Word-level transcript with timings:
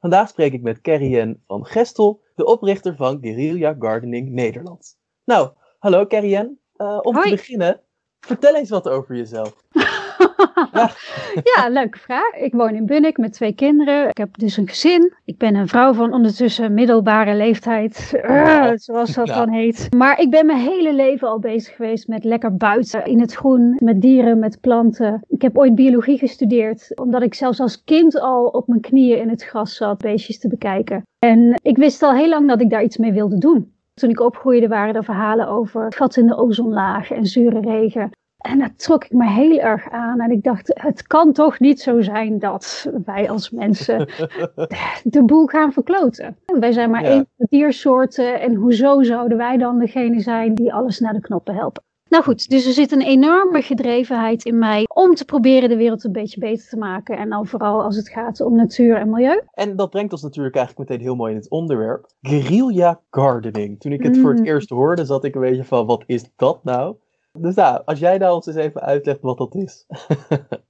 Vandaag 0.00 0.28
spreek 0.28 0.52
ik 0.52 0.62
met 0.62 0.80
Carrie 0.80 1.36
van 1.46 1.66
Gestel, 1.66 2.20
de 2.34 2.44
oprichter 2.44 2.96
van 2.96 3.18
Guerrilla 3.20 3.76
Gardening 3.78 4.30
Nederland. 4.30 4.98
Nou, 5.24 5.50
hallo 5.78 6.06
Carrie 6.06 6.58
uh, 6.76 6.98
om 7.02 7.14
te 7.22 7.30
beginnen, 7.30 7.80
vertel 8.20 8.56
eens 8.56 8.70
wat 8.70 8.88
over 8.88 9.16
jezelf. 9.16 9.64
ja. 11.54 11.68
leuke 11.68 11.98
vraag. 11.98 12.34
Ik 12.34 12.52
woon 12.52 12.74
in 12.74 12.86
Bunnik 12.86 13.18
met 13.18 13.32
twee 13.32 13.54
kinderen. 13.54 14.08
Ik 14.08 14.16
heb 14.16 14.38
dus 14.38 14.56
een 14.56 14.68
gezin. 14.68 15.12
Ik 15.24 15.38
ben 15.38 15.54
een 15.54 15.68
vrouw 15.68 15.92
van 15.92 16.12
ondertussen 16.12 16.74
middelbare 16.74 17.34
leeftijd, 17.34 18.20
uh, 18.24 18.70
zoals 18.74 19.14
dat 19.14 19.26
dan 19.26 19.48
heet. 19.48 19.88
Maar 19.96 20.20
ik 20.20 20.30
ben 20.30 20.46
mijn 20.46 20.58
hele 20.58 20.94
leven 20.94 21.28
al 21.28 21.38
bezig 21.38 21.76
geweest 21.76 22.08
met 22.08 22.24
lekker 22.24 22.56
buiten, 22.56 23.04
in 23.04 23.20
het 23.20 23.34
groen, 23.34 23.76
met 23.78 24.00
dieren, 24.00 24.38
met 24.38 24.60
planten. 24.60 25.24
Ik 25.28 25.42
heb 25.42 25.58
ooit 25.58 25.74
biologie 25.74 26.18
gestudeerd, 26.18 26.98
omdat 26.98 27.22
ik 27.22 27.34
zelfs 27.34 27.60
als 27.60 27.84
kind 27.84 28.20
al 28.20 28.46
op 28.46 28.66
mijn 28.66 28.80
knieën 28.80 29.18
in 29.18 29.28
het 29.28 29.44
gras 29.44 29.76
zat, 29.76 29.98
beestjes 29.98 30.38
te 30.38 30.48
bekijken. 30.48 31.02
En 31.18 31.54
ik 31.62 31.76
wist 31.76 32.02
al 32.02 32.14
heel 32.14 32.28
lang 32.28 32.48
dat 32.48 32.60
ik 32.60 32.70
daar 32.70 32.82
iets 32.82 32.96
mee 32.96 33.12
wilde 33.12 33.38
doen. 33.38 33.72
Toen 33.94 34.10
ik 34.10 34.20
opgroeide 34.20 34.68
waren 34.68 34.94
er 34.94 35.04
verhalen 35.04 35.48
over 35.48 35.92
gat 35.92 36.16
in 36.16 36.26
de 36.26 36.36
ozonlaag 36.36 37.10
en 37.10 37.26
zure 37.26 37.60
regen. 37.60 38.10
En 38.40 38.58
dat 38.58 38.78
trok 38.78 39.04
ik 39.04 39.12
me 39.12 39.28
heel 39.28 39.58
erg 39.58 39.90
aan. 39.90 40.20
En 40.20 40.30
ik 40.30 40.42
dacht, 40.42 40.80
het 40.80 41.06
kan 41.06 41.32
toch 41.32 41.58
niet 41.58 41.80
zo 41.80 42.00
zijn 42.00 42.38
dat 42.38 42.90
wij 43.04 43.30
als 43.30 43.50
mensen 43.50 43.98
de 45.04 45.24
boel 45.24 45.46
gaan 45.46 45.72
verkloten. 45.72 46.36
Wij 46.46 46.72
zijn 46.72 46.90
maar 46.90 47.04
één 47.04 47.28
diersoorten. 47.36 48.40
En 48.40 48.54
hoezo 48.54 49.02
zouden 49.02 49.36
wij 49.36 49.56
dan 49.56 49.78
degene 49.78 50.20
zijn 50.20 50.54
die 50.54 50.72
alles 50.72 51.00
naar 51.00 51.12
de 51.12 51.20
knoppen 51.20 51.54
helpen? 51.54 51.82
Nou 52.10 52.24
goed, 52.24 52.48
dus 52.48 52.66
er 52.66 52.72
zit 52.72 52.92
een 52.92 53.02
enorme 53.02 53.62
gedrevenheid 53.62 54.44
in 54.44 54.58
mij 54.58 54.84
om 54.94 55.14
te 55.14 55.24
proberen 55.24 55.68
de 55.68 55.76
wereld 55.76 56.04
een 56.04 56.12
beetje 56.12 56.40
beter 56.40 56.68
te 56.68 56.76
maken. 56.76 57.16
En 57.16 57.28
dan 57.28 57.46
vooral 57.46 57.82
als 57.82 57.96
het 57.96 58.08
gaat 58.08 58.40
om 58.40 58.56
natuur 58.56 58.96
en 58.96 59.10
milieu. 59.10 59.40
En 59.52 59.76
dat 59.76 59.90
brengt 59.90 60.12
ons 60.12 60.22
natuurlijk 60.22 60.56
eigenlijk 60.56 60.88
meteen 60.88 61.04
heel 61.04 61.16
mooi 61.16 61.32
in 61.32 61.38
het 61.38 61.50
onderwerp. 61.50 62.06
Guerrilla 62.20 63.00
gardening. 63.10 63.80
Toen 63.80 63.92
ik 63.92 64.02
het 64.02 64.18
voor 64.18 64.30
het 64.30 64.38
mm. 64.38 64.46
eerst 64.46 64.68
hoorde, 64.68 65.04
zat 65.04 65.24
ik 65.24 65.34
een 65.34 65.40
beetje 65.40 65.64
van, 65.64 65.86
wat 65.86 66.04
is 66.06 66.30
dat 66.36 66.64
nou? 66.64 66.96
Dus 67.38 67.54
nou, 67.54 67.82
als 67.84 67.98
jij 67.98 68.18
nou 68.18 68.34
ons 68.34 68.46
eens 68.46 68.56
even 68.56 68.80
uitlegt 68.80 69.20
wat 69.20 69.38
dat 69.38 69.54
is. 69.54 69.86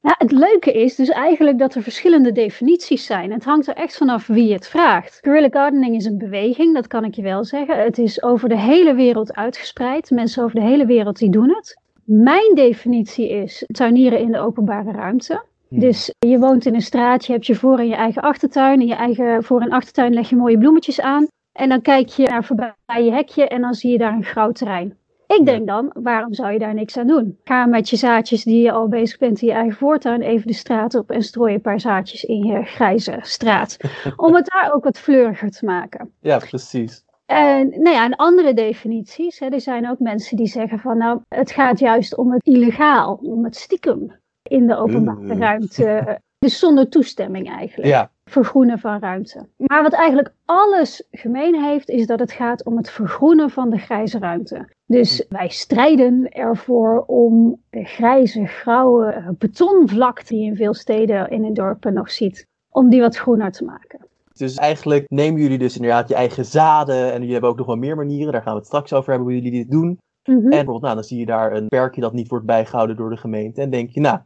Ja, 0.01 0.15
het 0.25 0.33
leuke 0.33 0.73
is 0.73 0.95
dus 0.95 1.09
eigenlijk 1.09 1.59
dat 1.59 1.75
er 1.75 1.83
verschillende 1.83 2.33
definities 2.33 3.07
zijn. 3.07 3.33
Het 3.33 3.45
hangt 3.45 3.67
er 3.69 3.75
echt 3.75 3.97
vanaf 3.97 4.27
wie 4.27 4.53
het 4.53 4.69
vraagt. 4.69 5.19
Guerrilla 5.23 5.49
gardening 5.51 5.97
is 5.97 6.05
een 6.05 6.19
beweging, 6.19 6.75
dat 6.75 6.87
kan 6.87 7.05
ik 7.05 7.15
je 7.15 7.23
wel 7.23 7.45
zeggen. 7.45 7.83
Het 7.83 7.99
is 7.99 8.23
over 8.23 8.49
de 8.49 8.59
hele 8.59 8.95
wereld 8.95 9.35
uitgespreid. 9.35 10.11
Mensen 10.11 10.45
over 10.45 10.61
de 10.61 10.67
hele 10.67 10.87
wereld 10.87 11.19
die 11.19 11.31
doen 11.31 11.49
het. 11.49 11.81
Mijn 12.05 12.55
definitie 12.55 13.29
is 13.29 13.65
tuinieren 13.67 14.19
in 14.19 14.33
de 14.33 14.39
openbare 14.39 14.93
ruimte. 14.93 15.43
Hmm. 15.69 15.79
Dus 15.81 16.15
je 16.19 16.39
woont 16.39 16.67
in 16.67 16.75
een 16.75 16.81
straat, 16.81 17.27
je 17.27 17.33
hebt 17.33 17.47
je 17.47 17.55
voor- 17.55 17.79
en 17.79 17.89
je 17.89 17.95
eigen 17.95 18.23
achtertuin. 18.23 18.81
In 18.81 18.87
je 18.87 18.95
eigen 18.95 19.45
voor- 19.45 19.61
en 19.61 19.71
achtertuin 19.71 20.15
leg 20.15 20.29
je 20.29 20.37
mooie 20.37 20.59
bloemetjes 20.59 21.01
aan. 21.01 21.27
En 21.53 21.69
dan 21.69 21.83
kijk 21.83 22.09
je 22.09 22.29
naar 22.29 22.45
voorbij 22.45 22.75
je 22.87 23.13
hekje 23.13 23.49
en 23.49 23.61
dan 23.61 23.75
zie 23.75 23.93
je 23.93 23.99
daar 23.99 24.13
een 24.13 24.25
groot 24.25 24.55
terrein. 24.55 24.99
Ik 25.39 25.47
denk 25.47 25.67
dan, 25.67 25.91
waarom 25.95 26.35
zou 26.35 26.53
je 26.53 26.59
daar 26.59 26.75
niks 26.75 26.97
aan 26.97 27.07
doen? 27.07 27.39
Ga 27.45 27.67
met 27.67 27.89
je 27.89 27.97
zaadjes 27.97 28.45
die 28.45 28.63
je 28.63 28.73
al 28.73 28.89
bezig 28.89 29.19
bent 29.19 29.41
in 29.43 29.49
je 29.49 29.55
eigen 29.55 29.79
voortuin 29.79 30.21
even 30.21 30.47
de 30.47 30.53
straat 30.53 30.95
op 30.95 31.11
en 31.11 31.23
strooi 31.23 31.55
een 31.55 31.61
paar 31.61 31.81
zaadjes 31.81 32.25
in 32.25 32.47
je 32.47 32.63
grijze 32.63 33.19
straat. 33.21 33.77
om 34.17 34.35
het 34.35 34.51
daar 34.53 34.73
ook 34.75 34.85
wat 34.85 34.99
fleuriger 34.99 35.51
te 35.51 35.65
maken. 35.65 36.13
Ja, 36.21 36.39
precies. 36.39 37.05
En 37.27 37.69
nou 37.69 37.91
ja, 37.91 38.05
en 38.05 38.17
andere 38.17 38.55
definities. 38.55 39.39
Hè, 39.39 39.47
er 39.47 39.61
zijn 39.61 39.91
ook 39.91 39.99
mensen 39.99 40.37
die 40.37 40.47
zeggen 40.47 40.79
van 40.79 40.99
nou, 40.99 41.21
het 41.29 41.51
gaat 41.51 41.79
juist 41.79 42.17
om 42.17 42.33
het 42.33 42.47
illegaal, 42.47 43.19
om 43.23 43.45
het 43.45 43.57
stiekem 43.57 44.13
in 44.43 44.67
de 44.67 44.77
openbare 44.77 45.35
ruimte. 45.35 46.19
Dus 46.41 46.59
zonder 46.59 46.89
toestemming 46.89 47.49
eigenlijk. 47.49 47.89
Ja 47.89 48.11
vergroenen 48.31 48.79
van 48.79 49.01
ruimte. 49.01 49.47
Maar 49.57 49.83
wat 49.83 49.93
eigenlijk 49.93 50.35
alles 50.45 51.07
gemeen 51.11 51.63
heeft, 51.63 51.89
is 51.89 52.07
dat 52.07 52.19
het 52.19 52.33
gaat 52.33 52.65
om 52.65 52.77
het 52.77 52.91
vergroenen 52.91 53.51
van 53.51 53.71
de 53.71 53.79
grijze 53.79 54.19
ruimte. 54.19 54.69
Dus 54.87 55.25
wij 55.29 55.49
strijden 55.49 56.29
ervoor 56.29 57.05
om 57.07 57.61
de 57.71 57.85
grijze, 57.85 58.47
grauwe 58.47 59.35
betonvlak 59.39 60.27
die 60.27 60.41
je 60.41 60.47
in 60.47 60.57
veel 60.57 60.75
steden 60.75 61.31
in 61.31 61.45
en 61.45 61.55
dorpen 61.55 61.95
nog 61.95 62.11
ziet, 62.11 62.47
om 62.69 62.89
die 62.89 63.01
wat 63.01 63.17
groener 63.17 63.53
te 63.53 63.65
maken. 63.65 63.99
Dus 64.33 64.55
eigenlijk 64.55 65.09
nemen 65.09 65.41
jullie 65.41 65.59
dus 65.59 65.77
inderdaad 65.77 66.09
je 66.09 66.15
eigen 66.15 66.45
zaden 66.45 67.13
en 67.13 67.19
jullie 67.19 67.33
hebben 67.33 67.51
ook 67.51 67.59
nog 67.59 67.67
wel 67.67 67.77
meer 67.77 67.97
manieren, 67.97 68.33
daar 68.33 68.43
gaan 68.43 68.53
we 68.53 68.59
het 68.59 68.67
straks 68.67 68.93
over 68.93 69.11
hebben 69.11 69.29
hoe 69.29 69.43
jullie 69.43 69.59
dit 69.59 69.71
doen. 69.71 69.99
Mhm. 70.25 70.37
En 70.39 70.49
bijvoorbeeld, 70.49 70.83
nou, 70.83 70.95
dan 70.95 71.05
zie 71.05 71.19
je 71.19 71.27
daar 71.27 71.53
een 71.53 71.69
perkje 71.69 72.01
dat 72.01 72.13
niet 72.13 72.29
wordt 72.29 72.47
bijgehouden 72.47 72.97
door 72.97 73.11
de 73.11 73.17
gemeente 73.17 73.61
en 73.61 73.71
denk 73.71 73.91
je, 73.91 74.01
nou, 74.01 74.19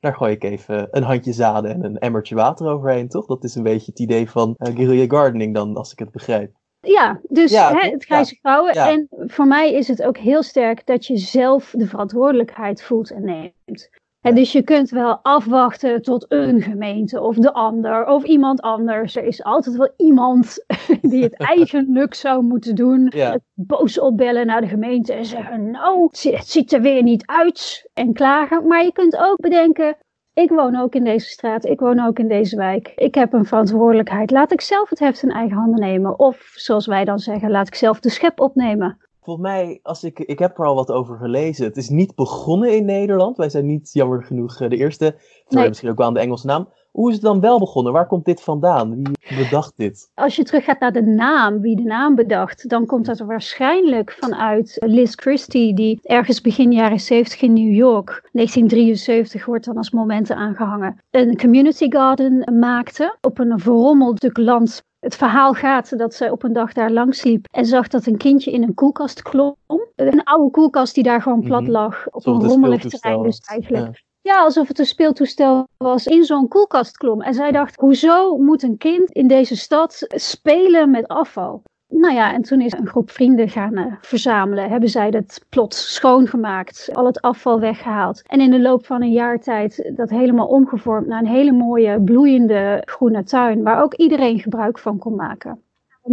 daar 0.00 0.14
gooi 0.14 0.32
ik 0.32 0.44
even 0.44 0.88
een 0.90 1.02
handje 1.02 1.32
zaden 1.32 1.70
en 1.70 1.84
een 1.84 1.98
emmertje 1.98 2.34
water 2.34 2.66
overheen, 2.66 3.08
toch? 3.08 3.26
Dat 3.26 3.44
is 3.44 3.54
een 3.54 3.62
beetje 3.62 3.90
het 3.90 4.00
idee 4.00 4.30
van 4.30 4.54
uh, 4.58 4.74
guerrilla 4.76 5.16
gardening 5.16 5.54
dan, 5.54 5.76
als 5.76 5.92
ik 5.92 5.98
het 5.98 6.10
begrijp. 6.10 6.58
Ja, 6.80 7.20
dus 7.28 7.50
hè, 7.50 7.90
het 7.90 8.04
grijze 8.04 8.36
vrouwen. 8.40 8.72
En 8.72 9.06
voor 9.10 9.46
mij 9.46 9.72
is 9.72 9.88
het 9.88 10.02
ook 10.02 10.16
heel 10.16 10.42
sterk 10.42 10.86
dat 10.86 11.06
je 11.06 11.16
zelf 11.16 11.74
de 11.76 11.86
verantwoordelijkheid 11.86 12.82
voelt 12.82 13.10
en 13.10 13.24
neemt. 13.24 13.90
En 14.20 14.34
dus 14.34 14.52
je 14.52 14.62
kunt 14.62 14.90
wel 14.90 15.18
afwachten 15.22 16.02
tot 16.02 16.26
een 16.28 16.62
gemeente 16.62 17.20
of 17.20 17.36
de 17.36 17.52
ander 17.52 18.06
of 18.06 18.24
iemand 18.24 18.60
anders. 18.60 19.16
Er 19.16 19.24
is 19.24 19.42
altijd 19.44 19.76
wel 19.76 19.92
iemand 19.96 20.64
die 21.10 21.22
het 21.22 21.36
eigenlijk 21.54 22.14
zou 22.14 22.42
moeten 22.42 22.74
doen. 22.74 23.12
Boos 23.54 23.98
opbellen 23.98 24.46
naar 24.46 24.60
de 24.60 24.68
gemeente 24.68 25.12
en 25.12 25.24
zeggen: 25.24 25.70
Nou, 25.70 26.08
het 26.10 26.48
ziet 26.48 26.72
er 26.72 26.80
weer 26.80 27.02
niet 27.02 27.26
uit. 27.26 27.90
En 27.94 28.12
klagen. 28.12 28.66
Maar 28.66 28.84
je 28.84 28.92
kunt 28.92 29.16
ook 29.16 29.36
bedenken: 29.36 29.96
ik 30.34 30.50
woon 30.50 30.76
ook 30.76 30.94
in 30.94 31.04
deze 31.04 31.26
straat, 31.26 31.64
ik 31.64 31.80
woon 31.80 32.00
ook 32.00 32.18
in 32.18 32.28
deze 32.28 32.56
wijk. 32.56 32.92
Ik 32.96 33.14
heb 33.14 33.32
een 33.32 33.44
verantwoordelijkheid. 33.44 34.30
Laat 34.30 34.52
ik 34.52 34.60
zelf 34.60 34.90
het 34.90 34.98
heft 34.98 35.22
in 35.22 35.30
eigen 35.30 35.56
handen 35.56 35.80
nemen. 35.80 36.18
Of 36.18 36.52
zoals 36.54 36.86
wij 36.86 37.04
dan 37.04 37.18
zeggen, 37.18 37.50
laat 37.50 37.66
ik 37.66 37.74
zelf 37.74 38.00
de 38.00 38.10
schep 38.10 38.40
opnemen. 38.40 38.98
Volgens 39.30 39.50
mij, 39.50 39.80
als 39.82 40.04
ik, 40.04 40.18
ik 40.18 40.38
heb 40.38 40.58
er 40.58 40.66
al 40.66 40.74
wat 40.74 40.90
over 40.90 41.16
gelezen. 41.16 41.64
Het 41.64 41.76
is 41.76 41.88
niet 41.88 42.14
begonnen 42.14 42.76
in 42.76 42.84
Nederland. 42.84 43.36
Wij 43.36 43.48
zijn 43.48 43.66
niet 43.66 43.92
jammer 43.92 44.22
genoeg 44.22 44.60
eh, 44.60 44.68
de 44.68 44.76
eerste. 44.76 45.14
Nee. 45.48 45.68
Misschien 45.68 45.90
ook 45.90 45.96
wel 45.96 46.06
aan 46.06 46.14
de 46.14 46.20
Engelse 46.20 46.46
naam. 46.46 46.68
Hoe 46.90 47.08
is 47.08 47.14
het 47.14 47.24
dan 47.24 47.40
wel 47.40 47.58
begonnen? 47.58 47.92
Waar 47.92 48.06
komt 48.06 48.24
dit 48.24 48.40
vandaan? 48.40 49.02
Wie 49.02 49.44
bedacht 49.44 49.72
dit? 49.76 50.10
Als 50.14 50.36
je 50.36 50.42
terug 50.42 50.64
gaat 50.64 50.80
naar 50.80 50.92
de 50.92 51.02
naam, 51.02 51.60
wie 51.60 51.76
de 51.76 51.82
naam 51.82 52.14
bedacht, 52.14 52.68
dan 52.68 52.86
komt 52.86 53.06
dat 53.06 53.18
waarschijnlijk 53.18 54.16
vanuit 54.20 54.76
Liz 54.86 55.12
Christie, 55.14 55.74
die 55.74 55.98
ergens 56.02 56.40
begin 56.40 56.72
jaren 56.72 57.00
70 57.00 57.40
in 57.40 57.52
New 57.52 57.74
York, 57.74 58.28
1973 58.32 59.44
wordt 59.44 59.64
dan 59.64 59.76
als 59.76 59.90
momenten 59.90 60.36
aangehangen, 60.36 61.00
een 61.10 61.36
community 61.36 61.90
garden 61.90 62.58
maakte 62.58 63.16
op 63.20 63.38
een 63.38 63.58
verrommeld 63.58 64.16
stuk 64.16 64.36
land 64.36 64.82
het 65.00 65.16
verhaal 65.16 65.52
gaat 65.52 65.98
dat 65.98 66.14
zij 66.14 66.30
op 66.30 66.42
een 66.42 66.52
dag 66.52 66.72
daar 66.72 66.90
langs 66.90 67.22
liep 67.22 67.46
en 67.50 67.66
zag 67.66 67.88
dat 67.88 68.06
een 68.06 68.16
kindje 68.16 68.50
in 68.50 68.62
een 68.62 68.74
koelkast 68.74 69.22
klom. 69.22 69.56
Een 69.96 70.24
oude 70.24 70.50
koelkast 70.50 70.94
die 70.94 71.04
daar 71.04 71.22
gewoon 71.22 71.40
plat 71.40 71.62
mhm. 71.62 71.70
lag 71.70 72.06
op 72.10 72.26
een 72.26 72.44
rommelig 72.44 72.82
terrein. 72.82 73.22
Dus 73.22 73.38
eigenlijk 73.38 74.02
ja, 74.22 74.42
alsof 74.42 74.68
het 74.68 74.78
een 74.78 74.86
speeltoestel 74.86 75.68
was, 75.76 76.06
in 76.06 76.24
zo'n 76.24 76.48
koelkast 76.48 76.96
klom. 76.96 77.22
En 77.22 77.34
zij 77.34 77.52
dacht, 77.52 77.76
hoezo 77.76 78.36
moet 78.36 78.62
een 78.62 78.76
kind 78.76 79.10
in 79.10 79.28
deze 79.28 79.56
stad 79.56 80.04
spelen 80.08 80.90
met 80.90 81.08
afval? 81.08 81.62
Nou 81.90 82.14
ja, 82.14 82.32
en 82.32 82.42
toen 82.42 82.60
is 82.60 82.72
een 82.72 82.86
groep 82.86 83.10
vrienden 83.10 83.48
gaan 83.48 83.78
uh, 83.78 83.94
verzamelen. 84.00 84.70
Hebben 84.70 84.88
zij 84.88 85.10
dat 85.10 85.44
plot 85.48 85.74
schoongemaakt, 85.74 86.88
al 86.92 87.06
het 87.06 87.20
afval 87.20 87.60
weggehaald. 87.60 88.22
En 88.26 88.40
in 88.40 88.50
de 88.50 88.60
loop 88.60 88.86
van 88.86 89.02
een 89.02 89.12
jaar 89.12 89.40
tijd 89.40 89.92
dat 89.96 90.10
helemaal 90.10 90.46
omgevormd 90.46 91.06
naar 91.06 91.20
een 91.20 91.26
hele 91.26 91.52
mooie, 91.52 92.00
bloeiende 92.00 92.82
groene 92.84 93.22
tuin. 93.22 93.62
Waar 93.62 93.82
ook 93.82 93.94
iedereen 93.94 94.38
gebruik 94.38 94.78
van 94.78 94.98
kon 94.98 95.14
maken. 95.14 95.62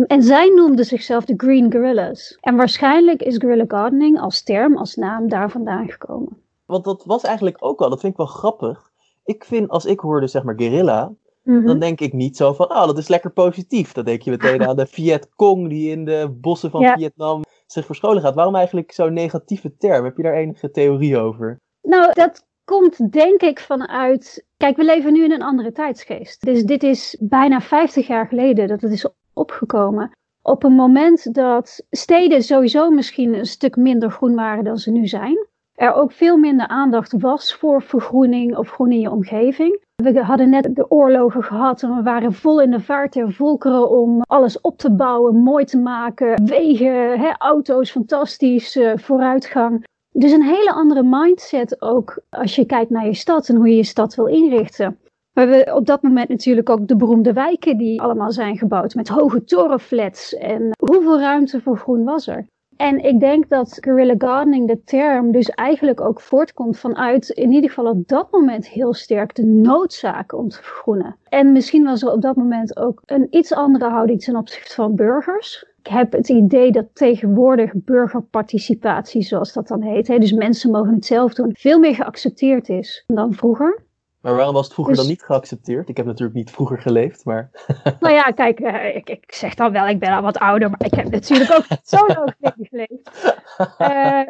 En 0.07 0.23
zij 0.23 0.49
noemden 0.49 0.85
zichzelf 0.85 1.25
de 1.25 1.33
Green 1.37 1.71
Gorillas. 1.71 2.37
En 2.41 2.55
waarschijnlijk 2.55 3.21
is 3.21 3.37
guerrilla 3.37 3.65
gardening 3.67 4.19
als 4.19 4.43
term, 4.43 4.77
als 4.77 4.95
naam 4.95 5.29
daar 5.29 5.51
vandaan 5.51 5.89
gekomen. 5.89 6.37
Want 6.65 6.83
dat 6.83 7.03
was 7.05 7.23
eigenlijk 7.23 7.57
ook 7.59 7.79
wel, 7.79 7.89
dat 7.89 7.99
vind 7.99 8.11
ik 8.11 8.17
wel 8.17 8.27
grappig. 8.27 8.91
Ik 9.25 9.43
vind, 9.43 9.69
als 9.69 9.85
ik 9.85 9.99
hoorde 9.99 10.27
zeg 10.27 10.43
maar 10.43 10.55
guerrilla, 10.57 11.11
dan 11.47 11.63
mhm. 11.63 11.79
denk 11.79 11.99
ik 11.99 12.13
niet 12.13 12.37
zo 12.37 12.53
van, 12.53 12.69
oh, 12.69 12.85
dat 12.85 12.97
is 12.97 13.07
lekker 13.07 13.31
positief. 13.31 13.91
Dan 13.91 14.05
denk 14.05 14.21
je 14.21 14.31
meteen 14.31 14.67
aan 14.67 14.75
de 14.75 14.85
Viet 14.95 15.29
Cong 15.35 15.69
die 15.69 15.91
in 15.91 16.05
de 16.05 16.37
bossen 16.41 16.71
van 16.71 16.83
Vietnam 16.83 17.41
zich 17.65 17.85
verscholen 17.85 18.21
gaat. 18.21 18.35
Waarom 18.35 18.55
eigenlijk 18.55 18.91
zo'n 18.91 19.13
negatieve 19.13 19.77
term? 19.77 20.03
Heb 20.03 20.17
je 20.17 20.23
daar 20.23 20.33
enige 20.33 20.71
theorie 20.71 21.17
over? 21.17 21.59
Nou, 21.81 22.13
dat 22.13 22.45
komt 22.63 23.11
denk 23.11 23.41
ik 23.41 23.59
vanuit. 23.59 24.45
Kijk, 24.57 24.77
we 24.77 24.83
leven 24.83 25.13
nu 25.13 25.23
in 25.23 25.31
een 25.31 25.41
andere 25.41 25.71
tijdsgeest. 25.71 26.45
Dus 26.45 26.63
dit 26.63 26.83
is 26.83 27.17
bijna 27.19 27.61
50 27.61 28.07
jaar 28.07 28.27
geleden 28.27 28.67
dat 28.67 28.81
het 28.81 28.91
is 28.91 29.07
opgekomen 29.33 30.11
Op 30.41 30.63
een 30.63 30.75
moment 30.75 31.33
dat 31.33 31.85
steden 31.89 32.43
sowieso 32.43 32.89
misschien 32.89 33.33
een 33.33 33.45
stuk 33.45 33.75
minder 33.75 34.11
groen 34.11 34.35
waren 34.35 34.63
dan 34.63 34.77
ze 34.77 34.91
nu 34.91 35.07
zijn, 35.07 35.47
er 35.73 35.93
ook 35.93 36.11
veel 36.11 36.37
minder 36.37 36.67
aandacht 36.67 37.13
was 37.17 37.55
voor 37.55 37.81
vergroening 37.81 38.57
of 38.57 38.69
groen 38.69 38.91
in 38.91 38.99
je 38.99 39.11
omgeving. 39.11 39.85
We 40.03 40.23
hadden 40.23 40.49
net 40.49 40.75
de 40.75 40.91
oorlogen 40.91 41.43
gehad 41.43 41.83
en 41.83 41.95
we 41.95 42.01
waren 42.01 42.33
vol 42.33 42.61
in 42.61 42.71
de 42.71 42.79
vaart 42.79 43.13
der 43.13 43.33
volkeren 43.33 43.89
om 43.89 44.21
alles 44.21 44.61
op 44.61 44.77
te 44.77 44.91
bouwen, 44.91 45.35
mooi 45.35 45.65
te 45.65 45.77
maken. 45.77 46.45
Wegen, 46.45 47.19
hè, 47.19 47.31
auto's, 47.37 47.91
fantastisch, 47.91 48.75
uh, 48.75 48.97
vooruitgang. 48.97 49.85
Dus 50.11 50.31
een 50.31 50.43
hele 50.43 50.71
andere 50.71 51.03
mindset 51.03 51.81
ook 51.81 52.21
als 52.29 52.55
je 52.55 52.65
kijkt 52.65 52.89
naar 52.89 53.05
je 53.05 53.13
stad 53.13 53.49
en 53.49 53.55
hoe 53.55 53.69
je 53.69 53.75
je 53.75 53.83
stad 53.83 54.15
wil 54.15 54.25
inrichten. 54.25 54.99
We 55.31 55.39
hebben 55.39 55.75
op 55.75 55.85
dat 55.85 56.01
moment 56.01 56.29
natuurlijk 56.29 56.69
ook 56.69 56.87
de 56.87 56.95
beroemde 56.95 57.33
wijken 57.33 57.77
die 57.77 58.01
allemaal 58.01 58.31
zijn 58.31 58.57
gebouwd 58.57 58.95
met 58.95 59.07
hoge 59.07 59.43
torenflats. 59.43 60.35
En 60.35 60.69
hoeveel 60.79 61.19
ruimte 61.19 61.61
voor 61.61 61.77
groen 61.77 62.03
was 62.03 62.27
er? 62.27 62.47
En 62.77 63.03
ik 63.03 63.19
denk 63.19 63.49
dat 63.49 63.77
guerrilla 63.81 64.15
gardening, 64.17 64.67
de 64.67 64.83
term, 64.83 65.31
dus 65.31 65.49
eigenlijk 65.49 66.01
ook 66.01 66.21
voortkomt 66.21 66.79
vanuit, 66.79 67.29
in 67.29 67.51
ieder 67.51 67.69
geval 67.69 67.91
op 67.91 68.07
dat 68.07 68.31
moment 68.31 68.67
heel 68.67 68.93
sterk, 68.93 69.35
de 69.35 69.45
noodzaak 69.45 70.33
om 70.33 70.49
te 70.49 70.63
vergroenen. 70.63 71.15
En 71.29 71.51
misschien 71.51 71.83
was 71.83 72.01
er 72.01 72.11
op 72.11 72.21
dat 72.21 72.35
moment 72.35 72.77
ook 72.77 73.01
een 73.05 73.27
iets 73.29 73.53
andere 73.53 73.89
houding 73.89 74.21
ten 74.21 74.35
opzichte 74.35 74.73
van 74.73 74.95
burgers. 74.95 75.65
Ik 75.83 75.93
heb 75.93 76.11
het 76.11 76.29
idee 76.29 76.71
dat 76.71 76.85
tegenwoordig 76.93 77.71
burgerparticipatie, 77.75 79.21
zoals 79.21 79.53
dat 79.53 79.67
dan 79.67 79.81
heet, 79.81 80.07
hè, 80.07 80.19
dus 80.19 80.31
mensen 80.31 80.71
mogen 80.71 80.93
het 80.93 81.05
zelf 81.05 81.33
doen, 81.33 81.49
veel 81.53 81.79
meer 81.79 81.95
geaccepteerd 81.95 82.69
is 82.69 83.03
dan 83.07 83.33
vroeger. 83.33 83.85
Maar 84.27 84.35
waarom 84.35 84.53
was 84.53 84.65
het 84.65 84.73
vroeger 84.73 84.95
dan 84.95 85.03
dus- 85.03 85.13
niet 85.13 85.23
geaccepteerd? 85.23 85.89
Ik 85.89 85.97
heb 85.97 86.05
natuurlijk 86.05 86.37
niet 86.37 86.51
vroeger 86.51 86.77
geleefd, 86.77 87.25
maar... 87.25 87.49
nou 87.99 88.13
ja, 88.13 88.23
kijk, 88.23 88.59
uh, 88.59 88.95
ik, 88.95 89.09
ik, 89.09 89.33
zeg 89.33 89.55
dan 89.55 89.71
wel, 89.71 89.87
ik 89.87 89.99
ben 89.99 90.11
al 90.11 90.21
wat 90.21 90.37
ouder, 90.37 90.69
maar 90.69 90.85
ik 90.85 90.93
heb 90.93 91.09
natuurlijk 91.09 91.51
ook 91.51 91.65
zo 91.83 92.05
lang 92.39 92.55
geleefd. 92.69 93.35
Uh, 93.77 94.21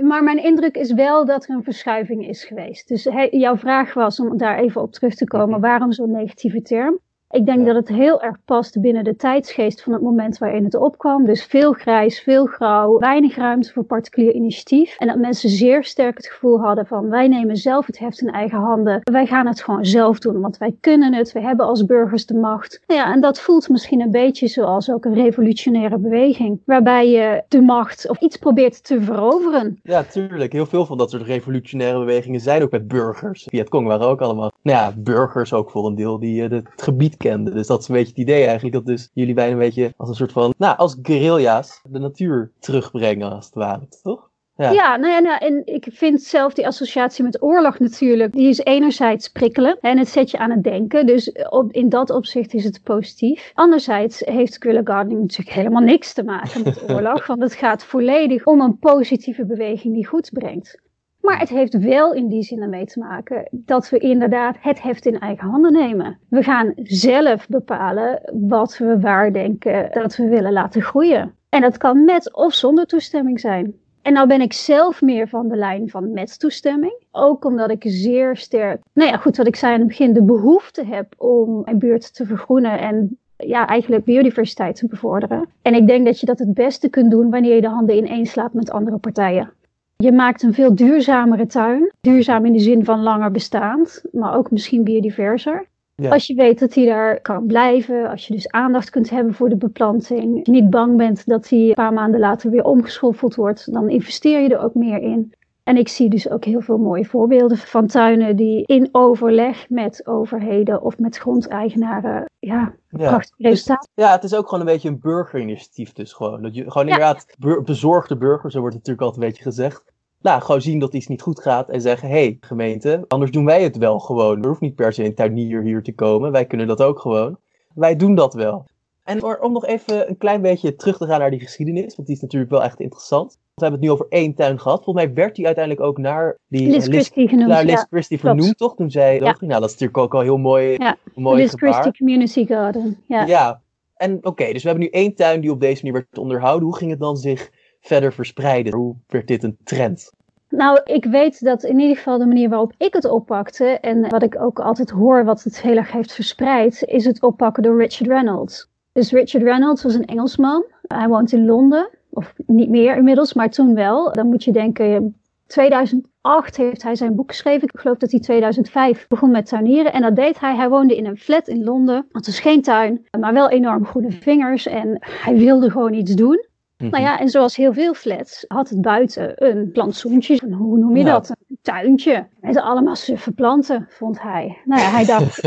maar 0.08 0.24
mijn 0.24 0.42
indruk 0.42 0.76
is 0.76 0.92
wel 0.92 1.24
dat 1.24 1.44
er 1.44 1.54
een 1.54 1.62
verschuiving 1.62 2.28
is 2.28 2.44
geweest. 2.44 2.88
Dus 2.88 3.08
jouw 3.30 3.56
vraag 3.56 3.94
was, 3.94 4.20
om 4.20 4.36
daar 4.36 4.58
even 4.58 4.82
op 4.82 4.92
terug 4.92 5.14
te 5.14 5.26
komen, 5.26 5.60
waarom 5.60 5.92
zo'n 5.92 6.10
negatieve 6.10 6.62
term? 6.62 7.00
Ik 7.36 7.46
denk 7.46 7.66
dat 7.66 7.74
het 7.74 7.88
heel 7.88 8.22
erg 8.22 8.36
past 8.44 8.80
binnen 8.80 9.04
de 9.04 9.16
tijdsgeest 9.16 9.82
van 9.82 9.92
het 9.92 10.02
moment 10.02 10.38
waarin 10.38 10.64
het 10.64 10.74
opkwam. 10.74 11.24
Dus 11.24 11.44
veel 11.44 11.72
grijs, 11.72 12.20
veel 12.20 12.46
grauw, 12.46 12.98
weinig 12.98 13.36
ruimte 13.36 13.72
voor 13.72 13.84
particulier 13.84 14.32
initiatief. 14.32 14.96
En 14.98 15.06
dat 15.06 15.16
mensen 15.16 15.48
zeer 15.48 15.84
sterk 15.84 16.16
het 16.16 16.26
gevoel 16.26 16.60
hadden 16.60 16.86
van 16.86 17.08
wij 17.08 17.28
nemen 17.28 17.56
zelf 17.56 17.86
het 17.86 17.98
heft 17.98 18.20
in 18.20 18.30
eigen 18.30 18.58
handen. 18.58 19.00
Wij 19.02 19.26
gaan 19.26 19.46
het 19.46 19.62
gewoon 19.62 19.84
zelf 19.84 20.18
doen, 20.18 20.40
want 20.40 20.58
wij 20.58 20.76
kunnen 20.80 21.14
het. 21.14 21.32
We 21.32 21.40
hebben 21.40 21.66
als 21.66 21.84
burgers 21.84 22.26
de 22.26 22.34
macht. 22.34 22.82
Nou 22.86 23.00
ja, 23.00 23.12
en 23.12 23.20
dat 23.20 23.40
voelt 23.40 23.68
misschien 23.68 24.00
een 24.00 24.10
beetje 24.10 24.46
zoals 24.46 24.90
ook 24.90 25.04
een 25.04 25.14
revolutionaire 25.14 25.98
beweging. 25.98 26.60
Waarbij 26.64 27.10
je 27.10 27.42
de 27.48 27.60
macht 27.60 28.08
of 28.08 28.20
iets 28.20 28.36
probeert 28.36 28.84
te 28.84 29.00
veroveren. 29.00 29.80
Ja, 29.82 30.02
tuurlijk. 30.02 30.52
Heel 30.52 30.66
veel 30.66 30.86
van 30.86 30.98
dat 30.98 31.10
soort 31.10 31.22
revolutionaire 31.22 31.98
bewegingen 31.98 32.40
zijn 32.40 32.62
ook 32.62 32.70
met 32.70 32.88
burgers. 32.88 33.46
Vietcong 33.50 33.86
waren 33.86 34.06
ook 34.06 34.20
allemaal, 34.20 34.52
nou 34.62 34.78
ja, 34.78 34.92
burgers 34.96 35.52
ook 35.52 35.70
voor 35.70 35.86
een 35.86 35.94
deel 35.94 36.18
die 36.18 36.42
uh, 36.42 36.50
het 36.50 36.68
gebied 36.76 37.24
Dus 37.34 37.66
dat 37.66 37.80
is 37.80 37.88
een 37.88 37.94
beetje 37.94 38.10
het 38.10 38.20
idee 38.20 38.44
eigenlijk. 38.44 38.74
Dat 38.74 38.86
dus 38.86 39.10
jullie 39.12 39.34
bijna 39.34 39.52
een 39.52 39.58
beetje 39.58 39.92
als 39.96 40.08
een 40.08 40.14
soort 40.14 40.32
van, 40.32 40.54
nou, 40.58 40.76
als 40.76 40.96
guerrilla's 41.02 41.80
de 41.88 41.98
natuur 41.98 42.52
terugbrengen 42.58 43.32
als 43.32 43.44
het 43.44 43.54
ware, 43.54 43.88
toch? 44.02 44.30
Ja, 44.56 44.70
ja, 44.70 44.96
nou 44.96 45.12
ja, 45.12 45.18
nou, 45.18 45.38
en 45.38 45.62
ik 45.64 45.86
vind 45.90 46.22
zelf 46.22 46.54
die 46.54 46.66
associatie 46.66 47.24
met 47.24 47.42
oorlog 47.42 47.78
natuurlijk, 47.78 48.32
die 48.32 48.48
is 48.48 48.58
enerzijds 48.58 49.28
prikkelen 49.28 49.78
en 49.80 49.98
het 49.98 50.08
zet 50.08 50.30
je 50.30 50.38
aan 50.38 50.50
het 50.50 50.62
denken. 50.62 51.06
Dus 51.06 51.32
op, 51.50 51.72
in 51.72 51.88
dat 51.88 52.10
opzicht 52.10 52.54
is 52.54 52.64
het 52.64 52.80
positief. 52.82 53.50
Anderzijds 53.54 54.20
heeft 54.20 54.56
guerrilla 54.62 54.92
gardening 54.92 55.20
natuurlijk 55.20 55.56
helemaal 55.56 55.82
niks 55.82 56.12
te 56.12 56.24
maken 56.24 56.62
met 56.62 56.82
oorlog, 56.90 57.26
want 57.26 57.42
het 57.42 57.54
gaat 57.54 57.84
volledig 57.84 58.46
om 58.46 58.60
een 58.60 58.78
positieve 58.78 59.46
beweging 59.46 59.94
die 59.94 60.06
goed 60.06 60.30
brengt. 60.32 60.80
Maar 61.26 61.38
het 61.38 61.48
heeft 61.48 61.78
wel 61.78 62.14
in 62.14 62.28
die 62.28 62.42
zin 62.42 62.62
ermee 62.62 62.86
te 62.86 62.98
maken 62.98 63.48
dat 63.50 63.90
we 63.90 63.98
inderdaad 63.98 64.56
het 64.60 64.82
heft 64.82 65.06
in 65.06 65.18
eigen 65.18 65.48
handen 65.48 65.72
nemen. 65.72 66.18
We 66.28 66.42
gaan 66.42 66.72
zelf 66.82 67.48
bepalen 67.48 68.20
wat 68.48 68.78
we 68.78 69.00
waar 69.00 69.32
denken 69.32 69.88
dat 69.92 70.16
we 70.16 70.28
willen 70.28 70.52
laten 70.52 70.82
groeien. 70.82 71.34
En 71.48 71.60
dat 71.60 71.76
kan 71.76 72.04
met 72.04 72.34
of 72.34 72.54
zonder 72.54 72.86
toestemming 72.86 73.40
zijn. 73.40 73.74
En 74.02 74.12
nou 74.12 74.28
ben 74.28 74.40
ik 74.40 74.52
zelf 74.52 75.02
meer 75.02 75.28
van 75.28 75.48
de 75.48 75.56
lijn 75.56 75.90
van 75.90 76.12
met 76.12 76.38
toestemming. 76.38 77.02
Ook 77.10 77.44
omdat 77.44 77.70
ik 77.70 77.82
zeer 77.86 78.36
sterk, 78.36 78.80
nou 78.92 79.10
ja, 79.10 79.16
goed 79.16 79.36
wat 79.36 79.46
ik 79.46 79.56
zei 79.56 79.72
aan 79.72 79.78
het 79.78 79.88
begin, 79.88 80.12
de 80.12 80.22
behoefte 80.22 80.84
heb 80.84 81.14
om 81.18 81.62
mijn 81.64 81.78
buurt 81.78 82.14
te 82.14 82.26
vergroenen 82.26 82.78
en 82.78 83.18
ja, 83.36 83.66
eigenlijk 83.66 84.04
biodiversiteit 84.04 84.76
te 84.76 84.86
bevorderen. 84.86 85.48
En 85.62 85.74
ik 85.74 85.86
denk 85.86 86.06
dat 86.06 86.20
je 86.20 86.26
dat 86.26 86.38
het 86.38 86.54
beste 86.54 86.88
kunt 86.88 87.10
doen 87.10 87.30
wanneer 87.30 87.54
je 87.54 87.60
de 87.60 87.68
handen 87.68 87.96
ineen 87.96 88.26
slaat 88.26 88.52
met 88.52 88.70
andere 88.70 88.98
partijen. 88.98 89.50
Je 89.96 90.12
maakt 90.12 90.42
een 90.42 90.54
veel 90.54 90.74
duurzamere 90.74 91.46
tuin. 91.46 91.92
Duurzaam 92.00 92.44
in 92.44 92.52
de 92.52 92.58
zin 92.58 92.84
van 92.84 93.02
langer 93.02 93.30
bestaand, 93.30 94.02
maar 94.12 94.36
ook 94.36 94.50
misschien 94.50 94.84
biodiverser. 94.84 95.66
Als 96.08 96.26
je 96.26 96.34
weet 96.34 96.58
dat 96.58 96.74
hij 96.74 96.86
daar 96.86 97.20
kan 97.20 97.46
blijven, 97.46 98.10
als 98.10 98.26
je 98.26 98.34
dus 98.34 98.48
aandacht 98.48 98.90
kunt 98.90 99.10
hebben 99.10 99.34
voor 99.34 99.48
de 99.48 99.56
beplanting, 99.56 100.40
je 100.46 100.52
niet 100.52 100.70
bang 100.70 100.96
bent 100.96 101.26
dat 101.26 101.48
hij 101.48 101.58
een 101.58 101.74
paar 101.74 101.92
maanden 101.92 102.20
later 102.20 102.50
weer 102.50 102.64
omgeschoffeld 102.64 103.34
wordt, 103.34 103.72
dan 103.72 103.88
investeer 103.88 104.40
je 104.40 104.48
er 104.48 104.60
ook 104.60 104.74
meer 104.74 104.98
in. 104.98 105.32
En 105.66 105.76
ik 105.76 105.88
zie 105.88 106.10
dus 106.10 106.30
ook 106.30 106.44
heel 106.44 106.60
veel 106.60 106.78
mooie 106.78 107.04
voorbeelden 107.04 107.58
van 107.58 107.86
tuinen 107.86 108.36
die 108.36 108.66
in 108.66 108.88
overleg 108.92 109.68
met 109.68 110.06
overheden 110.06 110.82
of 110.82 110.98
met 110.98 111.16
grondeigenaren, 111.16 112.30
ja, 112.38 112.74
ja. 112.88 113.08
prachtig 113.08 113.34
resultaat. 113.38 113.88
ja, 113.94 114.12
het 114.12 114.24
is 114.24 114.34
ook 114.34 114.48
gewoon 114.48 114.60
een 114.66 114.72
beetje 114.72 114.88
een 114.88 115.00
burgerinitiatief 115.00 115.92
dus 115.92 116.12
gewoon. 116.12 116.42
Dat 116.42 116.54
je, 116.54 116.70
gewoon 116.70 116.86
inderdaad 116.86 117.26
bezorgde 117.64 118.16
burgers, 118.16 118.52
zo 118.52 118.60
wordt 118.60 118.74
het 118.74 118.86
natuurlijk 118.86 119.00
altijd 119.00 119.22
een 119.22 119.28
beetje 119.28 119.50
gezegd. 119.50 119.84
Nou, 120.20 120.42
gewoon 120.42 120.60
zien 120.60 120.78
dat 120.78 120.94
iets 120.94 121.06
niet 121.06 121.22
goed 121.22 121.40
gaat 121.40 121.68
en 121.68 121.80
zeggen, 121.80 122.08
hé 122.08 122.14
hey, 122.14 122.36
gemeente, 122.40 123.04
anders 123.08 123.30
doen 123.30 123.44
wij 123.44 123.62
het 123.62 123.76
wel 123.76 123.98
gewoon. 123.98 124.42
Er 124.42 124.48
hoeft 124.48 124.60
niet 124.60 124.74
per 124.74 124.92
se 124.92 125.04
een 125.04 125.14
tuinier 125.14 125.62
hier 125.62 125.82
te 125.82 125.94
komen, 125.94 126.32
wij 126.32 126.46
kunnen 126.46 126.66
dat 126.66 126.82
ook 126.82 126.98
gewoon. 126.98 127.38
Wij 127.74 127.96
doen 127.96 128.14
dat 128.14 128.34
wel. 128.34 128.66
En 129.04 129.40
om 129.42 129.52
nog 129.52 129.66
even 129.66 130.08
een 130.08 130.18
klein 130.18 130.42
beetje 130.42 130.76
terug 130.76 130.96
te 130.96 131.06
gaan 131.06 131.20
naar 131.20 131.30
die 131.30 131.40
geschiedenis, 131.40 131.96
want 131.96 132.08
die 132.08 132.16
is 132.16 132.22
natuurlijk 132.22 132.50
wel 132.50 132.62
echt 132.62 132.80
interessant. 132.80 133.38
We 133.56 133.62
hebben 133.62 133.80
het 133.80 133.90
nu 133.90 133.94
over 133.94 134.06
één 134.08 134.34
tuin 134.34 134.60
gehad. 134.60 134.84
Volgens 134.84 135.04
mij 135.04 135.14
werd 135.14 135.36
die 135.36 135.46
uiteindelijk 135.46 135.86
ook 135.86 135.98
naar 135.98 136.38
die 136.48 136.70
Liz 136.70 136.86
Christie 136.86 137.28
genoemd. 137.28 137.48
Naar 137.48 137.64
Liz 137.64 137.84
Christie 137.90 138.18
vernoemd, 138.18 138.58
toch? 138.58 138.74
Toen 138.74 138.90
zij 138.90 139.14
ja. 139.14 139.36
Nou, 139.40 139.60
dat 139.60 139.64
is 139.64 139.70
natuurlijk 139.70 139.98
ook 139.98 140.14
al 140.14 140.20
heel 140.20 140.36
mooi. 140.36 140.74
Ja, 140.78 140.96
mooi 141.14 141.42
Liz 141.42 141.54
Christie 141.54 141.96
Community 141.96 142.46
Garden. 142.46 143.02
Ja. 143.06 143.24
ja. 143.24 143.60
En 143.94 144.18
oké, 144.22 144.52
dus 144.52 144.62
we 144.62 144.68
hebben 144.68 144.86
nu 144.86 144.90
één 145.00 145.14
tuin 145.14 145.40
die 145.40 145.50
op 145.50 145.60
deze 145.60 145.84
manier 145.84 146.00
werd 146.00 146.18
onderhouden. 146.18 146.64
Hoe 146.64 146.76
ging 146.76 146.90
het 146.90 147.00
dan 147.00 147.16
zich 147.16 147.50
verder 147.80 148.12
verspreiden? 148.12 148.74
Hoe 148.74 148.94
werd 149.06 149.26
dit 149.26 149.42
een 149.42 149.56
trend? 149.64 150.12
Nou, 150.48 150.80
ik 150.84 151.04
weet 151.04 151.44
dat 151.44 151.64
in 151.64 151.78
ieder 151.78 151.96
geval 151.96 152.18
de 152.18 152.26
manier 152.26 152.48
waarop 152.48 152.72
ik 152.78 152.92
het 152.92 153.04
oppakte 153.04 153.64
en 153.64 154.08
wat 154.08 154.22
ik 154.22 154.40
ook 154.40 154.60
altijd 154.60 154.90
hoor 154.90 155.24
wat 155.24 155.42
het 155.42 155.62
heel 155.62 155.76
erg 155.76 155.92
heeft 155.92 156.12
verspreid, 156.12 156.82
is 156.82 157.04
het 157.04 157.22
oppakken 157.22 157.62
door 157.62 157.78
Richard 157.78 158.10
Reynolds. 158.10 158.68
Dus 158.92 159.12
Richard 159.12 159.44
Reynolds 159.44 159.82
was 159.82 159.94
een 159.94 160.06
Engelsman. 160.06 160.64
Hij 160.86 161.08
woont 161.08 161.32
in 161.32 161.44
Londen. 161.44 161.88
Of 162.16 162.34
niet 162.46 162.68
meer 162.68 162.96
inmiddels, 162.96 163.34
maar 163.34 163.50
toen 163.50 163.74
wel. 163.74 164.12
Dan 164.12 164.26
moet 164.26 164.44
je 164.44 164.52
denken, 164.52 165.16
2008 165.46 166.56
heeft 166.56 166.82
hij 166.82 166.94
zijn 166.94 167.14
boek 167.14 167.30
geschreven. 167.30 167.68
Ik 167.68 167.80
geloof 167.80 167.96
dat 167.96 168.10
hij 168.10 168.20
2005 168.20 169.06
begon 169.08 169.30
met 169.30 169.46
tuinieren. 169.46 169.92
En 169.92 170.02
dat 170.02 170.16
deed 170.16 170.40
hij. 170.40 170.56
Hij 170.56 170.68
woonde 170.68 170.96
in 170.96 171.06
een 171.06 171.16
flat 171.16 171.48
in 171.48 171.64
Londen. 171.64 172.06
Het 172.12 172.26
was 172.26 172.40
geen 172.40 172.62
tuin, 172.62 173.06
maar 173.20 173.32
wel 173.32 173.50
enorm 173.50 173.86
goede 173.86 174.10
vingers. 174.10 174.66
En 174.66 174.96
hij 175.00 175.36
wilde 175.36 175.70
gewoon 175.70 175.92
iets 175.92 176.14
doen. 176.14 176.46
Mhm. 176.76 176.90
Nou 176.90 177.02
ja, 177.02 177.20
en 177.20 177.28
zoals 177.28 177.56
heel 177.56 177.72
veel 177.72 177.94
flats 177.94 178.44
had 178.48 178.68
het 178.68 178.80
buiten 178.80 179.44
een 179.44 179.70
plantsoentje. 179.72 180.54
Hoe 180.54 180.78
noem 180.78 180.96
je 180.96 181.04
dat? 181.04 181.28
Een 181.28 181.58
tuintje. 181.62 182.28
Met 182.40 182.56
allemaal 182.56 182.96
suffe 182.96 183.32
planten, 183.32 183.86
vond 183.88 184.22
hij. 184.22 184.58
Nou 184.64 184.80
ja, 184.80 184.90
hij 184.90 185.04
dacht... 185.04 185.34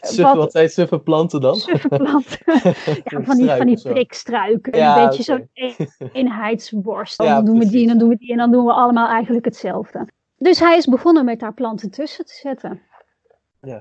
suffe, 0.00 0.22
wat, 0.22 0.36
wat 0.36 0.52
zijn 0.52 0.68
suffe 0.68 0.98
planten 0.98 1.40
dan? 1.40 1.56
Suffe 1.56 1.88
planten. 1.88 2.38
ja, 3.04 3.22
van 3.22 3.36
die, 3.36 3.50
van 3.50 3.66
die 3.66 3.82
prikstruiken. 3.82 4.78
Ja, 4.78 5.02
een 5.02 5.08
beetje 5.08 5.22
zo'n 5.22 5.48
eenheidsworst. 6.12 7.16
Dan 7.16 7.44
doen 7.44 7.58
we 7.58 7.68
die 7.68 7.82
en 7.82 7.88
dan 7.88 7.98
doen 7.98 8.08
we 8.08 8.16
die 8.16 8.30
en 8.30 8.38
dan 8.38 8.52
doen 8.52 8.64
we 8.64 8.72
allemaal 8.72 9.08
eigenlijk 9.08 9.44
hetzelfde. 9.44 10.08
Dus 10.36 10.60
hij 10.60 10.76
is 10.76 10.86
begonnen 10.86 11.24
met 11.24 11.40
daar 11.40 11.54
planten 11.54 11.90
tussen 11.90 12.24
te 12.24 12.34
zetten. 12.34 12.82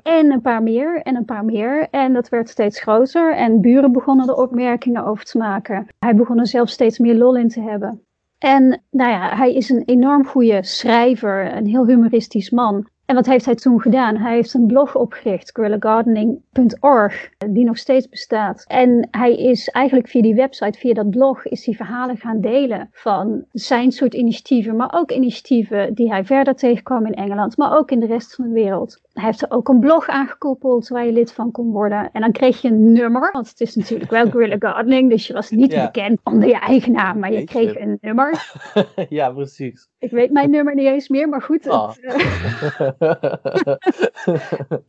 En 0.03 0.31
een 0.31 0.41
paar 0.41 0.63
meer 0.63 1.01
en 1.01 1.15
een 1.15 1.25
paar 1.25 1.45
meer. 1.45 1.87
En 1.89 2.13
dat 2.13 2.29
werd 2.29 2.49
steeds 2.49 2.81
groter. 2.81 3.35
En 3.35 3.61
buren 3.61 3.91
begonnen 3.91 4.27
er 4.27 4.35
opmerkingen 4.35 5.05
over 5.05 5.25
te 5.25 5.37
maken. 5.37 5.87
Hij 5.99 6.15
begon 6.15 6.39
er 6.39 6.47
zelf 6.47 6.69
steeds 6.69 6.99
meer 6.99 7.15
lol 7.15 7.35
in 7.35 7.47
te 7.47 7.61
hebben. 7.61 8.01
En 8.37 8.81
nou 8.89 9.11
ja, 9.11 9.35
hij 9.35 9.53
is 9.53 9.69
een 9.69 9.83
enorm 9.85 10.25
goede 10.25 10.63
schrijver, 10.63 11.55
een 11.55 11.65
heel 11.65 11.85
humoristisch 11.85 12.49
man. 12.49 12.87
En 13.11 13.17
wat 13.17 13.25
heeft 13.25 13.45
hij 13.45 13.55
toen 13.55 13.81
gedaan? 13.81 14.17
Hij 14.17 14.33
heeft 14.33 14.53
een 14.53 14.65
blog 14.65 14.95
opgericht, 14.95 15.51
guerrillagardening.org, 15.53 17.29
die 17.49 17.65
nog 17.65 17.77
steeds 17.77 18.09
bestaat. 18.09 18.65
En 18.67 19.07
hij 19.11 19.35
is 19.35 19.69
eigenlijk 19.69 20.07
via 20.07 20.21
die 20.21 20.35
website, 20.35 20.79
via 20.79 20.93
dat 20.93 21.09
blog, 21.09 21.45
is 21.45 21.65
hij 21.65 21.75
verhalen 21.75 22.17
gaan 22.17 22.41
delen 22.41 22.89
van 22.91 23.45
zijn 23.51 23.91
soort 23.91 24.13
initiatieven, 24.13 24.75
maar 24.75 24.93
ook 24.93 25.11
initiatieven 25.11 25.93
die 25.93 26.09
hij 26.09 26.25
verder 26.25 26.55
tegenkwam 26.55 27.05
in 27.05 27.13
Engeland, 27.13 27.57
maar 27.57 27.77
ook 27.77 27.91
in 27.91 27.99
de 27.99 28.05
rest 28.05 28.35
van 28.35 28.45
de 28.45 28.53
wereld. 28.53 29.01
Hij 29.13 29.25
heeft 29.25 29.41
er 29.41 29.51
ook 29.51 29.67
een 29.67 29.79
blog 29.79 30.07
aangekoppeld 30.07 30.87
waar 30.87 31.05
je 31.05 31.11
lid 31.11 31.33
van 31.33 31.51
kon 31.51 31.71
worden. 31.71 32.09
En 32.11 32.21
dan 32.21 32.31
kreeg 32.31 32.61
je 32.61 32.67
een 32.67 32.91
nummer, 32.91 33.31
want 33.31 33.49
het 33.49 33.61
is 33.61 33.75
natuurlijk 33.75 34.11
wel 34.11 34.29
Guerrilla 34.29 34.55
Gardening, 34.59 35.09
dus 35.09 35.27
je 35.27 35.33
was 35.33 35.49
niet 35.49 35.75
bekend 35.75 36.19
onder 36.23 36.47
je 36.47 36.59
eigen 36.59 36.91
naam, 36.91 37.19
maar 37.19 37.31
je 37.31 37.43
kreeg 37.43 37.79
een 37.79 37.97
nummer. 38.01 38.51
ja, 39.09 39.31
precies. 39.31 39.90
Ik 40.01 40.11
weet 40.11 40.31
mijn 40.31 40.49
nummer 40.49 40.75
niet 40.75 40.85
eens 40.85 41.07
meer, 41.07 41.29
maar 41.29 41.41
goed. 41.41 41.67
Oh. 41.67 41.91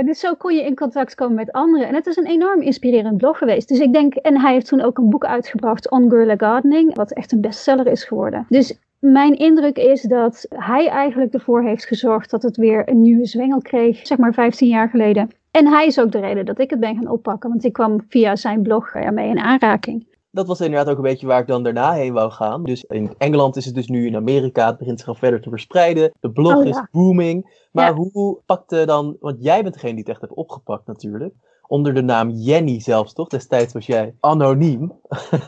dus 0.05 0.21
zo 0.25 0.35
kon 0.35 0.55
je 0.55 0.65
in 0.65 0.75
contact 0.75 1.15
komen 1.15 1.35
met 1.35 1.53
anderen. 1.53 1.89
En 1.89 1.95
het 1.95 2.07
is 2.07 2.17
een 2.17 2.27
enorm 2.27 2.61
inspirerend 2.61 3.17
blog 3.17 3.39
geweest. 3.39 3.69
Dus 3.69 3.79
ik 3.79 3.93
denk, 3.93 4.15
en 4.15 4.41
hij 4.41 4.53
heeft 4.53 4.67
toen 4.67 4.81
ook 4.81 4.99
een 4.99 5.11
boek 5.11 5.25
uitgebracht, 5.25 5.91
On 5.91 6.11
Guerrilla 6.11 6.37
Gardening, 6.37 6.95
wat 6.97 7.13
echt 7.13 7.33
een 7.33 7.41
bestseller 7.41 7.87
is 7.87 8.05
geworden. 8.05 8.47
Dus 8.49 8.79
mijn 8.99 9.39
indruk 9.39 9.77
is 9.77 10.03
dat 10.03 10.47
hij 10.49 10.89
eigenlijk 10.89 11.35
ervoor 11.35 11.63
heeft 11.63 11.87
gezorgd 11.87 12.31
dat 12.31 12.43
het 12.43 12.57
weer 12.57 12.89
een 12.89 13.01
nieuwe 13.01 13.27
zwengel 13.27 13.61
kreeg, 13.61 14.07
zeg 14.07 14.19
maar 14.19 14.35
15 14.35 14.69
jaar 14.69 14.89
geleden. 14.89 15.31
En 15.51 15.67
hij 15.67 15.87
is 15.87 16.01
ook 16.01 16.13
de 16.13 16.21
reden 16.21 16.47
dat 16.47 16.59
ik 16.59 16.71
het 16.71 16.81
ben 16.81 16.95
gaan 16.95 17.09
oppakken, 17.09 17.51
want 17.51 17.65
ik 17.65 17.73
kwam 17.73 18.01
via 18.09 18.37
zijn 18.37 18.63
blog 18.63 18.95
ermee 18.95 19.29
in 19.29 19.39
aanraking. 19.39 20.07
Dat 20.33 20.47
was 20.47 20.61
inderdaad 20.61 20.89
ook 20.89 20.97
een 20.97 21.03
beetje 21.03 21.27
waar 21.27 21.41
ik 21.41 21.47
dan 21.47 21.63
daarna 21.63 21.93
heen 21.93 22.13
wou 22.13 22.31
gaan. 22.31 22.65
Dus 22.65 22.85
in 22.85 23.15
Engeland 23.19 23.57
is 23.57 23.65
het 23.65 23.75
dus 23.75 23.87
nu, 23.87 24.07
in 24.07 24.17
Amerika, 24.17 24.67
het 24.67 24.79
begint 24.79 24.99
zich 24.99 25.09
al 25.09 25.15
verder 25.15 25.41
te 25.41 25.49
verspreiden. 25.49 26.13
De 26.21 26.31
blog 26.31 26.57
oh 26.57 26.67
is 26.67 26.83
booming. 26.91 27.67
Maar 27.73 27.93
hoe 27.93 28.41
pakte 28.47 28.87
dan, 28.87 29.17
want 29.21 29.43
jij 29.43 29.63
bent 29.63 29.75
degene 29.75 29.93
die 29.93 30.01
het 30.01 30.09
echt 30.09 30.21
hebt 30.21 30.35
opgepakt 30.35 30.87
natuurlijk 30.87 31.35
onder 31.73 31.95
de 31.95 32.03
naam 32.03 32.31
Jenny 32.31 32.81
zelfs, 32.81 33.13
toch? 33.13 33.29
Destijds 33.29 33.73
was 33.73 33.87
jij 33.87 34.15
anoniem. 34.21 34.81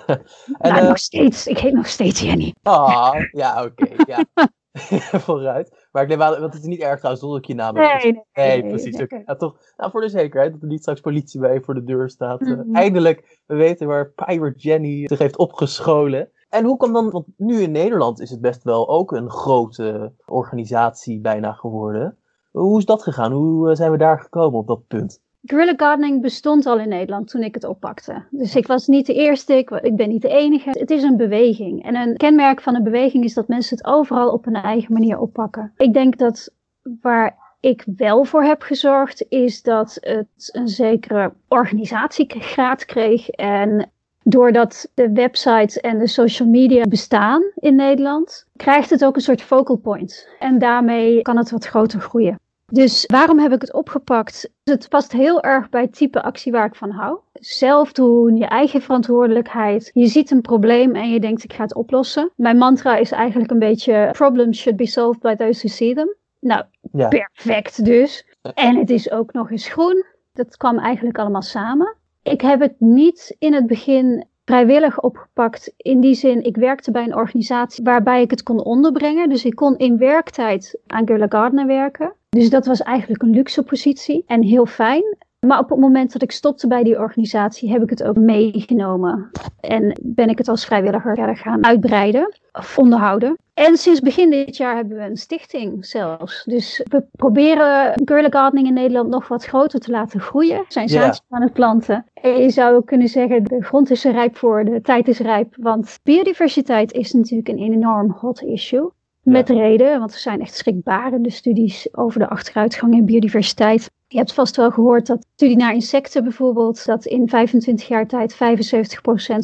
en, 0.06 0.22
nou, 0.58 0.82
uh, 0.82 0.88
nog 0.88 0.98
steeds. 0.98 1.46
Ik 1.46 1.58
heet 1.58 1.72
nog 1.72 1.86
steeds 1.86 2.20
Jenny. 2.20 2.54
Ah, 2.62 3.14
ja, 3.32 3.64
oké. 3.64 3.88
ja. 4.06 4.24
Vooruit. 5.26 5.83
Maar 5.94 6.02
ik 6.02 6.08
neem 6.08 6.22
aan, 6.22 6.40
want 6.40 6.52
het 6.52 6.62
is 6.62 6.68
niet 6.68 6.80
erg 6.80 6.98
trouwens 6.98 7.24
dat 7.24 7.36
ik 7.36 7.44
je 7.44 7.54
naam 7.54 7.76
heb. 7.76 8.02
Nee, 8.02 8.12
nee, 8.12 8.22
nee, 8.32 8.62
nee, 8.62 8.70
precies. 8.70 9.04
Ja, 9.26 9.34
toch, 9.36 9.56
nou, 9.76 9.90
voor 9.90 10.00
de 10.00 10.08
zekerheid 10.08 10.52
dat 10.52 10.62
er 10.62 10.68
niet 10.68 10.80
straks 10.80 11.00
politie 11.00 11.40
bij 11.40 11.60
voor 11.60 11.74
de 11.74 11.84
deur 11.84 12.10
staat. 12.10 12.40
Mm 12.40 12.46
-hmm. 12.46 12.70
uh, 12.70 12.78
eindelijk, 12.80 13.40
we 13.46 13.54
weten 13.54 13.86
waar 13.86 14.10
Pirate 14.10 14.58
Jenny 14.58 15.08
zich 15.08 15.18
heeft 15.18 15.36
opgescholen. 15.36 16.30
En 16.48 16.64
hoe 16.64 16.76
kan 16.76 16.92
dan, 16.92 17.10
want 17.10 17.26
nu 17.36 17.60
in 17.60 17.70
Nederland 17.70 18.20
is 18.20 18.30
het 18.30 18.40
best 18.40 18.62
wel 18.62 18.88
ook 18.88 19.12
een 19.12 19.30
grote 19.30 20.12
organisatie 20.26 21.20
bijna 21.20 21.52
geworden. 21.52 22.18
Hoe 22.50 22.78
is 22.78 22.84
dat 22.84 23.02
gegaan? 23.02 23.32
Hoe 23.32 23.70
eh, 23.70 23.76
zijn 23.76 23.90
we 23.90 23.98
daar 23.98 24.20
gekomen 24.20 24.58
op 24.58 24.66
dat 24.66 24.86
punt? 24.86 25.22
Guerrilla 25.46 25.74
gardening 25.76 26.22
bestond 26.22 26.66
al 26.66 26.78
in 26.78 26.88
Nederland 26.88 27.28
toen 27.28 27.42
ik 27.42 27.54
het 27.54 27.64
oppakte. 27.64 28.22
Dus 28.30 28.54
ik 28.54 28.66
was 28.66 28.86
niet 28.86 29.06
de 29.06 29.14
eerste, 29.14 29.56
ik, 29.56 29.70
ik, 29.70 29.96
ben 29.96 30.08
niet 30.08 30.22
de 30.22 30.28
enige. 30.28 30.70
Het 30.70 30.90
is 30.90 31.02
een 31.02 31.16
beweging. 31.16 31.84
En 31.84 31.96
een 31.96 32.16
kenmerk 32.16 32.60
van 32.60 32.74
een 32.74 32.82
beweging 32.82 33.24
is 33.24 33.34
dat 33.34 33.48
mensen 33.48 33.76
het 33.76 33.86
overal 33.86 34.30
op 34.30 34.44
hun 34.44 34.54
eigen 34.54 34.92
manier 34.92 35.18
oppakken. 35.18 35.72
Ik 35.76 35.92
denk 35.92 36.18
dat 36.18 36.52
waar 37.00 37.36
ik 37.60 37.84
wel 37.96 38.24
voor 38.24 38.42
heb 38.42 38.62
gezorgd, 38.62 39.26
is 39.28 39.62
dat 39.62 39.98
het 40.00 40.48
een 40.52 40.68
zekere 40.68 41.32
organisatiegraad 41.48 42.84
kreeg. 42.84 43.28
En 43.28 43.90
doordat 44.22 44.90
de 44.94 45.12
websites 45.12 45.80
en 45.80 45.98
de 45.98 46.06
social 46.06 46.48
media 46.48 46.84
bestaan 46.84 47.42
in 47.54 47.74
Nederland, 47.74 48.46
krijgt 48.56 48.90
het 48.90 49.04
ook 49.04 49.16
een 49.16 49.22
soort 49.22 49.42
focal 49.42 49.76
point. 49.76 50.28
En 50.38 50.58
daarmee 50.58 51.22
kan 51.22 51.36
het 51.36 51.50
wat 51.50 51.66
groter 51.66 52.00
groeien. 52.00 52.38
Dus 52.74 53.06
waarom 53.06 53.38
heb 53.38 53.52
ik 53.52 53.60
het 53.60 53.72
opgepakt? 53.72 54.50
Het 54.64 54.88
past 54.88 55.12
heel 55.12 55.42
erg 55.42 55.68
bij 55.68 55.80
het 55.82 55.94
type 55.96 56.22
actie 56.22 56.52
waar 56.52 56.66
ik 56.66 56.74
van 56.74 56.90
hou. 56.90 57.18
Zelf 57.32 57.92
doen, 57.92 58.36
je 58.36 58.46
eigen 58.46 58.82
verantwoordelijkheid. 58.82 59.90
Je 59.92 60.06
ziet 60.06 60.30
een 60.30 60.40
probleem 60.40 60.94
en 60.94 61.10
je 61.10 61.20
denkt 61.20 61.44
ik 61.44 61.52
ga 61.52 61.62
het 61.62 61.74
oplossen. 61.74 62.30
Mijn 62.36 62.58
mantra 62.58 62.96
is 62.96 63.10
eigenlijk 63.10 63.50
een 63.50 63.58
beetje 63.58 64.08
problems 64.12 64.58
should 64.58 64.78
be 64.78 64.86
solved 64.86 65.20
by 65.20 65.34
those 65.34 65.58
who 65.58 65.68
see 65.68 65.94
them. 65.94 66.14
Nou, 66.40 66.64
ja. 66.92 67.08
perfect 67.08 67.84
dus. 67.84 68.26
En 68.54 68.76
het 68.76 68.90
is 68.90 69.10
ook 69.10 69.32
nog 69.32 69.50
eens 69.50 69.68
groen. 69.68 70.04
Dat 70.32 70.56
kwam 70.56 70.78
eigenlijk 70.78 71.18
allemaal 71.18 71.42
samen. 71.42 71.96
Ik 72.22 72.40
heb 72.40 72.60
het 72.60 72.74
niet 72.78 73.36
in 73.38 73.54
het 73.54 73.66
begin 73.66 74.26
vrijwillig 74.44 75.00
opgepakt. 75.00 75.72
In 75.76 76.00
die 76.00 76.14
zin, 76.14 76.44
ik 76.44 76.56
werkte 76.56 76.90
bij 76.90 77.04
een 77.04 77.16
organisatie 77.16 77.84
waarbij 77.84 78.22
ik 78.22 78.30
het 78.30 78.42
kon 78.42 78.64
onderbrengen. 78.64 79.28
Dus 79.28 79.44
ik 79.44 79.54
kon 79.54 79.76
in 79.76 79.98
werktijd 79.98 80.78
aan 80.86 81.06
Guerilla 81.06 81.26
Gardener 81.28 81.66
werken. 81.66 82.12
Dus 82.28 82.50
dat 82.50 82.66
was 82.66 82.82
eigenlijk 82.82 83.22
een 83.22 83.30
luxe 83.30 83.62
positie 83.62 84.24
en 84.26 84.42
heel 84.42 84.66
fijn. 84.66 85.16
Maar 85.46 85.58
op 85.58 85.70
het 85.70 85.78
moment 85.78 86.12
dat 86.12 86.22
ik 86.22 86.32
stopte 86.32 86.66
bij 86.66 86.82
die 86.82 86.98
organisatie, 86.98 87.70
heb 87.70 87.82
ik 87.82 87.90
het 87.90 88.02
ook 88.02 88.16
meegenomen. 88.16 89.30
En 89.60 90.00
ben 90.02 90.28
ik 90.28 90.38
het 90.38 90.48
als 90.48 90.64
vrijwilliger 90.64 91.14
verder 91.14 91.36
gaan 91.36 91.64
uitbreiden 91.64 92.38
of 92.52 92.78
onderhouden. 92.78 93.36
En 93.54 93.76
sinds 93.76 94.00
begin 94.00 94.30
dit 94.30 94.56
jaar 94.56 94.76
hebben 94.76 94.96
we 94.96 95.02
een 95.02 95.16
stichting 95.16 95.86
zelfs. 95.86 96.44
Dus 96.44 96.84
we 96.90 97.04
proberen 97.12 97.92
Girl 98.04 98.30
Gardening 98.30 98.66
in 98.66 98.74
Nederland 98.74 99.08
nog 99.08 99.28
wat 99.28 99.44
groter 99.44 99.80
te 99.80 99.90
laten 99.90 100.20
groeien. 100.20 100.58
We 100.58 100.64
zijn 100.68 100.88
zaadjes 100.88 101.20
aan 101.28 101.42
het 101.42 101.52
planten. 101.52 102.06
En 102.14 102.42
je 102.42 102.50
zou 102.50 102.84
kunnen 102.84 103.08
zeggen, 103.08 103.44
de 103.44 103.62
grond 103.62 103.90
is 103.90 104.04
er 104.04 104.12
rijp 104.12 104.36
voor, 104.36 104.64
de 104.64 104.80
tijd 104.80 105.08
is 105.08 105.18
rijp. 105.18 105.54
Want 105.56 105.98
biodiversiteit 106.02 106.92
is 106.92 107.12
natuurlijk 107.12 107.48
een 107.48 107.58
enorm 107.72 108.10
hot 108.10 108.42
issue. 108.42 108.90
Met 109.22 109.48
reden, 109.48 109.98
want 109.98 110.12
er 110.12 110.18
zijn 110.18 110.40
echt 110.40 110.54
schrikbarende 110.54 111.30
studies 111.30 111.88
over 111.92 112.18
de 112.18 112.28
achteruitgang 112.28 112.94
in 112.94 113.04
biodiversiteit. 113.04 113.90
Je 114.14 114.20
hebt 114.20 114.34
vast 114.34 114.56
wel 114.56 114.70
gehoord 114.70 115.06
dat 115.06 115.26
studie 115.34 115.56
naar 115.56 115.74
insecten 115.74 116.22
bijvoorbeeld, 116.22 116.84
dat 116.86 117.04
in 117.04 117.28
25 117.28 117.88
jaar 117.88 118.06
tijd 118.06 118.34
75% 118.34 118.36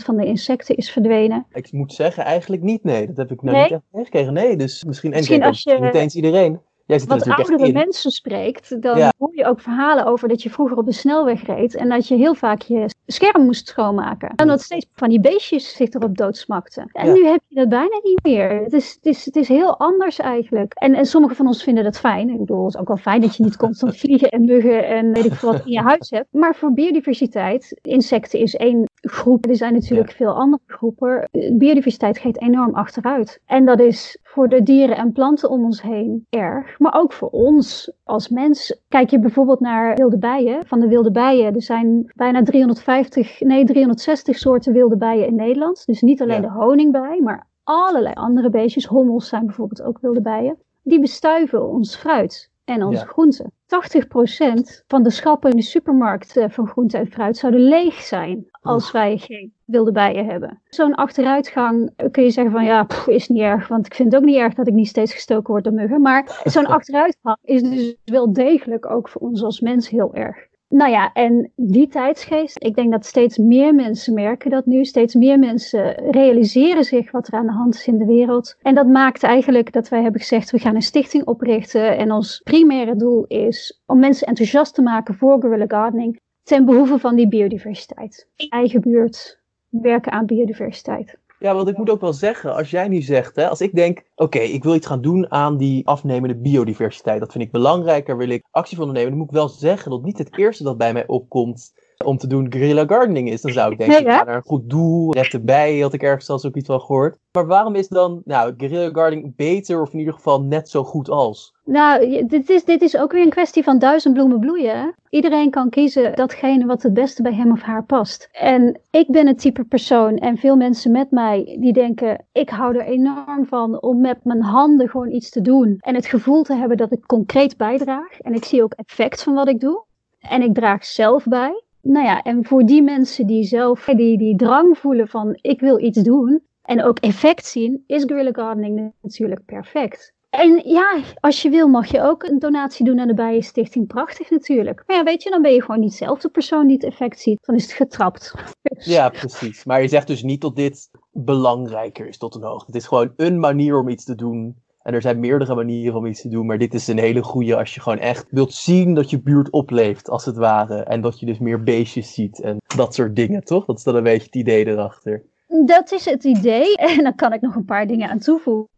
van 0.04 0.16
de 0.16 0.24
insecten 0.24 0.76
is 0.76 0.90
verdwenen. 0.90 1.46
Ik 1.52 1.72
moet 1.72 1.92
zeggen, 1.92 2.24
eigenlijk 2.24 2.62
niet, 2.62 2.84
nee. 2.84 3.06
Dat 3.06 3.16
heb 3.16 3.30
ik 3.30 3.42
nou 3.42 3.56
niet 3.56 3.70
echt 3.70 3.82
meegekregen. 3.90 4.32
Nee, 4.32 4.56
dus 4.56 4.84
misschien, 4.84 5.10
misschien 5.10 5.42
als 5.42 5.62
je, 5.62 5.78
niet 5.80 5.94
eens 5.94 6.14
iedereen. 6.14 6.60
Jij 6.90 6.98
zit 6.98 7.08
wat 7.08 7.28
oudere 7.28 7.72
mensen 7.72 8.10
spreekt, 8.10 8.82
dan 8.82 9.10
hoor 9.18 9.36
je 9.36 9.46
ook 9.46 9.60
verhalen 9.60 10.06
over 10.06 10.28
dat 10.28 10.42
je 10.42 10.50
vroeger 10.50 10.76
op 10.76 10.86
de 10.86 10.92
snelweg 10.92 11.46
reed 11.46 11.74
en 11.74 11.88
dat 11.88 12.08
je 12.08 12.16
heel 12.16 12.34
vaak 12.34 12.62
je 12.62 12.90
scherm 13.06 13.44
moest 13.44 13.68
schoonmaken. 13.68 14.32
En 14.36 14.46
dat 14.46 14.60
steeds 14.60 14.86
van 14.94 15.08
die 15.08 15.20
beestjes 15.20 15.76
zich 15.76 15.92
erop 15.92 16.16
doodsmakten. 16.16 16.88
En 16.92 17.12
nu 17.12 17.26
heb 17.26 17.40
je 17.48 17.54
dat 17.54 17.68
bijna 17.68 18.00
niet 18.02 18.18
meer. 18.22 18.62
Het 18.62 18.72
is, 18.72 18.94
het 18.94 19.06
is, 19.06 19.24
het 19.24 19.36
is 19.36 19.48
heel 19.48 19.78
anders 19.78 20.18
eigenlijk. 20.18 20.74
En, 20.74 20.94
en 20.94 21.06
sommigen 21.06 21.36
van 21.36 21.46
ons 21.46 21.62
vinden 21.62 21.84
dat 21.84 21.98
fijn. 21.98 22.28
Ik 22.28 22.38
bedoel, 22.38 22.64
het 22.64 22.74
is 22.74 22.80
ook 22.80 22.88
wel 22.88 22.96
fijn 22.96 23.20
dat 23.20 23.36
je 23.36 23.42
niet 23.42 23.56
constant 23.56 23.96
vliegen 24.00 24.28
en 24.28 24.44
muggen 24.44 24.86
en 24.86 25.12
weet 25.12 25.24
ik 25.24 25.34
veel 25.34 25.52
wat 25.52 25.64
in 25.64 25.72
je 25.72 25.80
huis 25.80 26.10
hebt. 26.10 26.28
Maar 26.30 26.54
voor 26.54 26.72
biodiversiteit, 26.72 27.78
insecten 27.82 28.38
is 28.38 28.56
één 28.56 28.88
groep. 29.00 29.46
Er 29.46 29.56
zijn 29.56 29.72
natuurlijk 29.72 30.12
veel 30.12 30.32
andere 30.32 30.62
groepen. 30.66 31.28
Biodiversiteit 31.52 32.18
gaat 32.18 32.40
enorm 32.40 32.74
achteruit. 32.74 33.40
En 33.46 33.64
dat 33.64 33.80
is 33.80 34.18
voor 34.32 34.48
de 34.48 34.62
dieren 34.62 34.96
en 34.96 35.12
planten 35.12 35.50
om 35.50 35.64
ons 35.64 35.82
heen 35.82 36.26
erg. 36.28 36.78
Maar 36.78 36.94
ook 36.94 37.12
voor 37.12 37.28
ons 37.28 37.92
als 38.04 38.28
mens. 38.28 38.80
Kijk 38.88 39.10
je 39.10 39.18
bijvoorbeeld 39.18 39.60
naar 39.60 39.94
wilde 39.94 40.18
bijen. 40.18 40.66
Van 40.66 40.80
de 40.80 40.88
wilde 40.88 41.10
bijen, 41.10 41.54
er 41.54 41.62
zijn 41.62 42.12
bijna 42.14 42.42
350, 42.42 43.40
nee 43.40 43.64
360 43.64 44.38
soorten 44.38 44.72
wilde 44.72 44.96
bijen 44.96 45.26
in 45.26 45.34
Nederland. 45.34 45.86
Dus 45.86 46.00
niet 46.00 46.22
alleen 46.22 46.42
de 46.42 46.50
honingbij, 46.50 47.20
maar 47.22 47.46
allerlei 47.64 48.14
andere 48.14 48.50
beestjes. 48.50 48.86
Hommels 48.86 49.28
zijn 49.28 49.46
bijvoorbeeld 49.46 49.82
ook 49.82 49.98
wilde 50.00 50.22
bijen. 50.22 50.56
Die 50.82 51.00
bestuiven 51.00 51.68
ons 51.68 51.96
fruit 51.96 52.50
en 52.70 52.84
onze 52.84 53.06
groenten. 53.06 53.52
80% 53.52 54.84
van 54.86 55.02
de 55.02 55.10
schappen 55.10 55.50
in 55.50 55.56
de 55.56 55.62
supermarkt 55.62 56.36
eh, 56.36 56.48
van 56.48 56.66
groente 56.66 56.98
en 56.98 57.06
fruit 57.06 57.36
zouden 57.36 57.60
leeg 57.60 57.94
zijn 57.94 58.48
als 58.62 58.90
wij 58.90 59.18
geen 59.18 59.52
wilde 59.64 59.92
bijen 59.92 60.26
hebben. 60.26 60.62
Zo'n 60.68 60.94
achteruitgang 60.94 61.92
kun 62.10 62.22
je 62.22 62.30
zeggen 62.30 62.52
van 62.52 62.64
ja, 62.64 62.86
is 63.06 63.28
niet 63.28 63.40
erg, 63.40 63.68
want 63.68 63.86
ik 63.86 63.94
vind 63.94 64.12
het 64.12 64.20
ook 64.20 64.26
niet 64.26 64.36
erg 64.36 64.54
dat 64.54 64.66
ik 64.66 64.74
niet 64.74 64.88
steeds 64.88 65.12
gestoken 65.12 65.50
word 65.50 65.64
door 65.64 65.72
muggen. 65.72 66.00
Maar 66.00 66.40
zo'n 66.44 66.66
achteruitgang 66.78 67.36
is 67.42 67.62
dus 67.62 67.96
wel 68.04 68.32
degelijk 68.32 68.90
ook 68.90 69.08
voor 69.08 69.20
ons 69.20 69.42
als 69.42 69.60
mens 69.60 69.88
heel 69.88 70.14
erg. 70.14 70.48
Nou 70.72 70.90
ja, 70.90 71.12
en 71.12 71.52
die 71.56 71.88
tijdsgeest, 71.88 72.64
ik 72.64 72.74
denk 72.74 72.90
dat 72.90 73.06
steeds 73.06 73.38
meer 73.38 73.74
mensen 73.74 74.14
merken 74.14 74.50
dat 74.50 74.66
nu. 74.66 74.84
Steeds 74.84 75.14
meer 75.14 75.38
mensen 75.38 76.10
realiseren 76.10 76.84
zich 76.84 77.10
wat 77.10 77.26
er 77.26 77.34
aan 77.34 77.46
de 77.46 77.52
hand 77.52 77.74
is 77.74 77.86
in 77.86 77.98
de 77.98 78.04
wereld. 78.04 78.56
En 78.62 78.74
dat 78.74 78.86
maakt 78.86 79.22
eigenlijk 79.22 79.72
dat 79.72 79.88
wij 79.88 80.02
hebben 80.02 80.20
gezegd, 80.20 80.50
we 80.50 80.58
gaan 80.58 80.74
een 80.74 80.82
stichting 80.82 81.24
oprichten. 81.24 81.96
En 81.96 82.12
ons 82.12 82.40
primaire 82.44 82.96
doel 82.96 83.24
is 83.26 83.82
om 83.86 83.98
mensen 83.98 84.26
enthousiast 84.26 84.74
te 84.74 84.82
maken 84.82 85.14
voor 85.14 85.40
guerrilla 85.40 85.66
gardening. 85.68 86.20
Ten 86.42 86.64
behoeve 86.64 86.98
van 86.98 87.16
die 87.16 87.28
biodiversiteit. 87.28 88.28
Eigen 88.48 88.80
buurt, 88.80 89.40
werken 89.68 90.12
aan 90.12 90.26
biodiversiteit. 90.26 91.18
Ja, 91.42 91.54
want 91.54 91.68
ik 91.68 91.76
moet 91.76 91.90
ook 91.90 92.00
wel 92.00 92.12
zeggen, 92.12 92.54
als 92.54 92.70
jij 92.70 92.88
nu 92.88 93.02
zegt, 93.02 93.36
hè, 93.36 93.48
als 93.48 93.60
ik 93.60 93.74
denk, 93.74 94.02
oké, 94.14 94.38
ik 94.38 94.62
wil 94.62 94.74
iets 94.74 94.86
gaan 94.86 95.00
doen 95.00 95.30
aan 95.30 95.56
die 95.56 95.86
afnemende 95.86 96.36
biodiversiteit, 96.36 97.20
dat 97.20 97.32
vind 97.32 97.44
ik 97.44 97.52
belangrijker, 97.52 98.16
wil 98.16 98.28
ik 98.28 98.44
actie 98.50 98.76
van 98.76 98.86
ondernemen, 98.86 99.10
dan 99.10 99.20
moet 99.26 99.30
ik 99.30 99.38
wel 99.40 99.48
zeggen 99.48 99.90
dat 99.90 100.02
niet 100.02 100.18
het 100.18 100.38
eerste 100.38 100.62
dat 100.62 100.78
bij 100.78 100.92
mij 100.92 101.06
opkomt 101.06 101.72
om 102.04 102.16
te 102.16 102.26
doen 102.26 102.52
guerrilla 102.52 102.84
gardening 102.86 103.30
is, 103.30 103.40
dan 103.40 103.52
zou 103.52 103.72
ik 103.72 103.78
denken, 103.78 104.04
naar 104.04 104.28
een 104.28 104.42
goed 104.42 104.70
doel, 104.70 105.14
red 105.14 105.32
erbij, 105.32 105.78
had 105.78 105.92
ik 105.92 106.02
ergens 106.02 106.26
zelfs 106.26 106.46
ook 106.46 106.56
iets 106.56 106.66
van 106.66 106.80
gehoord. 106.80 107.18
Maar 107.32 107.46
waarom 107.46 107.74
is 107.74 107.88
dan, 107.88 108.22
nou, 108.24 108.54
guerrilla 108.56 108.90
gardening 108.92 109.36
beter 109.36 109.80
of 109.80 109.92
in 109.92 109.98
ieder 109.98 110.14
geval 110.14 110.42
net 110.42 110.68
zo 110.68 110.84
goed 110.84 111.10
als? 111.10 111.54
Nou, 111.64 112.26
dit 112.26 112.50
is, 112.50 112.64
dit 112.64 112.82
is 112.82 112.96
ook 112.96 113.12
weer 113.12 113.22
een 113.22 113.30
kwestie 113.30 113.62
van 113.62 113.78
duizend 113.78 114.14
bloemen 114.14 114.40
bloeien. 114.40 114.94
Iedereen 115.08 115.50
kan 115.50 115.70
kiezen 115.70 116.14
datgene 116.14 116.66
wat 116.66 116.82
het 116.82 116.94
beste 116.94 117.22
bij 117.22 117.34
hem 117.34 117.52
of 117.52 117.60
haar 117.60 117.84
past. 117.84 118.28
En 118.32 118.80
ik 118.90 119.06
ben 119.10 119.26
het 119.26 119.38
type 119.38 119.64
persoon 119.64 120.16
en 120.16 120.36
veel 120.36 120.56
mensen 120.56 120.92
met 120.92 121.10
mij 121.10 121.56
die 121.60 121.72
denken, 121.72 122.24
ik 122.32 122.50
hou 122.50 122.76
er 122.76 122.84
enorm 122.84 123.46
van 123.46 123.82
om 123.82 124.00
met 124.00 124.24
mijn 124.24 124.42
handen 124.42 124.88
gewoon 124.88 125.10
iets 125.10 125.30
te 125.30 125.40
doen. 125.40 125.76
En 125.78 125.94
het 125.94 126.06
gevoel 126.06 126.42
te 126.42 126.54
hebben 126.54 126.76
dat 126.76 126.92
ik 126.92 127.06
concreet 127.06 127.56
bijdraag. 127.56 128.20
En 128.20 128.34
ik 128.34 128.44
zie 128.44 128.62
ook 128.62 128.72
effect 128.72 129.22
van 129.22 129.34
wat 129.34 129.48
ik 129.48 129.60
doe. 129.60 129.84
En 130.20 130.42
ik 130.42 130.54
draag 130.54 130.84
zelf 130.84 131.24
bij. 131.24 131.62
Nou 131.82 132.06
ja, 132.06 132.22
en 132.22 132.44
voor 132.44 132.64
die 132.66 132.82
mensen 132.82 133.26
die 133.26 133.44
zelf 133.44 133.84
die, 133.84 134.18
die 134.18 134.36
drang 134.36 134.78
voelen 134.78 135.08
van 135.08 135.38
ik 135.40 135.60
wil 135.60 135.80
iets 135.80 136.02
doen 136.02 136.42
en 136.62 136.84
ook 136.84 136.98
effect 136.98 137.46
zien, 137.46 137.84
is 137.86 138.04
guerrilla 138.04 138.32
gardening 138.32 138.92
natuurlijk 139.00 139.44
perfect. 139.44 140.12
En 140.30 140.60
ja, 140.64 141.02
als 141.20 141.42
je 141.42 141.50
wil 141.50 141.68
mag 141.68 141.86
je 141.86 142.02
ook 142.02 142.22
een 142.22 142.38
donatie 142.38 142.84
doen 142.84 143.00
aan 143.00 143.08
de 143.08 143.14
Bijenstichting. 143.14 143.86
Prachtig 143.86 144.30
natuurlijk. 144.30 144.82
Maar 144.86 144.96
ja, 144.96 145.04
weet 145.04 145.22
je, 145.22 145.30
dan 145.30 145.42
ben 145.42 145.52
je 145.52 145.62
gewoon 145.62 145.80
niet 145.80 145.94
zelf 145.94 146.20
de 146.20 146.28
persoon 146.28 146.66
die 146.66 146.76
het 146.76 146.84
effect 146.84 147.20
ziet. 147.20 147.38
Dan 147.46 147.54
is 147.54 147.62
het 147.62 147.72
getrapt. 147.72 148.34
Ja, 148.84 149.08
precies. 149.08 149.64
Maar 149.64 149.82
je 149.82 149.88
zegt 149.88 150.06
dus 150.06 150.22
niet 150.22 150.40
dat 150.40 150.56
dit 150.56 150.90
belangrijker 151.10 152.08
is 152.08 152.18
tot 152.18 152.34
een 152.34 152.42
hoogte. 152.42 152.66
Het 152.66 152.74
is 152.74 152.86
gewoon 152.86 153.12
een 153.16 153.38
manier 153.38 153.78
om 153.78 153.88
iets 153.88 154.04
te 154.04 154.14
doen 154.14 154.56
en 154.82 154.94
er 154.94 155.02
zijn 155.02 155.20
meerdere 155.20 155.54
manieren 155.54 155.96
om 155.96 156.06
iets 156.06 156.20
te 156.20 156.28
doen, 156.28 156.46
maar 156.46 156.58
dit 156.58 156.74
is 156.74 156.88
een 156.88 156.98
hele 156.98 157.22
goede 157.22 157.56
als 157.56 157.74
je 157.74 157.80
gewoon 157.80 157.98
echt 157.98 158.26
wilt 158.30 158.52
zien 158.52 158.94
dat 158.94 159.10
je 159.10 159.22
buurt 159.22 159.50
opleeft, 159.50 160.10
als 160.10 160.24
het 160.24 160.36
ware. 160.36 160.82
En 160.82 161.00
dat 161.00 161.20
je 161.20 161.26
dus 161.26 161.38
meer 161.38 161.62
beestjes 161.62 162.14
ziet 162.14 162.40
en 162.40 162.56
dat 162.76 162.94
soort 162.94 163.16
dingen, 163.16 163.44
toch? 163.44 163.64
Dat 163.64 163.78
is 163.78 163.84
dan 163.84 163.94
een 163.94 164.02
beetje 164.02 164.26
het 164.26 164.36
idee 164.36 164.66
erachter. 164.66 165.22
Dat 165.64 165.92
is 165.92 166.04
het 166.04 166.24
idee. 166.24 166.76
En 166.96 167.02
dan 167.02 167.14
kan 167.14 167.32
ik 167.32 167.40
nog 167.40 167.54
een 167.54 167.64
paar 167.64 167.86
dingen 167.86 168.08
aan 168.08 168.18
toevoegen. 168.18 168.68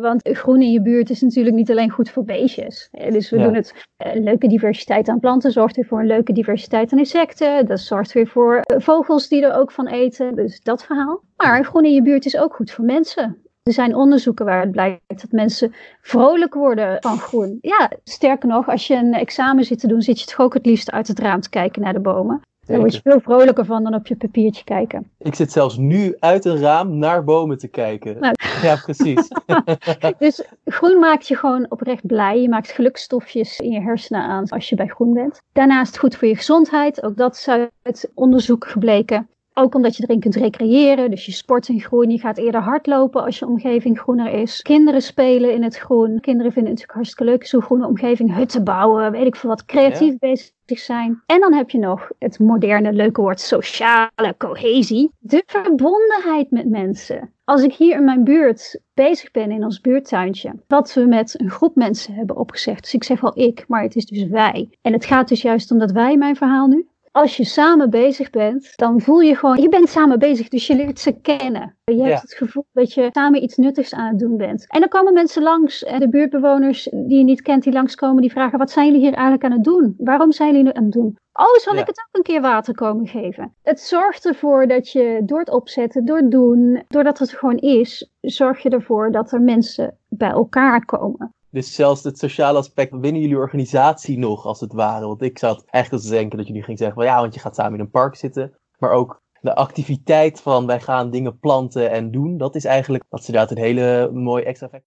Want 0.00 0.28
groen 0.28 0.62
in 0.62 0.70
je 0.70 0.82
buurt 0.82 1.10
is 1.10 1.20
natuurlijk 1.20 1.56
niet 1.56 1.70
alleen 1.70 1.90
goed 1.90 2.10
voor 2.10 2.24
beestjes. 2.24 2.88
Dus 2.90 3.30
we 3.30 3.38
doen 3.38 3.54
het. 3.54 3.74
Een 3.96 4.22
leuke 4.22 4.48
diversiteit 4.48 5.08
aan 5.08 5.20
planten 5.20 5.52
zorgt 5.52 5.76
weer 5.76 5.84
voor 5.84 6.00
een 6.00 6.06
leuke 6.06 6.32
diversiteit 6.32 6.92
aan 6.92 6.98
insecten. 6.98 7.66
Dat 7.66 7.80
zorgt 7.80 8.12
weer 8.12 8.26
voor 8.26 8.60
vogels 8.66 9.28
die 9.28 9.44
er 9.44 9.54
ook 9.54 9.72
van 9.72 9.86
eten. 9.86 10.34
Dus 10.34 10.60
dat 10.62 10.84
verhaal. 10.84 11.20
Maar 11.36 11.64
groen 11.64 11.84
in 11.84 11.94
je 11.94 12.02
buurt 12.02 12.26
is 12.26 12.36
ook 12.36 12.54
goed 12.54 12.70
voor 12.70 12.84
mensen. 12.84 13.44
Er 13.64 13.72
zijn 13.72 13.94
onderzoeken 13.94 14.44
waaruit 14.44 14.70
blijkt 14.70 15.20
dat 15.20 15.30
mensen 15.30 15.74
vrolijk 16.00 16.54
worden 16.54 16.96
van 17.00 17.18
groen. 17.18 17.58
Ja, 17.60 17.90
sterker 18.04 18.48
nog, 18.48 18.68
als 18.68 18.86
je 18.86 18.94
een 18.94 19.14
examen 19.14 19.64
zit 19.64 19.80
te 19.80 19.86
doen, 19.86 20.02
zit 20.02 20.20
je 20.20 20.26
toch 20.26 20.40
ook 20.40 20.54
het 20.54 20.66
liefst 20.66 20.90
uit 20.90 21.08
het 21.08 21.18
raam 21.18 21.40
te 21.40 21.48
kijken 21.48 21.82
naar 21.82 21.92
de 21.92 22.00
bomen. 22.00 22.40
Daar 22.66 22.78
word 22.78 22.94
je 22.94 23.00
veel 23.02 23.20
vrolijker 23.20 23.64
van 23.64 23.82
dan 23.82 23.94
op 23.94 24.06
je 24.06 24.16
papiertje 24.16 24.64
kijken. 24.64 25.10
Ik 25.18 25.34
zit 25.34 25.52
zelfs 25.52 25.76
nu 25.76 26.16
uit 26.18 26.44
een 26.44 26.58
raam 26.58 26.98
naar 26.98 27.24
bomen 27.24 27.58
te 27.58 27.68
kijken. 27.68 28.20
Nou. 28.20 28.34
Ja, 28.62 28.76
precies. 28.76 29.28
dus 30.18 30.44
groen 30.64 30.98
maakt 30.98 31.28
je 31.28 31.36
gewoon 31.36 31.66
oprecht 31.68 32.06
blij. 32.06 32.40
Je 32.40 32.48
maakt 32.48 32.70
gelukstofjes 32.70 33.58
in 33.58 33.70
je 33.70 33.80
hersenen 33.80 34.22
aan 34.22 34.48
als 34.48 34.68
je 34.68 34.76
bij 34.76 34.88
groen 34.88 35.12
bent. 35.12 35.40
Daarnaast 35.52 35.98
goed 35.98 36.16
voor 36.16 36.28
je 36.28 36.36
gezondheid. 36.36 37.02
Ook 37.02 37.16
dat 37.16 37.34
is 37.34 37.48
uit 37.82 38.10
onderzoek 38.14 38.66
gebleken. 38.66 39.28
Ook 39.54 39.74
omdat 39.74 39.96
je 39.96 40.02
erin 40.02 40.20
kunt 40.20 40.34
recreëren. 40.34 41.10
Dus 41.10 41.26
je 41.26 41.32
sport 41.32 41.68
in 41.68 41.80
groen. 41.80 42.10
Je 42.10 42.18
gaat 42.18 42.38
eerder 42.38 42.60
hardlopen 42.60 43.24
als 43.24 43.38
je 43.38 43.46
omgeving 43.46 43.98
groener 43.98 44.32
is. 44.32 44.62
Kinderen 44.62 45.02
spelen 45.02 45.52
in 45.52 45.62
het 45.62 45.76
groen. 45.76 46.20
Kinderen 46.20 46.52
vinden 46.52 46.72
het 46.72 46.80
natuurlijk 46.80 46.92
hartstikke 46.92 47.24
leuk. 47.24 47.46
Zo'n 47.46 47.62
groene 47.62 47.86
omgeving. 47.86 48.34
Hutten 48.34 48.64
bouwen. 48.64 49.10
Weet 49.10 49.26
ik 49.26 49.36
veel 49.36 49.50
wat. 49.50 49.64
Creatief 49.64 50.18
bezig 50.18 50.52
zijn. 50.78 51.22
En 51.26 51.40
dan 51.40 51.52
heb 51.52 51.70
je 51.70 51.78
nog 51.78 52.08
het 52.18 52.38
moderne 52.38 52.92
leuke 52.92 53.20
woord 53.20 53.40
sociale 53.40 54.34
cohesie. 54.38 55.10
De 55.18 55.42
verbondenheid 55.46 56.50
met 56.50 56.68
mensen. 56.68 57.32
Als 57.44 57.62
ik 57.62 57.74
hier 57.74 57.96
in 57.96 58.04
mijn 58.04 58.24
buurt 58.24 58.80
bezig 58.94 59.30
ben 59.30 59.50
in 59.50 59.64
ons 59.64 59.80
buurtuintje, 59.80 60.52
wat 60.66 60.94
we 60.94 61.06
met 61.06 61.40
een 61.40 61.50
groep 61.50 61.74
mensen 61.74 62.14
hebben 62.14 62.36
opgezegd. 62.36 62.82
Dus 62.82 62.94
ik 62.94 63.04
zeg 63.04 63.20
wel 63.20 63.38
ik, 63.38 63.64
maar 63.68 63.82
het 63.82 63.96
is 63.96 64.06
dus 64.06 64.26
wij. 64.26 64.68
En 64.82 64.92
het 64.92 65.04
gaat 65.04 65.28
dus 65.28 65.42
juist 65.42 65.70
om 65.70 65.78
dat 65.78 65.92
wij, 65.92 66.16
mijn 66.16 66.36
verhaal 66.36 66.66
nu, 66.66 66.86
als 67.14 67.36
je 67.36 67.44
samen 67.44 67.90
bezig 67.90 68.30
bent, 68.30 68.72
dan 68.76 69.00
voel 69.00 69.20
je 69.20 69.36
gewoon, 69.36 69.60
je 69.60 69.68
bent 69.68 69.88
samen 69.88 70.18
bezig, 70.18 70.48
dus 70.48 70.66
je 70.66 70.74
leert 70.74 70.98
ze 71.00 71.20
kennen. 71.20 71.76
Je 71.84 72.02
hebt 72.02 72.22
het 72.22 72.34
gevoel 72.34 72.66
dat 72.72 72.92
je 72.92 73.08
samen 73.12 73.42
iets 73.42 73.56
nuttigs 73.56 73.94
aan 73.94 74.08
het 74.08 74.18
doen 74.18 74.36
bent. 74.36 74.64
En 74.68 74.80
dan 74.80 74.88
komen 74.88 75.12
mensen 75.12 75.42
langs, 75.42 75.84
en 75.84 76.00
de 76.00 76.08
buurtbewoners 76.08 76.88
die 76.90 77.18
je 77.18 77.24
niet 77.24 77.42
kent, 77.42 77.62
die 77.62 77.72
langskomen, 77.72 78.22
die 78.22 78.30
vragen, 78.30 78.58
wat 78.58 78.70
zijn 78.70 78.86
jullie 78.86 79.00
hier 79.00 79.12
eigenlijk 79.12 79.44
aan 79.44 79.52
het 79.52 79.64
doen? 79.64 79.94
Waarom 79.98 80.32
zijn 80.32 80.48
jullie 80.48 80.64
nu 80.64 80.72
aan 80.72 80.82
het 80.84 80.92
doen? 80.92 81.16
Oh, 81.32 81.56
zal 81.56 81.74
ik 81.74 81.86
het 81.86 81.98
ook 81.98 82.16
een 82.16 82.22
keer 82.22 82.40
water 82.40 82.74
komen 82.74 83.06
geven? 83.06 83.54
Het 83.62 83.80
zorgt 83.80 84.26
ervoor 84.26 84.66
dat 84.66 84.90
je 84.90 85.22
door 85.24 85.38
het 85.38 85.50
opzetten, 85.50 86.04
door 86.04 86.16
het 86.16 86.30
doen, 86.30 86.82
doordat 86.88 87.18
het 87.18 87.32
gewoon 87.32 87.56
is, 87.56 88.10
zorg 88.20 88.62
je 88.62 88.70
ervoor 88.70 89.12
dat 89.12 89.32
er 89.32 89.40
mensen 89.40 89.98
bij 90.08 90.30
elkaar 90.30 90.84
komen. 90.84 91.34
Dus 91.54 91.74
zelfs 91.74 92.04
het 92.04 92.18
sociale 92.18 92.58
aspect 92.58 93.00
binnen 93.00 93.20
jullie 93.20 93.36
organisatie 93.36 94.18
nog, 94.18 94.46
als 94.46 94.60
het 94.60 94.72
ware. 94.72 95.06
Want 95.06 95.22
ik 95.22 95.38
zat 95.38 95.64
eigenlijk 95.64 96.04
te 96.04 96.10
denken 96.10 96.38
dat 96.38 96.46
jullie 96.46 96.62
ging 96.62 96.78
zeggen 96.78 96.96
van 96.96 97.06
ja, 97.06 97.20
want 97.20 97.34
je 97.34 97.40
gaat 97.40 97.54
samen 97.54 97.74
in 97.74 97.80
een 97.80 97.90
park 97.90 98.14
zitten. 98.14 98.54
Maar 98.78 98.90
ook 98.90 99.22
de 99.40 99.54
activiteit 99.54 100.40
van 100.40 100.66
wij 100.66 100.80
gaan 100.80 101.10
dingen 101.10 101.38
planten 101.38 101.90
en 101.90 102.10
doen, 102.10 102.36
dat 102.38 102.54
is 102.54 102.64
eigenlijk, 102.64 103.04
dat 103.08 103.20
is 103.20 103.26
inderdaad 103.26 103.50
een 103.50 103.62
hele 103.62 104.10
mooi 104.12 104.44
extra 104.44 104.66
effect. 104.66 104.86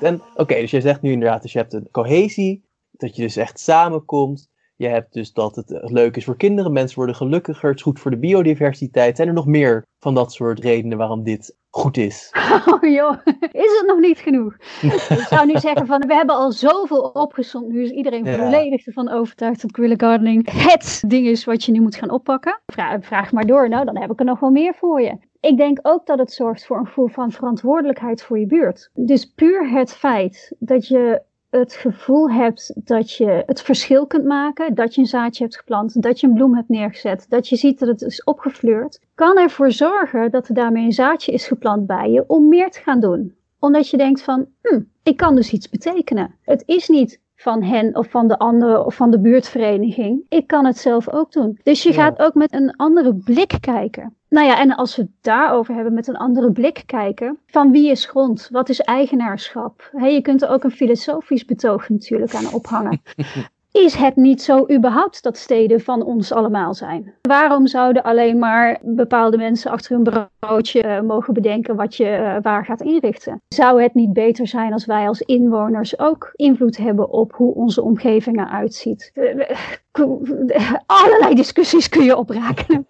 En 0.00 0.22
oké, 0.34 0.54
dus 0.54 0.70
je 0.70 0.80
zegt 0.80 1.02
nu 1.02 1.12
inderdaad, 1.12 1.42
dus 1.42 1.52
je 1.52 1.58
hebt 1.58 1.72
een 1.72 1.88
cohesie, 1.90 2.64
dat 2.90 3.16
je 3.16 3.22
dus 3.22 3.36
echt 3.36 3.60
samenkomt. 3.60 4.50
Je 4.76 4.88
hebt 4.88 5.12
dus 5.12 5.32
dat 5.32 5.56
het 5.56 5.80
leuk 5.82 6.16
is 6.16 6.24
voor 6.24 6.36
kinderen, 6.36 6.72
mensen 6.72 6.96
worden 6.96 7.14
gelukkiger, 7.14 7.68
het 7.68 7.78
is 7.78 7.82
goed 7.84 8.00
voor 8.00 8.10
de 8.10 8.16
biodiversiteit. 8.16 9.16
Zijn 9.16 9.28
er 9.28 9.34
nog 9.34 9.46
meer 9.46 9.86
van 9.98 10.14
dat 10.14 10.32
soort 10.32 10.60
redenen 10.60 10.98
waarom 10.98 11.22
dit 11.22 11.56
goed 11.70 11.96
is? 11.96 12.30
Oh 12.66 12.90
joh, 12.90 13.16
is 13.52 13.78
het 13.78 13.84
nog 13.86 13.98
niet 13.98 14.18
genoeg? 14.18 14.56
Ik 15.18 15.26
zou 15.28 15.46
nu 15.46 15.58
zeggen 15.58 15.86
van, 15.86 16.00
we 16.06 16.14
hebben 16.14 16.34
al 16.34 16.52
zoveel 16.52 17.00
opgezond, 17.00 17.68
nu 17.68 17.82
is 17.82 17.90
iedereen 17.90 18.26
volledig 18.26 18.86
ervan 18.86 19.10
overtuigd 19.10 19.62
dat 19.62 19.74
guerrilla 19.74 20.08
gardening 20.08 20.50
het 20.52 21.04
ding 21.06 21.26
is 21.26 21.44
wat 21.44 21.64
je 21.64 21.72
nu 21.72 21.80
moet 21.80 21.96
gaan 21.96 22.10
oppakken. 22.10 22.60
Vraag, 22.66 23.04
vraag 23.04 23.32
maar 23.32 23.46
door, 23.46 23.68
nou 23.68 23.84
dan 23.84 23.98
heb 23.98 24.10
ik 24.10 24.18
er 24.18 24.24
nog 24.24 24.40
wel 24.40 24.50
meer 24.50 24.74
voor 24.74 25.00
je. 25.00 25.16
Ik 25.40 25.56
denk 25.56 25.78
ook 25.82 26.06
dat 26.06 26.18
het 26.18 26.32
zorgt 26.32 26.66
voor 26.66 26.78
een 26.78 26.86
gevoel 26.86 27.08
van 27.08 27.32
verantwoordelijkheid 27.32 28.22
voor 28.22 28.38
je 28.38 28.46
buurt. 28.46 28.90
Dus 28.94 29.24
puur 29.24 29.70
het 29.70 29.92
feit 29.92 30.54
dat 30.58 30.88
je 30.88 31.22
het 31.58 31.74
gevoel 31.74 32.30
hebt 32.30 32.72
dat 32.74 33.12
je 33.12 33.42
het 33.46 33.62
verschil 33.62 34.06
kunt 34.06 34.24
maken, 34.24 34.74
dat 34.74 34.94
je 34.94 35.00
een 35.00 35.06
zaadje 35.06 35.42
hebt 35.42 35.56
geplant, 35.56 36.02
dat 36.02 36.20
je 36.20 36.26
een 36.26 36.34
bloem 36.34 36.54
hebt 36.54 36.68
neergezet, 36.68 37.26
dat 37.28 37.48
je 37.48 37.56
ziet 37.56 37.78
dat 37.78 37.88
het 37.88 38.02
is 38.02 38.24
opgefleurd, 38.24 39.00
kan 39.14 39.38
ervoor 39.38 39.72
zorgen 39.72 40.30
dat 40.30 40.48
er 40.48 40.54
daarmee 40.54 40.84
een 40.84 40.92
zaadje 40.92 41.32
is 41.32 41.46
geplant 41.46 41.86
bij 41.86 42.10
je 42.10 42.24
om 42.26 42.48
meer 42.48 42.70
te 42.70 42.80
gaan 42.80 43.00
doen. 43.00 43.34
Omdat 43.58 43.88
je 43.88 43.96
denkt 43.96 44.22
van, 44.22 44.46
hm, 44.62 44.80
ik 45.02 45.16
kan 45.16 45.34
dus 45.34 45.52
iets 45.52 45.68
betekenen. 45.68 46.34
Het 46.42 46.62
is 46.66 46.88
niet 46.88 47.20
van 47.44 47.62
hen 47.62 47.96
of 47.96 48.10
van 48.10 48.28
de 48.28 48.38
andere 48.38 48.84
of 48.84 48.94
van 48.94 49.10
de 49.10 49.20
buurtvereniging. 49.20 50.24
Ik 50.28 50.46
kan 50.46 50.64
het 50.64 50.78
zelf 50.78 51.08
ook 51.08 51.32
doen. 51.32 51.58
Dus 51.62 51.82
je 51.82 51.92
gaat 51.92 52.18
ook 52.18 52.34
met 52.34 52.52
een 52.52 52.76
andere 52.76 53.14
blik 53.14 53.56
kijken. 53.60 54.14
Nou 54.28 54.46
ja, 54.46 54.58
en 54.58 54.76
als 54.76 54.96
we 54.96 55.02
het 55.02 55.10
daarover 55.20 55.74
hebben 55.74 55.94
met 55.94 56.08
een 56.08 56.16
andere 56.16 56.52
blik 56.52 56.82
kijken, 56.86 57.38
van 57.46 57.70
wie 57.70 57.90
is 57.90 58.04
grond? 58.06 58.48
Wat 58.50 58.68
is 58.68 58.80
eigenaarschap? 58.80 59.90
je 59.92 60.20
kunt 60.22 60.42
er 60.42 60.48
ook 60.48 60.64
een 60.64 60.70
filosofisch 60.70 61.44
betoog 61.44 61.88
natuurlijk 61.88 62.34
aan 62.34 62.52
ophangen. 62.52 63.00
is 63.74 63.94
het 63.94 64.16
niet 64.16 64.42
zo 64.42 64.66
überhaupt 64.70 65.22
dat 65.22 65.36
steden 65.36 65.80
van 65.80 66.02
ons 66.02 66.32
allemaal 66.32 66.74
zijn? 66.74 67.14
Waarom 67.22 67.66
zouden 67.66 68.02
alleen 68.02 68.38
maar 68.38 68.78
bepaalde 68.82 69.36
mensen 69.36 69.70
achter 69.70 69.94
hun 69.96 70.28
broodje 70.38 70.84
uh, 70.84 71.00
mogen 71.00 71.34
bedenken 71.34 71.76
wat 71.76 71.96
je 71.96 72.04
uh, 72.04 72.36
waar 72.42 72.64
gaat 72.64 72.80
inrichten? 72.80 73.42
Zou 73.48 73.82
het 73.82 73.94
niet 73.94 74.12
beter 74.12 74.46
zijn 74.46 74.72
als 74.72 74.84
wij 74.84 75.08
als 75.08 75.20
inwoners 75.20 75.98
ook 75.98 76.30
invloed 76.32 76.76
hebben 76.76 77.10
op 77.10 77.32
hoe 77.32 77.54
onze 77.54 77.82
omgeving 77.82 78.38
eruit 78.38 78.74
ziet? 78.74 79.10
Uh, 79.14 79.50
allerlei 80.86 81.34
discussies 81.34 81.88
kun 81.88 82.04
je 82.04 82.16
opraken. 82.16 82.86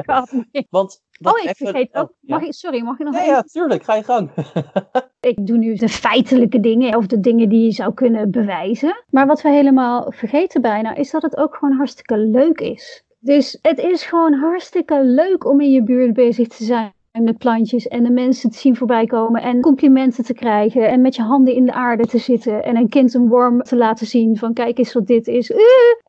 Want 0.70 1.02
oh, 1.22 1.42
ik 1.42 1.56
vergeet 1.56 1.94
ook. 1.94 2.08
Oh, 2.08 2.16
mag 2.20 2.42
ik, 2.42 2.52
sorry, 2.52 2.82
mag 2.82 2.98
ik 2.98 3.04
nog 3.04 3.14
ja, 3.14 3.20
even? 3.20 3.34
Ja, 3.34 3.42
tuurlijk, 3.42 3.82
ga 3.82 3.94
je 3.94 4.02
gang. 4.02 4.30
ik 5.26 5.46
doe 5.46 5.56
nu 5.56 5.74
de 5.74 5.88
feitelijke 5.88 6.60
dingen 6.60 6.96
of 6.96 7.06
de 7.06 7.20
dingen 7.20 7.48
die 7.48 7.64
je 7.64 7.70
zou 7.70 7.94
kunnen 7.94 8.30
bewijzen. 8.30 9.04
Maar 9.10 9.26
wat 9.26 9.42
we 9.42 9.48
helemaal 9.48 10.12
vergeten 10.12 10.60
bijna, 10.60 10.94
is 10.94 11.10
dat 11.10 11.22
het 11.22 11.36
ook 11.36 11.54
gewoon 11.54 11.76
hartstikke 11.76 12.18
leuk 12.18 12.60
is. 12.60 13.04
Dus 13.18 13.58
het 13.62 13.78
is 13.78 14.04
gewoon 14.04 14.32
hartstikke 14.32 15.04
leuk 15.04 15.46
om 15.46 15.60
in 15.60 15.70
je 15.70 15.82
buurt 15.82 16.12
bezig 16.12 16.48
te 16.48 16.64
zijn 16.64 16.92
met 17.12 17.38
plantjes 17.38 17.88
en 17.88 18.02
de 18.02 18.10
mensen 18.10 18.50
te 18.50 18.58
zien 18.58 18.76
voorbij 18.76 19.06
komen 19.06 19.42
en 19.42 19.60
complimenten 19.60 20.24
te 20.24 20.34
krijgen 20.34 20.88
en 20.88 21.00
met 21.00 21.16
je 21.16 21.22
handen 21.22 21.54
in 21.54 21.66
de 21.66 21.72
aarde 21.72 22.06
te 22.06 22.18
zitten 22.18 22.62
en 22.62 22.76
een 22.76 22.88
kind 22.88 23.14
een 23.14 23.28
worm 23.28 23.62
te 23.62 23.76
laten 23.76 24.06
zien 24.06 24.36
van 24.36 24.52
kijk 24.52 24.78
eens 24.78 24.92
wat 24.92 25.06
dit 25.06 25.26
is. 25.26 25.50
Uh, 25.50 25.58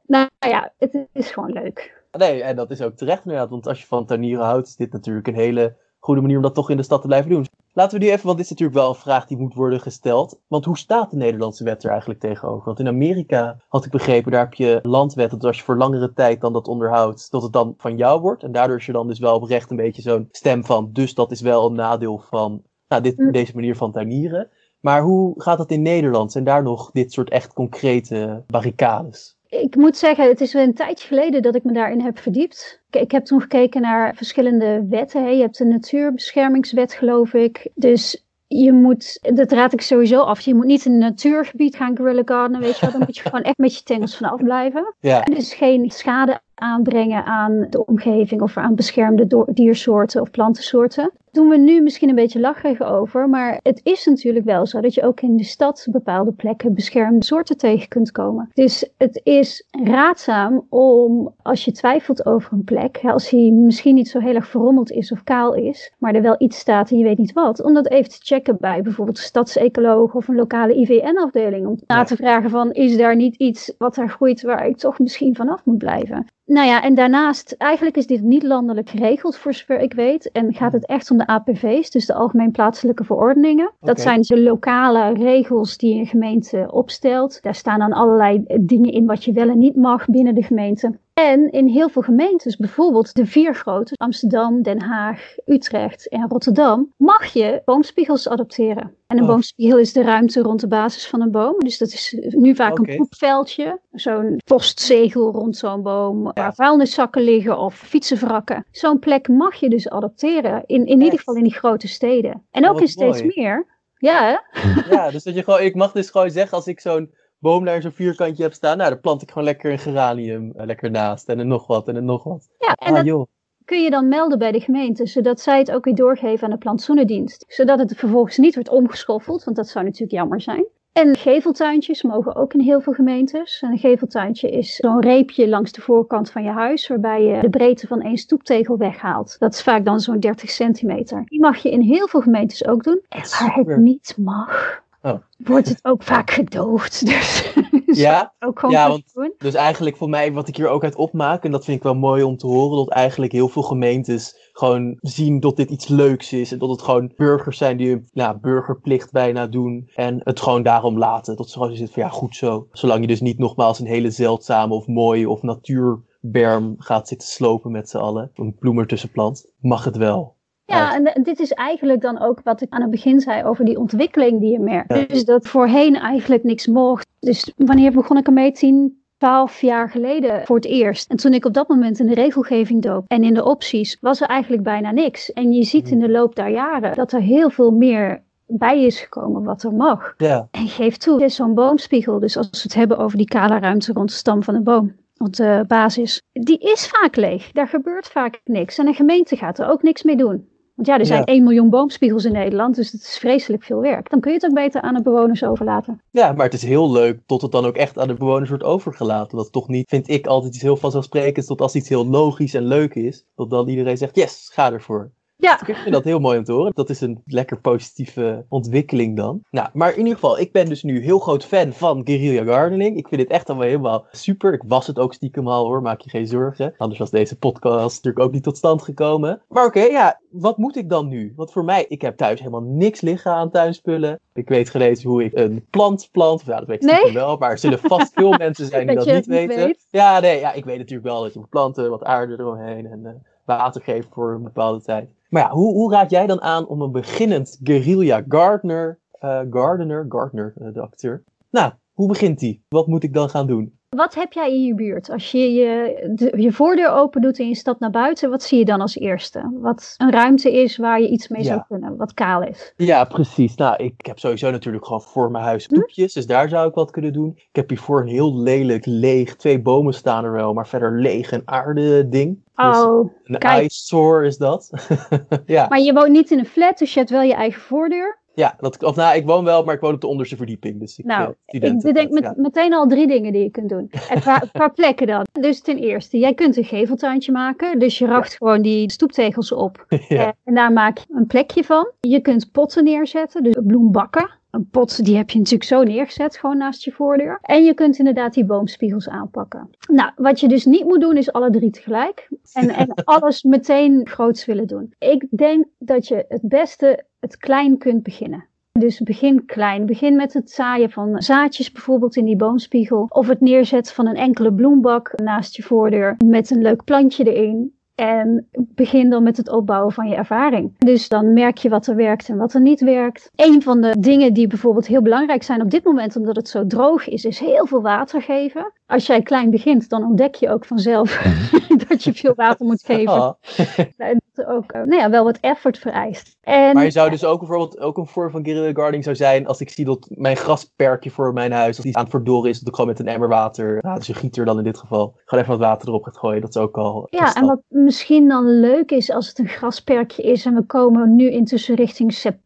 nou 0.07 0.27
ja, 0.39 0.73
het 0.77 1.07
is 1.11 1.31
gewoon 1.31 1.51
leuk. 1.51 2.03
Nee, 2.11 2.43
en 2.43 2.55
dat 2.55 2.71
is 2.71 2.81
ook 2.81 2.95
terecht 2.95 3.25
inderdaad, 3.25 3.49
want 3.49 3.67
als 3.67 3.79
je 3.79 3.87
van 3.87 4.05
tuinieren 4.05 4.45
houdt, 4.45 4.67
is 4.67 4.75
dit 4.75 4.91
natuurlijk 4.91 5.27
een 5.27 5.35
hele 5.35 5.75
goede 6.03 6.21
manier 6.21 6.35
om 6.35 6.43
dat 6.43 6.53
toch 6.55 6.69
in 6.69 6.77
de 6.77 6.83
stad 6.83 7.01
te 7.01 7.07
blijven 7.07 7.29
doen. 7.29 7.45
Laten 7.73 7.99
we 7.99 8.05
nu 8.05 8.11
even, 8.11 8.25
want 8.25 8.37
dit 8.37 8.45
is 8.45 8.51
natuurlijk 8.51 8.79
wel 8.79 8.89
een 8.89 8.95
vraag 8.95 9.25
die 9.25 9.37
moet 9.37 9.53
worden 9.53 9.79
gesteld. 9.79 10.39
Want 10.47 10.65
hoe 10.65 10.77
staat 10.77 11.09
de 11.09 11.17
Nederlandse 11.17 11.63
wet 11.63 11.83
er 11.83 11.89
eigenlijk 11.89 12.19
tegenover? 12.19 12.65
Want 12.65 12.79
in 12.79 12.87
Amerika 12.87 13.57
had 13.67 13.85
ik 13.85 13.91
begrepen, 13.91 14.31
daar 14.31 14.43
heb 14.43 14.53
je 14.53 14.79
landwetten 14.81 15.39
dat 15.39 15.47
als 15.47 15.57
je 15.57 15.63
voor 15.63 15.77
langere 15.77 16.13
tijd 16.13 16.41
dan 16.41 16.53
dat 16.53 16.67
onderhoudt, 16.67 17.31
dat 17.31 17.41
het 17.41 17.53
dan 17.53 17.73
van 17.77 17.97
jou 17.97 18.21
wordt. 18.21 18.43
En 18.43 18.51
daardoor 18.51 18.77
is 18.77 18.85
je 18.85 18.91
dan 18.91 19.07
dus 19.07 19.19
wel 19.19 19.35
oprecht 19.35 19.71
een 19.71 19.77
beetje 19.77 20.01
zo'n 20.01 20.27
stem 20.31 20.65
van, 20.65 20.89
dus 20.91 21.13
dat 21.13 21.31
is 21.31 21.41
wel 21.41 21.65
een 21.65 21.75
nadeel 21.75 22.23
van 22.29 22.61
nou, 22.87 23.01
dit, 23.01 23.17
mm. 23.17 23.31
deze 23.31 23.55
manier 23.55 23.75
van 23.75 23.91
tuinieren. 23.91 24.49
Maar 24.79 25.01
hoe 25.01 25.41
gaat 25.41 25.57
dat 25.57 25.71
in 25.71 25.81
Nederland? 25.81 26.31
Zijn 26.31 26.43
daar 26.43 26.63
nog 26.63 26.91
dit 26.91 27.13
soort 27.13 27.29
echt 27.29 27.53
concrete 27.53 28.43
barricades? 28.47 29.37
Ik 29.61 29.75
moet 29.75 29.97
zeggen, 29.97 30.27
het 30.27 30.41
is 30.41 30.53
wel 30.53 30.63
een 30.63 30.73
tijdje 30.73 31.07
geleden 31.07 31.41
dat 31.41 31.55
ik 31.55 31.63
me 31.63 31.73
daarin 31.73 32.01
heb 32.01 32.19
verdiept. 32.19 32.81
Ik 32.89 33.11
heb 33.11 33.25
toen 33.25 33.41
gekeken 33.41 33.81
naar 33.81 34.15
verschillende 34.15 34.85
wetten. 34.89 35.35
Je 35.35 35.41
hebt 35.41 35.57
de 35.57 35.65
natuurbeschermingswet, 35.65 36.93
geloof 36.93 37.33
ik. 37.33 37.69
Dus 37.75 38.25
je 38.47 38.71
moet, 38.71 39.19
dat 39.35 39.51
raad 39.51 39.73
ik 39.73 39.81
sowieso 39.81 40.21
af. 40.21 40.39
Je 40.39 40.55
moet 40.55 40.65
niet 40.65 40.85
in 40.85 40.91
een 40.91 40.97
natuurgebied 40.97 41.75
gaan 41.75 41.95
guerrilla 41.95 42.21
gardenen, 42.25 42.61
weet 42.61 42.75
je 42.75 42.81
wel. 42.81 42.91
Dan 42.91 43.03
moet 43.05 43.15
je 43.15 43.23
gewoon 43.29 43.41
echt 43.41 43.57
met 43.57 43.77
je 43.77 43.83
tengels 43.83 44.17
vanaf 44.17 44.43
blijven. 44.43 44.95
Ja. 44.99 45.21
Dus 45.21 45.53
geen 45.53 45.91
schade 45.91 46.41
aanbrengen 46.63 47.25
aan 47.25 47.67
de 47.69 47.85
omgeving 47.85 48.41
of 48.41 48.57
aan 48.57 48.75
beschermde 48.75 49.45
diersoorten 49.53 50.21
of 50.21 50.31
plantensoorten 50.31 51.11
doen 51.33 51.49
we 51.49 51.57
nu 51.57 51.81
misschien 51.81 52.09
een 52.09 52.15
beetje 52.15 52.39
lacherig 52.39 52.81
over, 52.81 53.29
maar 53.29 53.59
het 53.63 53.79
is 53.83 54.05
natuurlijk 54.05 54.45
wel 54.45 54.65
zo 54.65 54.81
dat 54.81 54.93
je 54.93 55.03
ook 55.03 55.21
in 55.21 55.37
de 55.37 55.43
stad 55.43 55.87
bepaalde 55.91 56.31
plekken 56.31 56.73
beschermde 56.73 57.25
soorten 57.25 57.57
tegen 57.57 57.87
kunt 57.87 58.11
komen. 58.11 58.49
Dus 58.53 58.89
het 58.97 59.21
is 59.23 59.67
raadzaam 59.83 60.65
om, 60.69 61.33
als 61.41 61.65
je 61.65 61.71
twijfelt 61.71 62.25
over 62.25 62.53
een 62.53 62.63
plek, 62.63 62.99
als 63.03 63.29
hij 63.29 63.51
misschien 63.51 63.95
niet 63.95 64.09
zo 64.09 64.19
heel 64.19 64.35
erg 64.35 64.47
verrommeld 64.47 64.91
is 64.91 65.11
of 65.11 65.23
kaal 65.23 65.53
is, 65.53 65.93
maar 65.97 66.15
er 66.15 66.21
wel 66.21 66.35
iets 66.37 66.57
staat 66.57 66.91
en 66.91 66.97
je 66.97 67.03
weet 67.03 67.17
niet 67.17 67.33
wat, 67.33 67.63
om 67.63 67.73
dat 67.73 67.89
even 67.89 68.09
te 68.09 68.19
checken 68.19 68.57
bij 68.59 68.81
bijvoorbeeld 68.81 69.17
een 69.17 69.23
stadsecoloog 69.23 70.13
of 70.13 70.27
een 70.27 70.35
lokale 70.35 70.75
IVN-afdeling. 70.75 71.67
Om 71.67 71.77
na 71.87 72.03
te 72.03 72.15
vragen 72.15 72.49
van, 72.49 72.71
is 72.71 72.97
daar 72.97 73.15
niet 73.15 73.35
iets 73.35 73.73
wat 73.77 73.95
daar 73.95 74.09
groeit 74.09 74.41
waar 74.41 74.67
ik 74.67 74.77
toch 74.77 74.99
misschien 74.99 75.35
vanaf 75.35 75.65
moet 75.65 75.77
blijven? 75.77 76.27
Nou 76.53 76.67
ja, 76.67 76.81
en 76.81 76.95
daarnaast, 76.95 77.55
eigenlijk 77.57 77.97
is 77.97 78.07
dit 78.07 78.21
niet 78.21 78.43
landelijk 78.43 78.89
geregeld 78.89 79.37
voor 79.37 79.53
zover 79.53 79.79
ik 79.79 79.93
weet. 79.93 80.31
En 80.31 80.53
gaat 80.53 80.71
het 80.73 80.85
echt 80.85 81.11
om 81.11 81.17
de 81.17 81.27
APV's, 81.27 81.89
dus 81.89 82.05
de 82.05 82.13
Algemeen 82.13 82.51
Plaatselijke 82.51 83.03
Verordeningen. 83.03 83.71
Dat 83.79 84.01
zijn 84.01 84.21
de 84.21 84.41
lokale 84.41 85.13
regels 85.13 85.77
die 85.77 85.99
een 85.99 86.05
gemeente 86.05 86.67
opstelt. 86.71 87.41
Daar 87.41 87.55
staan 87.55 87.79
dan 87.79 87.93
allerlei 87.93 88.43
dingen 88.59 88.91
in 88.91 89.05
wat 89.05 89.23
je 89.23 89.31
wel 89.31 89.49
en 89.49 89.57
niet 89.57 89.75
mag 89.75 90.05
binnen 90.05 90.35
de 90.35 90.43
gemeente. 90.43 90.97
En 91.13 91.51
in 91.51 91.67
heel 91.67 91.89
veel 91.89 92.01
gemeentes, 92.01 92.55
bijvoorbeeld 92.55 93.15
de 93.15 93.25
vier 93.25 93.55
grote, 93.55 93.93
Amsterdam, 93.97 94.61
Den 94.61 94.81
Haag, 94.81 95.35
Utrecht 95.45 96.09
en 96.09 96.27
Rotterdam, 96.27 96.93
mag 96.97 97.33
je 97.33 97.61
boomspiegels 97.65 98.29
adopteren. 98.29 98.95
En 99.07 99.17
een 99.17 99.23
oh. 99.23 99.29
boomspiegel 99.29 99.77
is 99.77 99.93
de 99.93 100.01
ruimte 100.01 100.41
rond 100.41 100.59
de 100.59 100.67
basis 100.67 101.07
van 101.07 101.21
een 101.21 101.31
boom. 101.31 101.59
Dus 101.59 101.77
dat 101.77 101.87
is 101.87 102.15
nu 102.29 102.55
vaak 102.55 102.77
een 102.77 102.97
poepveldje, 102.97 103.79
zo'n 103.91 104.41
postzegel 104.45 105.31
rond 105.31 105.57
zo'n 105.57 105.81
boom, 105.81 106.31
waar 106.33 106.53
vuilniszakken 106.53 107.21
liggen 107.21 107.57
of 107.57 107.75
fietsenwrakken. 107.75 108.65
Zo'n 108.71 108.99
plek 108.99 109.27
mag 109.27 109.55
je 109.55 109.69
dus 109.69 109.89
adopteren, 109.89 110.63
in, 110.65 110.85
in 110.85 111.01
ieder 111.01 111.19
geval 111.19 111.35
in 111.35 111.43
die 111.43 111.53
grote 111.53 111.87
steden. 111.87 112.47
En 112.51 112.69
ook 112.69 112.81
in 112.81 112.87
steeds 112.87 113.35
meer. 113.35 113.65
Ja, 113.97 114.25
hè? 114.25 114.61
Ja, 114.95 115.11
dus 115.11 115.23
dat 115.23 115.35
je 115.35 115.43
gewoon, 115.43 115.61
ik 115.61 115.75
mag 115.75 115.91
dus 115.91 116.09
gewoon 116.09 116.31
zeggen 116.31 116.57
als 116.57 116.67
ik 116.67 116.79
zo'n 116.79 117.13
boom 117.43 117.65
daar 117.65 117.81
zo'n 117.81 117.91
vierkantje 117.91 118.43
heb 118.43 118.53
staan, 118.53 118.77
nou, 118.77 118.89
daar 118.89 118.99
plant 118.99 119.21
ik 119.21 119.29
gewoon 119.29 119.43
lekker 119.43 119.71
een 119.71 119.79
geranium 119.79 120.53
uh, 120.55 120.65
lekker 120.65 120.91
naast. 120.91 121.29
En 121.29 121.37
dan 121.37 121.47
nog 121.47 121.67
wat 121.67 121.87
en 121.87 121.93
dan 121.93 122.05
nog 122.05 122.23
wat. 122.23 122.49
Ja, 122.59 122.73
en 122.73 122.95
ah, 122.95 123.05
dat 123.05 123.27
kun 123.65 123.83
je 123.83 123.89
dan 123.89 124.07
melden 124.07 124.39
bij 124.39 124.51
de 124.51 124.59
gemeente, 124.59 125.07
zodat 125.07 125.39
zij 125.39 125.59
het 125.59 125.71
ook 125.71 125.85
weer 125.85 125.95
doorgeven 125.95 126.43
aan 126.43 126.53
de 126.53 126.57
plantsoenendienst. 126.57 127.45
Zodat 127.47 127.79
het 127.79 127.95
vervolgens 127.95 128.37
niet 128.37 128.53
wordt 128.53 128.69
omgeschoffeld, 128.69 129.43
want 129.43 129.57
dat 129.57 129.67
zou 129.67 129.85
natuurlijk 129.85 130.11
jammer 130.11 130.41
zijn. 130.41 130.65
En 130.93 131.17
geveltuintjes 131.17 132.03
mogen 132.03 132.35
ook 132.35 132.53
in 132.53 132.59
heel 132.59 132.81
veel 132.81 132.93
gemeentes. 132.93 133.61
een 133.61 133.77
geveltuintje 133.77 134.49
is 134.49 134.75
zo'n 134.75 135.01
reepje 135.01 135.49
langs 135.49 135.71
de 135.71 135.81
voorkant 135.81 136.31
van 136.31 136.43
je 136.43 136.49
huis, 136.49 136.87
waarbij 136.87 137.23
je 137.23 137.41
de 137.41 137.49
breedte 137.49 137.87
van 137.87 138.01
één 138.01 138.17
stoeptegel 138.17 138.77
weghaalt. 138.77 139.35
Dat 139.39 139.53
is 139.53 139.61
vaak 139.61 139.85
dan 139.85 139.99
zo'n 139.99 140.19
30 140.19 140.49
centimeter. 140.49 141.23
Die 141.25 141.39
mag 141.39 141.57
je 141.57 141.71
in 141.71 141.81
heel 141.81 142.07
veel 142.07 142.21
gemeentes 142.21 142.67
ook 142.67 142.83
doen. 142.83 143.01
En 143.09 143.21
waar 143.39 143.55
het 143.55 143.77
niet 143.77 144.15
mag, 144.17 144.82
Oh. 145.03 145.19
Wordt 145.37 145.69
het 145.69 145.79
ook 145.81 146.03
vaak 146.03 146.31
gedoogd. 146.31 147.05
Dus 147.05 147.51
ja, 147.85 148.33
ook 148.39 148.59
gewoon 148.59 148.75
ja 148.75 148.87
want, 148.87 149.35
dus 149.37 149.53
eigenlijk 149.53 149.97
voor 149.97 150.09
mij 150.09 150.33
wat 150.33 150.47
ik 150.47 150.55
hier 150.55 150.67
ook 150.67 150.83
uit 150.83 150.95
opmaak, 150.95 151.43
en 151.43 151.51
dat 151.51 151.65
vind 151.65 151.77
ik 151.77 151.83
wel 151.83 151.95
mooi 151.95 152.23
om 152.23 152.37
te 152.37 152.47
horen, 152.47 152.77
dat 152.77 152.89
eigenlijk 152.89 153.31
heel 153.31 153.47
veel 153.47 153.61
gemeentes 153.61 154.43
gewoon 154.53 154.97
zien 154.99 155.39
dat 155.39 155.55
dit 155.55 155.69
iets 155.69 155.87
leuks 155.87 156.33
is. 156.33 156.51
En 156.51 156.57
dat 156.57 156.69
het 156.69 156.81
gewoon 156.81 157.11
burgers 157.15 157.57
zijn 157.57 157.77
die 157.77 157.89
hun 157.89 158.09
nou, 158.13 158.37
burgerplicht 158.37 159.11
bijna 159.11 159.47
doen. 159.47 159.89
En 159.95 160.21
het 160.23 160.39
gewoon 160.39 160.63
daarom 160.63 160.97
laten. 160.97 161.35
Dat 161.35 161.49
ze 161.49 161.53
gewoon 161.53 161.75
zitten 161.75 161.93
van 161.93 162.03
ja, 162.03 162.09
goed 162.09 162.35
zo. 162.35 162.67
Zolang 162.71 163.01
je 163.01 163.07
dus 163.07 163.21
niet 163.21 163.37
nogmaals 163.37 163.79
een 163.79 163.87
hele 163.87 164.11
zeldzame 164.11 164.73
of 164.73 164.87
mooie 164.87 165.29
of 165.29 165.41
natuurberm 165.41 166.75
gaat 166.77 167.07
zitten 167.07 167.27
slopen 167.27 167.71
met 167.71 167.89
z'n 167.89 167.97
allen. 167.97 168.31
Een 168.33 168.55
bloem 168.59 168.79
ertussen 168.79 169.11
plant. 169.11 169.47
Mag 169.59 169.83
het 169.83 169.97
wel. 169.97 170.35
Ja, 170.73 171.13
en 171.13 171.23
dit 171.23 171.39
is 171.39 171.51
eigenlijk 171.51 172.01
dan 172.01 172.21
ook 172.21 172.39
wat 172.43 172.61
ik 172.61 172.67
aan 172.69 172.81
het 172.81 172.91
begin 172.91 173.19
zei 173.19 173.43
over 173.43 173.65
die 173.65 173.79
ontwikkeling 173.79 174.39
die 174.39 174.51
je 174.51 174.59
merkt. 174.59 175.09
Dus 175.09 175.25
dat 175.25 175.47
voorheen 175.47 175.95
eigenlijk 175.95 176.43
niks 176.43 176.67
mocht. 176.67 177.07
Dus 177.19 177.51
wanneer 177.57 177.91
begon 177.91 178.17
ik 178.17 178.27
ermee 178.27 178.51
te 178.51 178.59
zien? 178.59 179.01
Twaalf 179.17 179.61
jaar 179.61 179.89
geleden 179.89 180.45
voor 180.45 180.55
het 180.55 180.65
eerst. 180.65 181.09
En 181.09 181.17
toen 181.17 181.33
ik 181.33 181.45
op 181.45 181.53
dat 181.53 181.67
moment 181.67 181.99
in 181.99 182.07
de 182.07 182.13
regelgeving 182.13 182.81
dook 182.81 183.03
en 183.07 183.23
in 183.23 183.33
de 183.33 183.43
opties, 183.43 183.97
was 184.01 184.21
er 184.21 184.27
eigenlijk 184.27 184.63
bijna 184.63 184.91
niks. 184.91 185.33
En 185.33 185.51
je 185.51 185.63
ziet 185.63 185.89
in 185.89 185.99
de 185.99 186.09
loop 186.09 186.35
der 186.35 186.49
jaren 186.49 186.95
dat 186.95 187.11
er 187.11 187.21
heel 187.21 187.49
veel 187.49 187.71
meer 187.71 188.21
bij 188.47 188.83
is 188.83 188.99
gekomen 188.99 189.43
wat 189.43 189.63
er 189.63 189.73
mag. 189.73 190.13
Ja. 190.17 190.47
En 190.51 190.67
geef 190.67 190.97
toe, 190.97 191.23
is 191.23 191.35
zo'n 191.35 191.53
boomspiegel, 191.53 192.19
dus 192.19 192.37
als 192.37 192.49
we 192.49 192.59
het 192.61 192.73
hebben 192.73 192.97
over 192.97 193.17
die 193.17 193.27
kale 193.27 193.59
ruimte 193.59 193.93
rond 193.93 194.09
de 194.09 194.15
stam 194.15 194.43
van 194.43 194.55
een 194.55 194.63
boom, 194.63 194.95
op 195.17 195.35
de 195.35 195.63
basis, 195.67 196.21
die 196.31 196.57
is 196.59 196.87
vaak 196.87 197.15
leeg. 197.15 197.51
Daar 197.51 197.67
gebeurt 197.67 198.07
vaak 198.07 198.41
niks. 198.43 198.77
En 198.77 198.87
een 198.87 198.93
gemeente 198.93 199.35
gaat 199.35 199.59
er 199.59 199.69
ook 199.69 199.83
niks 199.83 200.03
mee 200.03 200.15
doen. 200.15 200.47
Want 200.73 200.87
ja, 200.87 200.99
er 200.99 201.05
zijn 201.05 201.23
1 201.23 201.43
miljoen 201.43 201.69
boomspiegels 201.69 202.25
in 202.25 202.31
Nederland, 202.31 202.75
dus 202.75 202.91
het 202.91 203.01
is 203.01 203.17
vreselijk 203.17 203.63
veel 203.63 203.81
werk. 203.81 204.09
Dan 204.09 204.19
kun 204.19 204.31
je 204.31 204.37
het 204.37 204.45
ook 204.45 204.55
beter 204.55 204.81
aan 204.81 204.93
de 204.93 205.01
bewoners 205.01 205.43
overlaten. 205.43 206.01
Ja, 206.09 206.31
maar 206.31 206.45
het 206.45 206.53
is 206.53 206.63
heel 206.63 206.91
leuk 206.91 207.19
tot 207.25 207.41
het 207.41 207.51
dan 207.51 207.65
ook 207.65 207.75
echt 207.75 207.97
aan 207.97 208.07
de 208.07 208.13
bewoners 208.13 208.49
wordt 208.49 208.63
overgelaten. 208.63 209.37
Dat 209.37 209.51
toch 209.51 209.67
niet, 209.67 209.89
vind 209.89 210.09
ik 210.09 210.27
altijd 210.27 210.53
iets 210.53 210.63
heel 210.63 210.77
vanzelfsprekends, 210.77 211.47
tot 211.47 211.61
als 211.61 211.75
iets 211.75 211.89
heel 211.89 212.05
logisch 212.07 212.53
en 212.53 212.63
leuk 212.63 212.95
is, 212.95 213.25
dat 213.35 213.49
dan 213.49 213.67
iedereen 213.67 213.97
zegt, 213.97 214.15
yes, 214.15 214.49
ga 214.53 214.71
ervoor. 214.71 215.11
Ja. 215.43 215.67
ik 215.67 215.75
vind 215.75 215.93
dat 215.93 216.03
heel 216.03 216.19
mooi 216.19 216.37
om 216.37 216.43
te 216.43 216.51
horen. 216.51 216.71
Dat 216.75 216.89
is 216.89 217.01
een 217.01 217.21
lekker 217.25 217.59
positieve 217.59 218.45
ontwikkeling 218.49 219.17
dan. 219.17 219.41
Nou, 219.49 219.69
maar 219.73 219.91
in 219.91 219.97
ieder 219.97 220.13
geval, 220.13 220.39
ik 220.39 220.51
ben 220.51 220.65
dus 220.65 220.83
nu 220.83 221.03
heel 221.03 221.19
groot 221.19 221.45
fan 221.45 221.73
van 221.73 222.01
guerrilla 222.05 222.43
gardening. 222.43 222.97
Ik 222.97 223.07
vind 223.07 223.21
dit 223.21 223.29
echt 223.29 223.49
allemaal 223.49 223.67
helemaal 223.67 224.05
super. 224.11 224.53
Ik 224.53 224.63
was 224.67 224.87
het 224.87 224.99
ook 224.99 225.13
stiekem 225.13 225.47
al 225.47 225.65
hoor, 225.65 225.81
maak 225.81 226.01
je 226.01 226.09
geen 226.09 226.27
zorgen. 226.27 226.73
Anders 226.77 226.99
was 226.99 227.09
deze 227.09 227.37
podcast 227.37 227.95
natuurlijk 227.95 228.25
ook 228.25 228.31
niet 228.31 228.43
tot 228.43 228.57
stand 228.57 228.81
gekomen. 228.81 229.41
Maar 229.47 229.65
oké, 229.65 229.81
ja, 229.81 230.19
wat 230.29 230.57
moet 230.57 230.75
ik 230.75 230.89
dan 230.89 231.07
nu? 231.07 231.33
Want 231.35 231.51
voor 231.51 231.63
mij, 231.63 231.85
ik 231.87 232.01
heb 232.01 232.17
thuis 232.17 232.39
helemaal 232.39 232.63
niks 232.63 233.01
liggen 233.01 233.31
aan 233.31 233.51
tuinspullen. 233.51 234.19
Ik 234.33 234.49
weet 234.49 234.69
gelezen 234.69 235.09
hoe 235.09 235.23
ik 235.23 235.37
een 235.37 235.65
plant 235.69 236.09
plant. 236.11 236.43
Ja, 236.45 236.57
dat 236.57 236.67
weet 236.67 236.83
ik 236.83 237.03
nee? 237.03 237.13
wel. 237.13 237.37
Maar 237.37 237.51
er 237.51 237.57
zullen 237.57 237.79
vast 237.79 238.13
veel 238.13 238.31
mensen 238.45 238.65
zijn 238.65 238.87
die 238.87 238.95
dat, 238.95 239.05
niet 239.05 239.25
weten. 239.25 239.75
Ja, 239.89 240.19
nee, 240.19 240.39
ja, 240.39 240.53
ik 240.53 240.65
weet 240.65 240.77
natuurlijk 240.77 241.07
wel 241.07 241.21
dat 241.21 241.33
je 241.33 241.39
moet 241.39 241.49
planten, 241.49 241.89
wat 241.89 242.03
aarde 242.03 242.33
eromheen 242.39 242.85
en 242.85 242.99
uh, 243.03 243.11
water 243.45 243.81
geven 243.81 244.09
voor 244.11 244.33
een 244.33 244.43
bepaalde 244.43 244.81
tijd. 244.81 245.09
Maar 245.33 245.41
ja, 245.41 245.49
hoe, 245.49 245.73
hoe 245.73 245.91
raad 245.91 246.09
jij 246.09 246.27
dan 246.27 246.41
aan 246.41 246.67
om 246.67 246.81
een 246.81 246.91
beginnend 246.91 247.59
guerrilla 247.63 248.23
gardener, 248.27 248.99
uh, 249.21 249.39
gardener, 249.49 250.05
Gardner, 250.09 250.53
uh, 250.61 250.73
de 250.73 250.81
acteur. 250.81 251.23
Nou, 251.49 251.71
hoe 251.93 252.07
begint 252.07 252.39
die? 252.39 252.63
Wat 252.69 252.87
moet 252.87 253.03
ik 253.03 253.13
dan 253.13 253.29
gaan 253.29 253.47
doen? 253.47 253.77
Wat 253.89 254.15
heb 254.15 254.33
jij 254.33 254.51
in 254.51 254.63
je 254.63 254.75
buurt? 254.75 255.09
Als 255.09 255.31
je 255.31 255.53
je, 255.53 256.31
je 256.35 256.51
voordeur 256.51 256.89
open 256.89 257.21
doet 257.21 257.39
en 257.39 257.47
je 257.47 257.55
stapt 257.55 257.79
naar 257.79 257.89
buiten, 257.89 258.29
wat 258.29 258.43
zie 258.43 258.57
je 258.57 258.65
dan 258.65 258.81
als 258.81 258.97
eerste? 258.97 259.57
Wat 259.61 259.95
een 259.97 260.11
ruimte 260.11 260.53
is 260.53 260.77
waar 260.77 261.01
je 261.01 261.09
iets 261.09 261.27
mee 261.27 261.43
zou 261.43 261.61
kunnen, 261.67 261.97
wat 261.97 262.13
kaal 262.13 262.43
is. 262.43 262.73
Ja, 262.77 263.03
precies. 263.03 263.55
Nou, 263.55 263.83
ik 263.83 264.05
heb 264.05 264.19
sowieso 264.19 264.51
natuurlijk 264.51 264.85
gewoon 264.85 265.01
voor 265.01 265.31
mijn 265.31 265.43
huis 265.43 265.65
hm? 265.65 265.75
stoepjes, 265.75 266.13
dus 266.13 266.27
daar 266.27 266.49
zou 266.49 266.67
ik 266.69 266.75
wat 266.75 266.91
kunnen 266.91 267.13
doen. 267.13 267.33
Ik 267.35 267.55
heb 267.55 267.69
hiervoor 267.69 268.01
een 268.01 268.07
heel 268.07 268.37
lelijk, 268.37 268.85
leeg, 268.85 269.35
twee 269.35 269.61
bomen 269.61 269.93
staan 269.93 270.23
er 270.23 270.31
wel, 270.31 270.53
maar 270.53 270.67
verder 270.67 270.99
leeg 270.99 271.31
en 271.31 271.41
aarde 271.45 272.09
ding. 272.09 272.42
Dus 272.55 272.77
oh, 272.77 273.09
een 273.23 273.37
eyesore 273.37 274.25
is 274.25 274.37
dat. 274.37 274.69
ja. 275.45 275.67
Maar 275.67 275.79
je 275.79 275.93
woont 275.93 276.11
niet 276.11 276.31
in 276.31 276.39
een 276.39 276.45
flat, 276.45 276.77
dus 276.77 276.93
je 276.93 276.99
hebt 276.99 277.11
wel 277.11 277.21
je 277.21 277.33
eigen 277.33 277.61
voordeur. 277.61 278.21
Ja, 278.35 278.55
dat, 278.59 278.83
of 278.83 278.95
nou, 278.95 279.15
ik 279.15 279.25
woon 279.25 279.43
wel, 279.43 279.63
maar 279.63 279.75
ik 279.75 279.81
woon 279.81 279.93
op 279.93 280.01
de 280.01 280.07
onderste 280.07 280.35
verdieping. 280.35 280.79
Dus 280.79 280.97
ik, 280.97 281.05
nou, 281.05 281.33
uh, 281.47 281.61
ik 281.61 281.81
bedenk 281.81 282.11
met, 282.11 282.37
meteen 282.37 282.73
al 282.73 282.87
drie 282.87 283.07
dingen 283.07 283.31
die 283.31 283.43
je 283.43 283.49
kunt 283.49 283.69
doen. 283.69 283.91
En 284.09 284.21
qua, 284.51 284.67
plekken 284.67 285.07
dan. 285.07 285.25
Dus 285.31 285.61
ten 285.61 285.77
eerste, 285.77 286.17
jij 286.17 286.33
kunt 286.33 286.57
een 286.57 286.63
geveltuintje 286.63 287.31
maken. 287.31 287.79
Dus 287.79 287.97
je 287.97 288.05
racht 288.05 288.37
gewoon 288.37 288.61
die 288.61 288.91
stoeptegels 288.91 289.51
op. 289.51 289.85
Ja. 290.07 290.33
En 290.43 290.53
daar 290.53 290.71
maak 290.71 290.97
je 290.97 291.05
een 291.09 291.27
plekje 291.27 291.63
van. 291.63 291.91
Je 291.99 292.19
kunt 292.19 292.51
potten 292.51 292.83
neerzetten, 292.83 293.43
dus 293.43 293.55
bloembakken. 293.63 294.29
Een 294.53 294.69
pot, 294.69 295.05
die 295.05 295.17
heb 295.17 295.29
je 295.29 295.37
natuurlijk 295.37 295.69
zo 295.69 295.83
neergezet, 295.83 296.37
gewoon 296.37 296.57
naast 296.57 296.83
je 296.83 296.91
voordeur. 296.91 297.39
En 297.41 297.63
je 297.63 297.73
kunt 297.73 297.97
inderdaad 297.97 298.33
die 298.33 298.45
boomspiegels 298.45 299.09
aanpakken. 299.09 299.69
Nou, 299.91 300.11
wat 300.15 300.39
je 300.39 300.47
dus 300.47 300.65
niet 300.65 300.83
moet 300.83 301.01
doen, 301.01 301.17
is 301.17 301.31
alle 301.31 301.49
drie 301.49 301.69
tegelijk. 301.69 302.29
En, 302.53 302.69
en 302.69 302.93
alles 303.03 303.43
meteen 303.43 304.07
groots 304.07 304.45
willen 304.45 304.67
doen. 304.67 304.93
Ik 304.99 305.27
denk 305.29 305.65
dat 305.77 306.07
je 306.07 306.25
het 306.27 306.41
beste 306.41 307.05
het 307.19 307.37
klein 307.37 307.77
kunt 307.77 308.03
beginnen. 308.03 308.45
Dus 308.79 308.99
begin 308.99 309.45
klein. 309.45 309.85
Begin 309.85 310.15
met 310.15 310.33
het 310.33 310.51
zaaien 310.51 310.91
van 310.91 311.21
zaadjes 311.21 311.71
bijvoorbeeld 311.71 312.15
in 312.15 312.25
die 312.25 312.35
boomspiegel. 312.35 313.05
Of 313.09 313.27
het 313.27 313.41
neerzetten 313.41 313.95
van 313.95 314.07
een 314.07 314.15
enkele 314.15 314.53
bloembak 314.53 315.19
naast 315.19 315.55
je 315.55 315.63
voordeur 315.63 316.17
met 316.25 316.49
een 316.49 316.61
leuk 316.61 316.83
plantje 316.83 317.33
erin. 317.33 317.75
En 317.95 318.47
begin 318.53 319.09
dan 319.09 319.23
met 319.23 319.37
het 319.37 319.49
opbouwen 319.49 319.93
van 319.93 320.07
je 320.09 320.15
ervaring. 320.15 320.75
Dus 320.77 321.09
dan 321.09 321.33
merk 321.33 321.57
je 321.57 321.69
wat 321.69 321.87
er 321.87 321.95
werkt 321.95 322.29
en 322.29 322.37
wat 322.37 322.53
er 322.53 322.61
niet 322.61 322.81
werkt. 322.81 323.29
Een 323.35 323.61
van 323.61 323.81
de 323.81 323.95
dingen 323.99 324.33
die 324.33 324.47
bijvoorbeeld 324.47 324.87
heel 324.87 325.01
belangrijk 325.01 325.43
zijn 325.43 325.61
op 325.61 325.69
dit 325.69 325.83
moment, 325.83 326.15
omdat 326.15 326.35
het 326.35 326.49
zo 326.49 326.67
droog 326.67 327.07
is, 327.07 327.25
is 327.25 327.39
heel 327.39 327.65
veel 327.65 327.81
water 327.81 328.21
geven. 328.21 328.71
Als 328.85 329.05
jij 329.05 329.21
klein 329.21 329.49
begint, 329.49 329.89
dan 329.89 330.03
ontdek 330.03 330.35
je 330.35 330.49
ook 330.49 330.65
vanzelf 330.65 331.17
dat 331.87 332.03
je 332.03 332.13
veel 332.13 332.33
water 332.35 332.65
moet 332.65 332.83
geven. 332.91 333.13
Oh. 333.13 333.33
ook 334.35 334.73
uh, 334.73 334.81
nou 334.81 334.95
ja, 334.95 335.09
wel 335.09 335.23
wat 335.23 335.37
effort 335.37 335.77
vereist. 335.77 336.37
En, 336.41 336.73
maar 336.73 336.83
je 336.83 336.91
zou 336.91 337.09
dus 337.09 337.25
ook 337.25 337.39
bijvoorbeeld 337.39 337.79
ook 337.79 337.97
een 337.97 338.07
vorm 338.07 338.31
van 338.31 338.45
guerrilla 338.45 338.73
gardening 338.73 339.03
zou 339.03 339.15
zijn 339.15 339.47
als 339.47 339.61
ik 339.61 339.69
zie 339.69 339.85
dat 339.85 340.07
mijn 340.09 340.37
grasperkje 340.37 341.11
voor 341.11 341.33
mijn 341.33 341.51
huis, 341.51 341.75
als 341.75 341.85
die 341.85 341.97
aan 341.97 342.01
het 342.01 342.11
verdoren 342.11 342.49
is, 342.49 342.59
dat 342.59 342.67
ik 342.67 342.75
gewoon 342.75 342.89
met 342.89 342.99
een 342.99 343.07
emmer 343.07 343.29
water, 343.29 343.77
nou, 343.81 343.97
dus 343.97 344.07
een 344.07 344.15
gieter 344.15 344.45
dan 344.45 344.57
in 344.57 344.63
dit 344.63 344.77
geval, 344.77 345.13
gewoon 345.25 345.43
even 345.43 345.57
wat 345.57 345.67
water 345.67 345.87
erop 345.87 346.03
gaat 346.03 346.17
gooien. 346.17 346.41
Dat 346.41 346.55
is 346.55 346.61
ook 346.61 346.77
al. 346.77 347.07
Ja, 347.09 347.33
en 347.33 347.45
wat 347.45 347.61
misschien 347.67 348.27
dan 348.27 348.59
leuk 348.59 348.91
is 348.91 349.11
als 349.11 349.27
het 349.27 349.39
een 349.39 349.47
grasperkje 349.47 350.23
is 350.23 350.45
en 350.45 350.55
we 350.55 350.65
komen 350.65 351.15
nu 351.15 351.29
intussen 351.29 351.75
richting 351.75 352.13
september, 352.13 352.42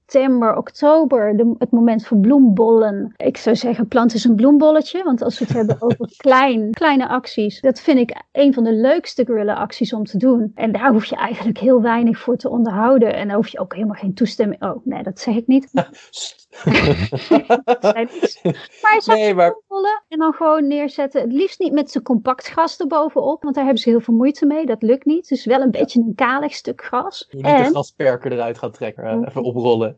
oktober, 0.57 1.37
de, 1.37 1.55
het 1.57 1.71
moment 1.71 2.05
voor 2.05 2.17
bloembollen. 2.17 3.13
Ik 3.17 3.37
zou 3.37 3.55
zeggen, 3.55 3.87
plant 3.87 4.13
eens 4.13 4.23
een 4.23 4.35
bloembolletje, 4.35 5.03
want 5.03 5.21
als 5.21 5.39
we 5.39 5.45
het 5.45 5.53
hebben 5.53 5.75
over 5.79 6.09
klein, 6.17 6.71
kleine 6.71 7.07
acties, 7.07 7.61
dat 7.61 7.79
vind 7.79 7.99
ik 7.99 8.21
een 8.31 8.53
van 8.53 8.63
de 8.63 8.73
leukste 8.73 9.25
guerrilla 9.25 9.53
acties 9.53 9.93
om 9.93 10.03
te 10.03 10.17
doen. 10.17 10.51
En 10.55 10.71
daar 10.71 10.91
hoef 10.91 11.05
je 11.05 11.15
eigenlijk 11.15 11.57
heel 11.57 11.81
weinig 11.81 12.19
voor 12.19 12.37
te 12.37 12.49
onderhouden 12.49 13.15
en 13.15 13.27
daar 13.27 13.35
hoef 13.35 13.47
je 13.47 13.59
ook 13.59 13.73
helemaal 13.73 13.95
geen 13.95 14.13
toestemming. 14.13 14.63
Oh, 14.63 14.85
nee, 14.85 15.03
dat 15.03 15.19
zeg 15.19 15.35
ik 15.35 15.47
niet. 15.47 15.69
maar 18.81 19.01
nee, 19.05 19.33
maar... 19.33 19.55
en 20.07 20.19
dan 20.19 20.33
gewoon 20.33 20.67
neerzetten. 20.67 21.21
Het 21.21 21.33
liefst 21.33 21.59
niet 21.59 21.73
met 21.73 21.91
zijn 21.91 22.03
compact 22.03 22.47
gras 22.47 22.79
erbovenop, 22.79 23.43
want 23.43 23.55
daar 23.55 23.63
hebben 23.63 23.83
ze 23.83 23.89
heel 23.89 23.99
veel 23.99 24.13
moeite 24.13 24.45
mee. 24.45 24.65
Dat 24.65 24.81
lukt 24.81 25.05
niet. 25.05 25.27
Dus 25.27 25.45
wel 25.45 25.61
een 25.61 25.71
beetje 25.71 25.99
een 25.99 26.15
kalig 26.15 26.53
stuk 26.53 26.83
gras. 26.83 27.27
Je 27.29 27.37
moet 27.37 27.57
de 27.57 27.63
grasperker 27.63 28.31
eruit 28.31 28.57
gaan 28.57 28.71
trekken, 28.71 29.27
even 29.27 29.43
oprollen. 29.43 29.97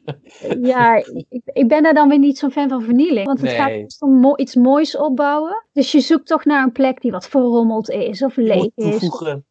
ja, 0.60 0.94
ik, 0.94 1.42
ik, 1.52 1.68
ben 1.68 1.82
daar 1.82 1.94
dan 1.94 2.08
weer 2.08 2.18
niet 2.18 2.38
zo'n 2.38 2.50
fan 2.50 2.68
van 2.68 2.82
vernieling. 2.82 3.26
Want 3.26 3.40
het 3.40 3.50
gaat 3.50 3.96
om 3.98 4.32
iets 4.36 4.54
moois 4.54 4.96
opbouwen. 4.96 5.64
Dus 5.72 5.92
je 5.92 6.00
zoekt 6.00 6.26
toch 6.26 6.44
naar 6.44 6.62
een 6.62 6.72
plek 6.72 7.00
die 7.00 7.10
wat 7.10 7.28
verrommeld 7.28 7.90
is 7.90 8.22
of 8.22 8.36
leeg 8.36 8.70
is. 8.74 9.10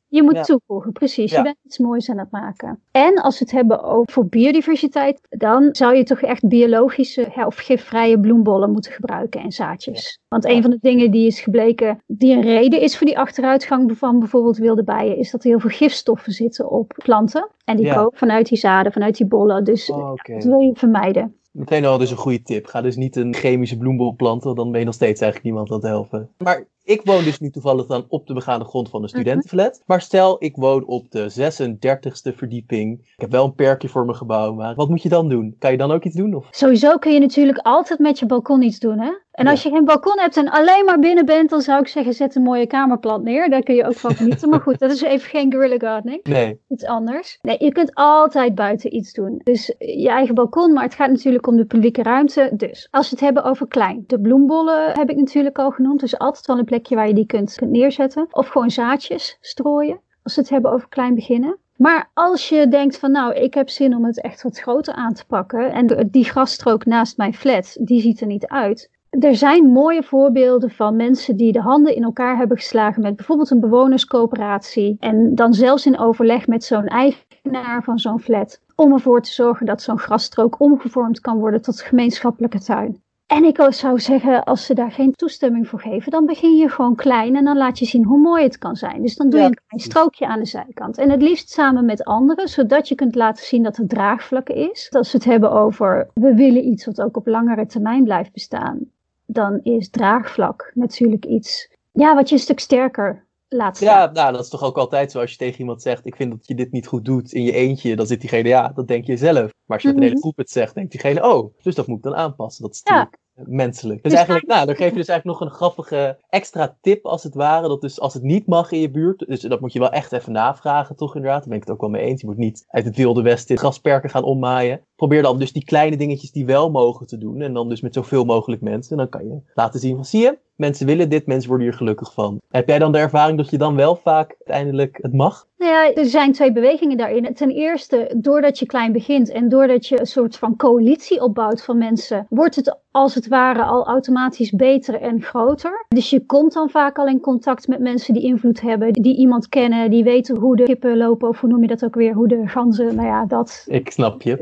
Je 0.09 0.23
moet 0.23 0.43
toevoegen, 0.43 0.91
precies. 0.91 1.31
Je 1.31 1.41
bent 1.41 1.57
iets 1.63 1.77
moois 1.77 2.09
aan 2.09 2.17
het 2.17 2.31
maken. 2.31 2.81
En 2.91 3.21
als 3.21 3.39
we 3.39 3.45
het 3.45 3.53
hebben 3.53 3.83
over 3.83 4.27
biodiversiteit, 4.27 5.19
dan 5.29 5.69
zou 5.71 5.95
je 5.95 6.03
toch 6.03 6.21
echt 6.21 6.47
biologische 6.47 7.31
of 7.45 7.55
gifvrije 7.55 8.19
bloembollen 8.19 8.71
moeten 8.71 8.91
gebruiken 8.91 9.41
en 9.41 9.51
zaadjes. 9.51 10.19
Want 10.27 10.45
een 10.45 10.61
van 10.61 10.71
de 10.71 10.77
dingen 10.81 11.11
die 11.11 11.27
is 11.27 11.39
gebleken, 11.39 12.01
die 12.05 12.35
een 12.35 12.41
reden 12.41 12.81
is 12.81 12.97
voor 12.97 13.07
die 13.07 13.19
achteruitgang 13.19 13.97
van 13.97 14.19
bijvoorbeeld 14.19 14.57
wilde 14.57 14.83
bijen, 14.83 15.17
is 15.17 15.31
dat 15.31 15.43
er 15.43 15.49
heel 15.49 15.59
veel 15.59 15.69
gifstoffen 15.69 16.31
zitten 16.31 16.69
op 16.69 16.93
planten. 17.03 17.49
En 17.63 17.77
die 17.77 17.93
komen 17.93 18.17
vanuit 18.17 18.47
die 18.47 18.57
zaden, 18.57 18.91
vanuit 18.91 19.17
die 19.17 19.27
bollen. 19.27 19.63
Dus 19.63 19.89
oh, 19.89 20.15
dat 20.23 20.43
wil 20.43 20.59
je 20.59 20.71
vermijden. 20.73 21.35
Meteen 21.51 21.85
al 21.85 21.97
dus 21.97 22.11
een 22.11 22.17
goede 22.17 22.41
tip. 22.41 22.65
Ga 22.65 22.81
dus 22.81 22.95
niet 22.95 23.15
een 23.15 23.33
chemische 23.33 23.77
bloembol 23.77 24.15
planten, 24.15 24.55
dan 24.55 24.71
ben 24.71 24.79
je 24.79 24.85
nog 24.85 24.93
steeds 24.93 25.21
eigenlijk 25.21 25.43
niemand 25.43 25.71
aan 25.71 25.77
het 25.77 25.85
helpen. 25.85 26.29
Maar 26.37 26.65
ik 26.87 27.01
woon 27.03 27.23
dus 27.23 27.39
nu 27.39 27.49
toevallig 27.49 27.85
dan 27.85 28.05
op 28.07 28.27
de 28.27 28.33
begaande 28.33 28.65
grond 28.65 28.89
van 28.89 29.03
een 29.03 29.09
mhm. 29.09 29.15
studentenflat. 29.15 29.81
Maar 29.85 30.01
stel, 30.01 30.35
ik 30.39 30.55
woon 30.55 30.85
op 30.85 31.11
de 31.11 31.31
36e 31.31 32.35
verdieping. 32.35 32.99
Ik 32.99 33.21
heb 33.21 33.31
wel 33.31 33.45
een 33.45 33.55
perkje 33.55 33.89
voor 33.89 34.05
mijn 34.05 34.17
gebouw. 34.17 34.53
Maar 34.53 34.75
wat 34.75 34.89
moet 34.89 35.01
je 35.01 35.09
dan 35.09 35.29
doen? 35.29 35.55
Kan 35.59 35.71
je 35.71 35.77
dan 35.77 35.91
ook 35.91 36.03
iets 36.03 36.15
doen? 36.15 36.33
Of? 36.33 36.47
Sowieso 36.51 36.97
kun 36.97 37.13
je 37.13 37.19
natuurlijk 37.19 37.57
altijd 37.57 37.99
met 37.99 38.19
je 38.19 38.25
balkon 38.25 38.61
iets 38.61 38.79
doen, 38.79 38.99
hè? 38.99 39.11
En 39.37 39.47
als 39.47 39.63
je 39.63 39.69
geen 39.69 39.85
balkon 39.85 40.19
hebt 40.19 40.37
en 40.37 40.49
alleen 40.49 40.85
maar 40.85 40.99
binnen 40.99 41.25
bent, 41.25 41.49
dan 41.49 41.61
zou 41.61 41.81
ik 41.81 41.87
zeggen, 41.87 42.13
zet 42.13 42.35
een 42.35 42.41
mooie 42.41 42.67
kamerplant 42.67 43.23
neer. 43.23 43.49
Daar 43.49 43.63
kun 43.63 43.75
je 43.75 43.85
ook 43.85 43.93
van 43.93 44.15
genieten. 44.15 44.49
maar 44.49 44.61
goed, 44.61 44.79
dat 44.79 44.91
is 44.91 45.01
even 45.01 45.29
geen 45.29 45.51
guerrilla 45.51 45.77
gardening. 45.77 46.23
Nee. 46.23 46.61
Iets 46.67 46.85
anders. 46.85 47.39
Nee, 47.41 47.57
je 47.59 47.71
kunt 47.71 47.91
altijd 47.93 48.55
buiten 48.55 48.95
iets 48.95 49.13
doen. 49.13 49.41
Dus 49.43 49.75
je 49.77 50.09
eigen 50.09 50.35
balkon, 50.35 50.73
maar 50.73 50.83
het 50.83 50.93
gaat 50.93 51.09
natuurlijk 51.09 51.47
om 51.47 51.55
de 51.55 51.65
publieke 51.65 52.03
ruimte. 52.03 52.51
Dus 52.53 52.87
als 52.91 53.09
we 53.09 53.15
het 53.15 53.25
hebben 53.25 53.43
over 53.43 53.67
klein. 53.67 54.03
De 54.07 54.19
bloembollen 54.19 54.91
heb 54.91 55.09
ik 55.09 55.15
natuurlijk 55.15 55.59
al 55.59 55.71
genoemd. 55.71 55.99
Dus 55.99 56.17
altijd 56.17 56.45
wel 56.45 56.57
een 56.57 56.65
plekje 56.65 56.95
waar 56.95 57.07
je 57.07 57.13
die 57.13 57.25
kunt, 57.25 57.55
kunt 57.55 57.71
neerzetten. 57.71 58.27
Of 58.31 58.47
gewoon 58.47 58.71
zaadjes 58.71 59.37
strooien. 59.41 59.99
Als 60.23 60.35
we 60.35 60.41
het 60.41 60.49
hebben 60.49 60.71
over 60.71 60.89
klein 60.89 61.15
beginnen. 61.15 61.57
Maar 61.75 62.09
als 62.13 62.49
je 62.49 62.67
denkt 62.67 62.99
van 62.99 63.11
nou, 63.11 63.33
ik 63.33 63.53
heb 63.53 63.69
zin 63.69 63.95
om 63.95 64.05
het 64.05 64.21
echt 64.21 64.43
wat 64.43 64.59
groter 64.59 64.93
aan 64.93 65.13
te 65.13 65.25
pakken. 65.25 65.71
En 65.71 66.07
die 66.11 66.23
grasstrook 66.23 66.85
naast 66.85 67.17
mijn 67.17 67.33
flat, 67.33 67.77
die 67.79 68.01
ziet 68.01 68.21
er 68.21 68.27
niet 68.27 68.47
uit 68.47 68.89
er 69.09 69.35
zijn 69.35 69.65
mooie 69.65 70.03
voorbeelden 70.03 70.69
van 70.69 70.95
mensen 70.95 71.37
die 71.37 71.51
de 71.51 71.61
handen 71.61 71.95
in 71.95 72.03
elkaar 72.03 72.37
hebben 72.37 72.57
geslagen 72.57 73.01
met 73.01 73.15
bijvoorbeeld 73.15 73.51
een 73.51 73.59
bewonerscoöperatie. 73.59 74.97
En 74.99 75.35
dan 75.35 75.53
zelfs 75.53 75.85
in 75.85 75.99
overleg 75.99 76.47
met 76.47 76.63
zo'n 76.63 76.87
eigenaar 76.87 77.83
van 77.83 77.99
zo'n 77.99 78.19
flat. 78.19 78.61
Om 78.75 78.93
ervoor 78.93 79.21
te 79.21 79.31
zorgen 79.31 79.65
dat 79.65 79.81
zo'n 79.81 79.99
grasstrook 79.99 80.59
omgevormd 80.59 81.19
kan 81.19 81.39
worden 81.39 81.61
tot 81.61 81.81
gemeenschappelijke 81.81 82.59
tuin. 82.59 83.01
En 83.27 83.43
ik 83.43 83.67
zou 83.69 83.99
zeggen, 83.99 84.43
als 84.43 84.65
ze 84.65 84.73
daar 84.73 84.91
geen 84.91 85.11
toestemming 85.11 85.67
voor 85.67 85.79
geven, 85.79 86.11
dan 86.11 86.25
begin 86.25 86.55
je 86.55 86.69
gewoon 86.69 86.95
klein 86.95 87.35
en 87.35 87.45
dan 87.45 87.57
laat 87.57 87.79
je 87.79 87.85
zien 87.85 88.03
hoe 88.03 88.19
mooi 88.19 88.43
het 88.43 88.57
kan 88.57 88.75
zijn. 88.75 89.01
Dus 89.01 89.15
dan 89.15 89.29
doe 89.29 89.39
je 89.39 89.45
een 89.45 89.59
klein 89.67 89.83
strookje 89.83 90.27
aan 90.27 90.39
de 90.39 90.45
zijkant. 90.45 90.97
En 90.97 91.09
het 91.09 91.21
liefst 91.21 91.49
samen 91.49 91.85
met 91.85 92.03
anderen, 92.03 92.47
zodat 92.47 92.87
je 92.87 92.95
kunt 92.95 93.15
laten 93.15 93.45
zien 93.45 93.63
dat 93.63 93.77
er 93.77 93.87
draagvlak 93.87 94.49
is. 94.49 94.87
Als 94.91 95.11
we 95.11 95.17
het 95.17 95.27
hebben 95.27 95.51
over, 95.51 96.09
we 96.13 96.35
willen 96.35 96.65
iets 96.65 96.85
wat 96.85 97.01
ook 97.01 97.17
op 97.17 97.27
langere 97.27 97.65
termijn 97.65 98.03
blijft 98.03 98.33
bestaan 98.33 98.95
dan 99.27 99.59
is 99.63 99.89
draagvlak 99.89 100.71
natuurlijk 100.73 101.25
iets 101.25 101.75
ja, 101.91 102.15
wat 102.15 102.29
je 102.29 102.35
een 102.35 102.41
stuk 102.41 102.59
sterker 102.59 103.27
laat 103.47 103.77
staan. 103.77 103.87
Ja, 103.87 104.11
nou, 104.11 104.31
dat 104.31 104.43
is 104.43 104.49
toch 104.49 104.63
ook 104.63 104.77
altijd 104.77 105.11
zo 105.11 105.19
als 105.19 105.31
je 105.31 105.37
tegen 105.37 105.59
iemand 105.59 105.81
zegt: 105.81 106.05
Ik 106.05 106.15
vind 106.15 106.31
dat 106.31 106.47
je 106.47 106.55
dit 106.55 106.71
niet 106.71 106.87
goed 106.87 107.05
doet 107.05 107.31
in 107.31 107.43
je 107.43 107.51
eentje, 107.51 107.95
dan 107.95 108.07
zit 108.07 108.21
diegene, 108.21 108.47
ja, 108.47 108.67
dat 108.67 108.87
denk 108.87 109.05
je 109.05 109.17
zelf. 109.17 109.51
Maar 109.65 109.77
als 109.77 109.81
je 109.81 109.87
met 109.87 109.97
een 109.97 110.03
hele 110.03 110.13
mhm. 110.13 110.21
groep 110.21 110.37
het 110.37 110.49
zegt, 110.49 110.75
denkt 110.75 110.91
diegene: 110.91 111.33
Oh, 111.33 111.53
dus 111.61 111.75
dat 111.75 111.87
moet 111.87 111.97
ik 111.97 112.03
dan 112.03 112.15
aanpassen. 112.15 112.63
Dat 112.63 112.73
is 112.73 112.83
natuurlijk 112.83 113.17
menselijk. 113.33 114.03
Dus, 114.03 114.11
dus 114.11 114.19
eigenlijk, 114.19 114.47
nou, 114.47 114.65
dan 114.65 114.75
geef 114.75 114.89
je 114.89 114.95
dus 114.95 115.07
eigenlijk 115.07 115.39
nog 115.39 115.49
een 115.49 115.55
grappige 115.55 116.19
extra 116.29 116.77
tip 116.81 117.05
als 117.05 117.23
het 117.23 117.33
ware. 117.33 117.67
Dat 117.67 117.81
dus 117.81 117.99
als 117.99 118.13
het 118.13 118.23
niet 118.23 118.47
mag 118.47 118.71
in 118.71 118.79
je 118.79 118.91
buurt, 118.91 119.25
dus 119.27 119.41
dat 119.41 119.61
moet 119.61 119.73
je 119.73 119.79
wel 119.79 119.91
echt 119.91 120.11
even 120.11 120.31
navragen, 120.31 120.95
toch 120.95 121.15
inderdaad. 121.15 121.39
Daar 121.39 121.49
ben 121.49 121.57
ik 121.57 121.63
het 121.63 121.73
ook 121.73 121.81
wel 121.81 121.89
mee 121.89 122.03
eens. 122.03 122.21
Je 122.21 122.27
moet 122.27 122.37
niet 122.37 122.65
uit 122.67 122.85
het 122.85 122.95
wilde 122.95 123.21
westen 123.21 123.57
grasperken 123.57 124.09
gaan 124.09 124.23
ommaaien. 124.23 124.81
Probeer 124.97 125.21
dan 125.21 125.39
dus 125.39 125.53
die 125.53 125.65
kleine 125.65 125.97
dingetjes 125.97 126.31
die 126.31 126.45
wel 126.45 126.71
mogen 126.71 127.07
te 127.07 127.17
doen. 127.17 127.41
En 127.41 127.53
dan 127.53 127.69
dus 127.69 127.81
met 127.81 127.93
zoveel 127.93 128.25
mogelijk 128.25 128.61
mensen. 128.61 128.91
En 128.91 128.97
dan 128.97 129.09
kan 129.09 129.27
je 129.27 129.39
laten 129.53 129.79
zien 129.79 129.95
van, 129.95 130.05
zie 130.05 130.21
je, 130.21 130.37
mensen 130.55 130.85
willen 130.85 131.09
dit, 131.09 131.27
mensen 131.27 131.49
worden 131.49 131.67
hier 131.67 131.77
gelukkig 131.77 132.13
van. 132.13 132.39
Heb 132.49 132.67
jij 132.67 132.79
dan 132.79 132.91
de 132.91 132.97
ervaring 132.97 133.37
dat 133.37 133.49
je 133.49 133.57
dan 133.57 133.75
wel 133.75 133.95
vaak 133.95 134.35
uiteindelijk 134.37 134.99
het 135.01 135.13
mag? 135.13 135.47
Nou 135.57 135.71
ja, 135.71 135.93
er 135.93 136.05
zijn 136.05 136.31
twee 136.31 136.51
bewegingen 136.51 136.97
daarin. 136.97 137.33
Ten 137.33 137.49
eerste, 137.49 138.13
doordat 138.15 138.59
je 138.59 138.65
klein 138.65 138.91
begint 138.91 139.29
en 139.29 139.49
doordat 139.49 139.87
je 139.87 139.99
een 139.99 140.05
soort 140.05 140.37
van 140.37 140.55
coalitie 140.55 141.21
opbouwt 141.21 141.63
van 141.63 141.77
mensen, 141.77 142.25
wordt 142.29 142.55
het 142.55 142.77
als 142.91 143.15
het 143.15 143.27
ware 143.27 143.63
al 143.63 143.85
automatisch 143.85 144.51
beter 144.51 145.01
en 145.01 145.21
groter. 145.21 145.85
Dus 145.87 146.09
je 146.09 146.25
komt 146.25 146.53
dan 146.53 146.69
vaak 146.69 146.97
al 146.97 147.07
in 147.07 147.19
contact 147.19 147.67
met 147.67 147.79
mensen 147.79 148.13
die 148.13 148.23
invloed 148.23 148.61
hebben, 148.61 148.93
die 148.93 149.17
iemand 149.17 149.49
kennen, 149.49 149.91
die 149.91 150.03
weten 150.03 150.37
hoe 150.37 150.55
de 150.55 150.63
kippen 150.63 150.97
lopen, 150.97 151.29
of 151.29 151.39
hoe 151.39 151.49
noem 151.49 151.61
je 151.61 151.67
dat 151.67 151.85
ook 151.85 151.95
weer, 151.95 152.13
hoe 152.13 152.27
de 152.27 152.47
ganzen, 152.47 152.95
nou 152.95 153.07
ja, 153.07 153.25
dat. 153.25 153.65
Ik 153.67 153.91
snap 153.91 154.21
je. 154.21 154.37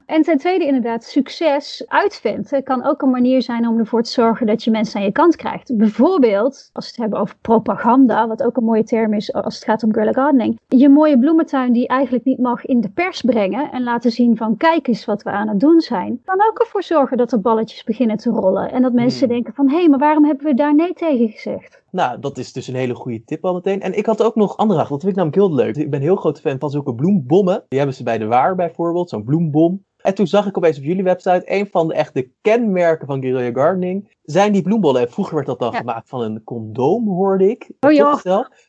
En 0.08 0.22
ten 0.22 0.38
tweede 0.38 0.66
inderdaad, 0.66 1.04
succes 1.04 1.84
uitventen 1.88 2.64
kan 2.64 2.86
ook 2.86 3.02
een 3.02 3.10
manier 3.10 3.42
zijn 3.42 3.68
om 3.68 3.80
ervoor 3.80 4.04
te 4.04 4.12
zorgen 4.12 4.46
dat 4.46 4.64
je 4.64 4.72
mensen 4.72 5.00
aan 5.00 5.06
je 5.06 5.12
kant 5.12 5.36
krijgt. 5.36 5.78
Bijvoorbeeld, 5.78 6.70
als 6.74 6.86
we 6.86 6.92
het 6.92 7.02
hebben 7.02 7.20
over 7.20 7.36
propaganda, 7.42 8.28
wat 8.28 8.44
ook 8.44 8.58
een 8.58 8.64
mooie 8.64 8.84
term 8.84 9.14
is 9.14 9.34
als 9.34 9.56
het 9.56 9.64
gaat 9.64 9.84
om 9.84 9.94
guerrilla 9.94 10.22
gardening. 10.22 10.60
Je 10.68 10.90
mooie 10.90 11.20
bloementuin 11.20 11.74
die 11.74 11.88
eigenlijk 11.88 12.26
niet 12.26 12.40
mag 12.40 12.66
in 12.66 12.82
de 12.82 12.90
pers 12.90 13.22
brengen 13.22 13.72
en 13.72 13.84
laten 13.84 14.12
zien 14.12 14.38
van 14.38 14.58
kijk 14.58 14.88
eens 14.88 15.06
wat 15.06 15.24
we 15.24 15.30
aan 15.30 15.48
het 15.48 15.60
doen 15.60 15.82
zijn. 15.82 16.22
Kan 16.26 16.48
ook 16.50 16.60
ervoor 16.60 16.84
zorgen 16.84 17.18
dat 17.18 17.32
er 17.32 17.42
balletjes 17.42 17.84
beginnen 17.84 18.18
te 18.18 18.30
rollen 18.30 18.72
en 18.72 18.82
dat 18.82 18.94
mensen 18.94 19.20
hmm. 19.20 19.34
denken 19.34 19.54
van 19.54 19.70
hé, 19.70 19.78
hey, 19.78 19.90
maar 19.90 20.00
waarom 20.00 20.26
hebben 20.26 20.46
we 20.46 20.54
daar 20.54 20.76
nee 20.76 20.94
tegen 20.94 21.30
gezegd? 21.30 21.82
Nou, 21.92 22.20
dat 22.20 22.38
is 22.38 22.54
dus 22.54 22.68
een 22.68 22.76
hele 22.76 22.96
goede 22.96 23.24
tip 23.24 23.46
al 23.46 23.54
meteen. 23.54 23.82
En 23.82 23.98
ik 23.98 24.06
had 24.06 24.24
ook 24.24 24.36
nog 24.36 24.58
andere 24.58 24.80
dat 24.80 24.88
vind 24.88 25.04
ik 25.04 25.16
namelijk 25.16 25.36
heel 25.36 25.54
leuk. 25.54 25.76
Ik 25.76 25.90
ben 25.90 26.02
heel 26.02 26.16
groot 26.16 26.40
fan 26.40 26.60
van 26.60 26.70
zulke 26.70 26.96
bloembommen. 26.96 27.64
Die 27.68 27.78
hebben 27.78 27.96
ze 27.96 28.04
bij 28.04 28.18
de 28.18 28.26
waar 28.26 28.56
bijvoorbeeld, 28.56 29.10
zo'n 29.10 29.24
bloembom. 29.24 29.86
En 29.98 30.16
toen 30.16 30.28
zag 30.28 30.46
ik 30.46 30.58
opeens 30.58 30.78
op 30.78 30.84
jullie 30.84 31.04
website 31.04 31.42
een 31.46 31.68
van 31.68 31.88
de 31.88 31.94
echte 31.94 32.32
kenmerken 32.42 33.08
van 33.08 33.22
guerrilla 33.22 33.62
gardening. 33.62 34.16
Zijn 34.22 34.54
die 34.54 34.62
bloembollen. 34.62 35.12
Vroeger 35.12 35.36
werd 35.36 35.48
dat 35.48 35.60
dan 35.60 35.74
gemaakt 35.74 36.10
van 36.10 36.22
een 36.22 36.44
condoom, 36.44 37.08
hoorde 37.08 37.50
ik. 37.50 37.72
Oh 37.80 37.92
ja. 37.92 38.20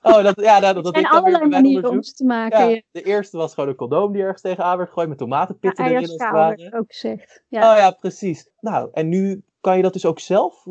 Oh, 0.03 0.23
dat, 0.23 0.41
ja, 0.41 0.61
dat, 0.61 0.85
dat, 0.85 0.95
zijn 0.95 1.07
allerlei 1.07 1.49
manieren 1.49 1.91
om 1.91 2.03
ze 2.03 2.13
te 2.13 2.25
maken. 2.25 2.71
Ja, 2.71 2.83
de 2.91 3.03
eerste 3.03 3.37
was 3.37 3.55
gewoon 3.55 3.69
een 3.69 3.77
condoom 3.77 4.13
die 4.13 4.23
ergens 4.23 4.43
tegenaan 4.43 4.77
werd 4.77 4.89
gegooid 4.89 5.09
met 5.09 5.19
tomatenpitten 5.19 5.85
ja, 5.85 5.91
erin. 5.91 6.15
Ja, 6.17 6.79
ook 6.79 6.93
gezegd. 6.93 7.43
Ja. 7.49 7.73
Oh 7.73 7.79
ja, 7.79 7.91
precies. 7.91 8.51
Nou, 8.61 8.89
en 8.93 9.09
nu 9.09 9.43
kan 9.61 9.77
je 9.77 9.83
dat 9.83 9.93
dus 9.93 10.07
ook 10.07 10.21
zelf? 10.21 10.65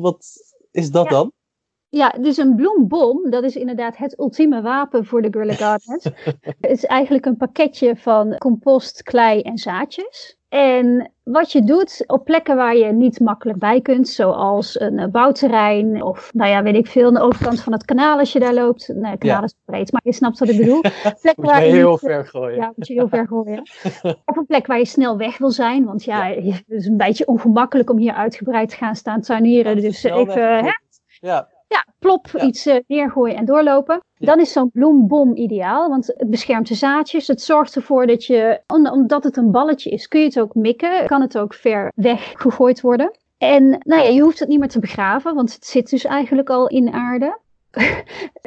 Wat 0.00 0.26
is 0.70 0.90
dat 0.90 1.08
dan? 1.08 1.32
Ja, 1.90 2.14
dus 2.20 2.36
een 2.36 2.54
bloembom, 2.54 3.30
dat 3.30 3.44
is 3.44 3.56
inderdaad 3.56 3.96
het 3.96 4.18
ultieme 4.18 4.62
wapen 4.62 5.04
voor 5.04 5.22
de 5.22 5.28
Guerrilla 5.30 5.54
Gardeners. 5.64 6.04
het 6.60 6.70
is 6.70 6.84
eigenlijk 6.84 7.26
een 7.26 7.36
pakketje 7.36 7.96
van 7.96 8.38
compost, 8.38 9.02
klei 9.02 9.40
en 9.40 9.58
zaadjes. 9.58 10.38
En 10.48 11.12
wat 11.22 11.52
je 11.52 11.64
doet 11.64 12.04
op 12.06 12.24
plekken 12.24 12.56
waar 12.56 12.76
je 12.76 12.92
niet 12.92 13.20
makkelijk 13.20 13.58
bij 13.58 13.80
kunt, 13.80 14.08
zoals 14.08 14.80
een 14.80 14.98
uh, 14.98 15.06
bouwterrein 15.06 16.02
of, 16.02 16.30
nou 16.34 16.50
ja, 16.50 16.62
weet 16.62 16.74
ik 16.74 16.86
veel, 16.86 17.06
aan 17.06 17.14
de 17.14 17.20
overkant 17.20 17.60
van 17.60 17.72
het 17.72 17.84
kanaal 17.84 18.18
als 18.18 18.32
je 18.32 18.38
daar 18.38 18.54
loopt. 18.54 18.88
Nee, 18.88 19.10
het 19.10 19.20
kanaal 19.20 19.44
is 19.44 19.54
breed, 19.64 19.92
maar 19.92 20.00
je 20.04 20.12
snapt 20.12 20.38
wat 20.38 20.48
ik 20.48 20.56
bedoel. 20.56 20.80
Plekken 21.22 21.44
waar 21.44 21.64
je 21.64 21.72
heel 21.72 21.98
ver 21.98 22.26
gooien. 22.26 22.56
Ja, 22.56 22.72
moet 22.76 22.86
je 22.86 22.94
heel 22.94 23.08
ver 23.08 23.26
gooien. 23.26 23.62
of 24.30 24.36
een 24.36 24.46
plek 24.46 24.66
waar 24.66 24.78
je 24.78 24.86
snel 24.86 25.16
weg 25.16 25.38
wil 25.38 25.50
zijn, 25.50 25.84
want 25.84 26.04
ja, 26.04 26.26
het 26.26 26.64
is 26.68 26.86
een 26.86 26.96
beetje 26.96 27.26
ongemakkelijk 27.26 27.90
om 27.90 27.98
hier 27.98 28.14
uitgebreid 28.14 28.68
te 28.68 28.76
gaan 28.76 28.96
staan 28.96 29.20
tuinieren. 29.20 29.80
Dus 29.80 30.02
even, 30.02 30.64
hè? 30.64 30.70
Ja. 31.20 31.48
Ja, 31.70 31.86
plop, 31.98 32.26
iets 32.42 32.66
uh, 32.66 32.76
neergooien 32.86 33.36
en 33.36 33.44
doorlopen. 33.44 34.00
Dan 34.18 34.40
is 34.40 34.52
zo'n 34.52 34.70
bloembom 34.70 35.36
ideaal, 35.36 35.88
want 35.88 36.06
het 36.06 36.30
beschermt 36.30 36.68
de 36.68 36.74
zaadjes. 36.74 37.26
Het 37.26 37.42
zorgt 37.42 37.76
ervoor 37.76 38.06
dat 38.06 38.24
je, 38.24 38.60
omdat 38.66 39.24
het 39.24 39.36
een 39.36 39.50
balletje 39.50 39.90
is, 39.90 40.08
kun 40.08 40.20
je 40.20 40.26
het 40.26 40.40
ook 40.40 40.54
mikken. 40.54 41.06
Kan 41.06 41.20
het 41.20 41.38
ook 41.38 41.54
ver 41.54 41.92
weg 41.94 42.32
gegooid 42.36 42.80
worden. 42.80 43.10
En 43.38 43.68
nou 43.68 44.02
ja, 44.02 44.08
je 44.08 44.22
hoeft 44.22 44.38
het 44.38 44.48
niet 44.48 44.58
meer 44.58 44.68
te 44.68 44.78
begraven, 44.78 45.34
want 45.34 45.54
het 45.54 45.66
zit 45.66 45.90
dus 45.90 46.04
eigenlijk 46.04 46.50
al 46.50 46.68
in 46.68 46.92
aarde. 46.92 47.38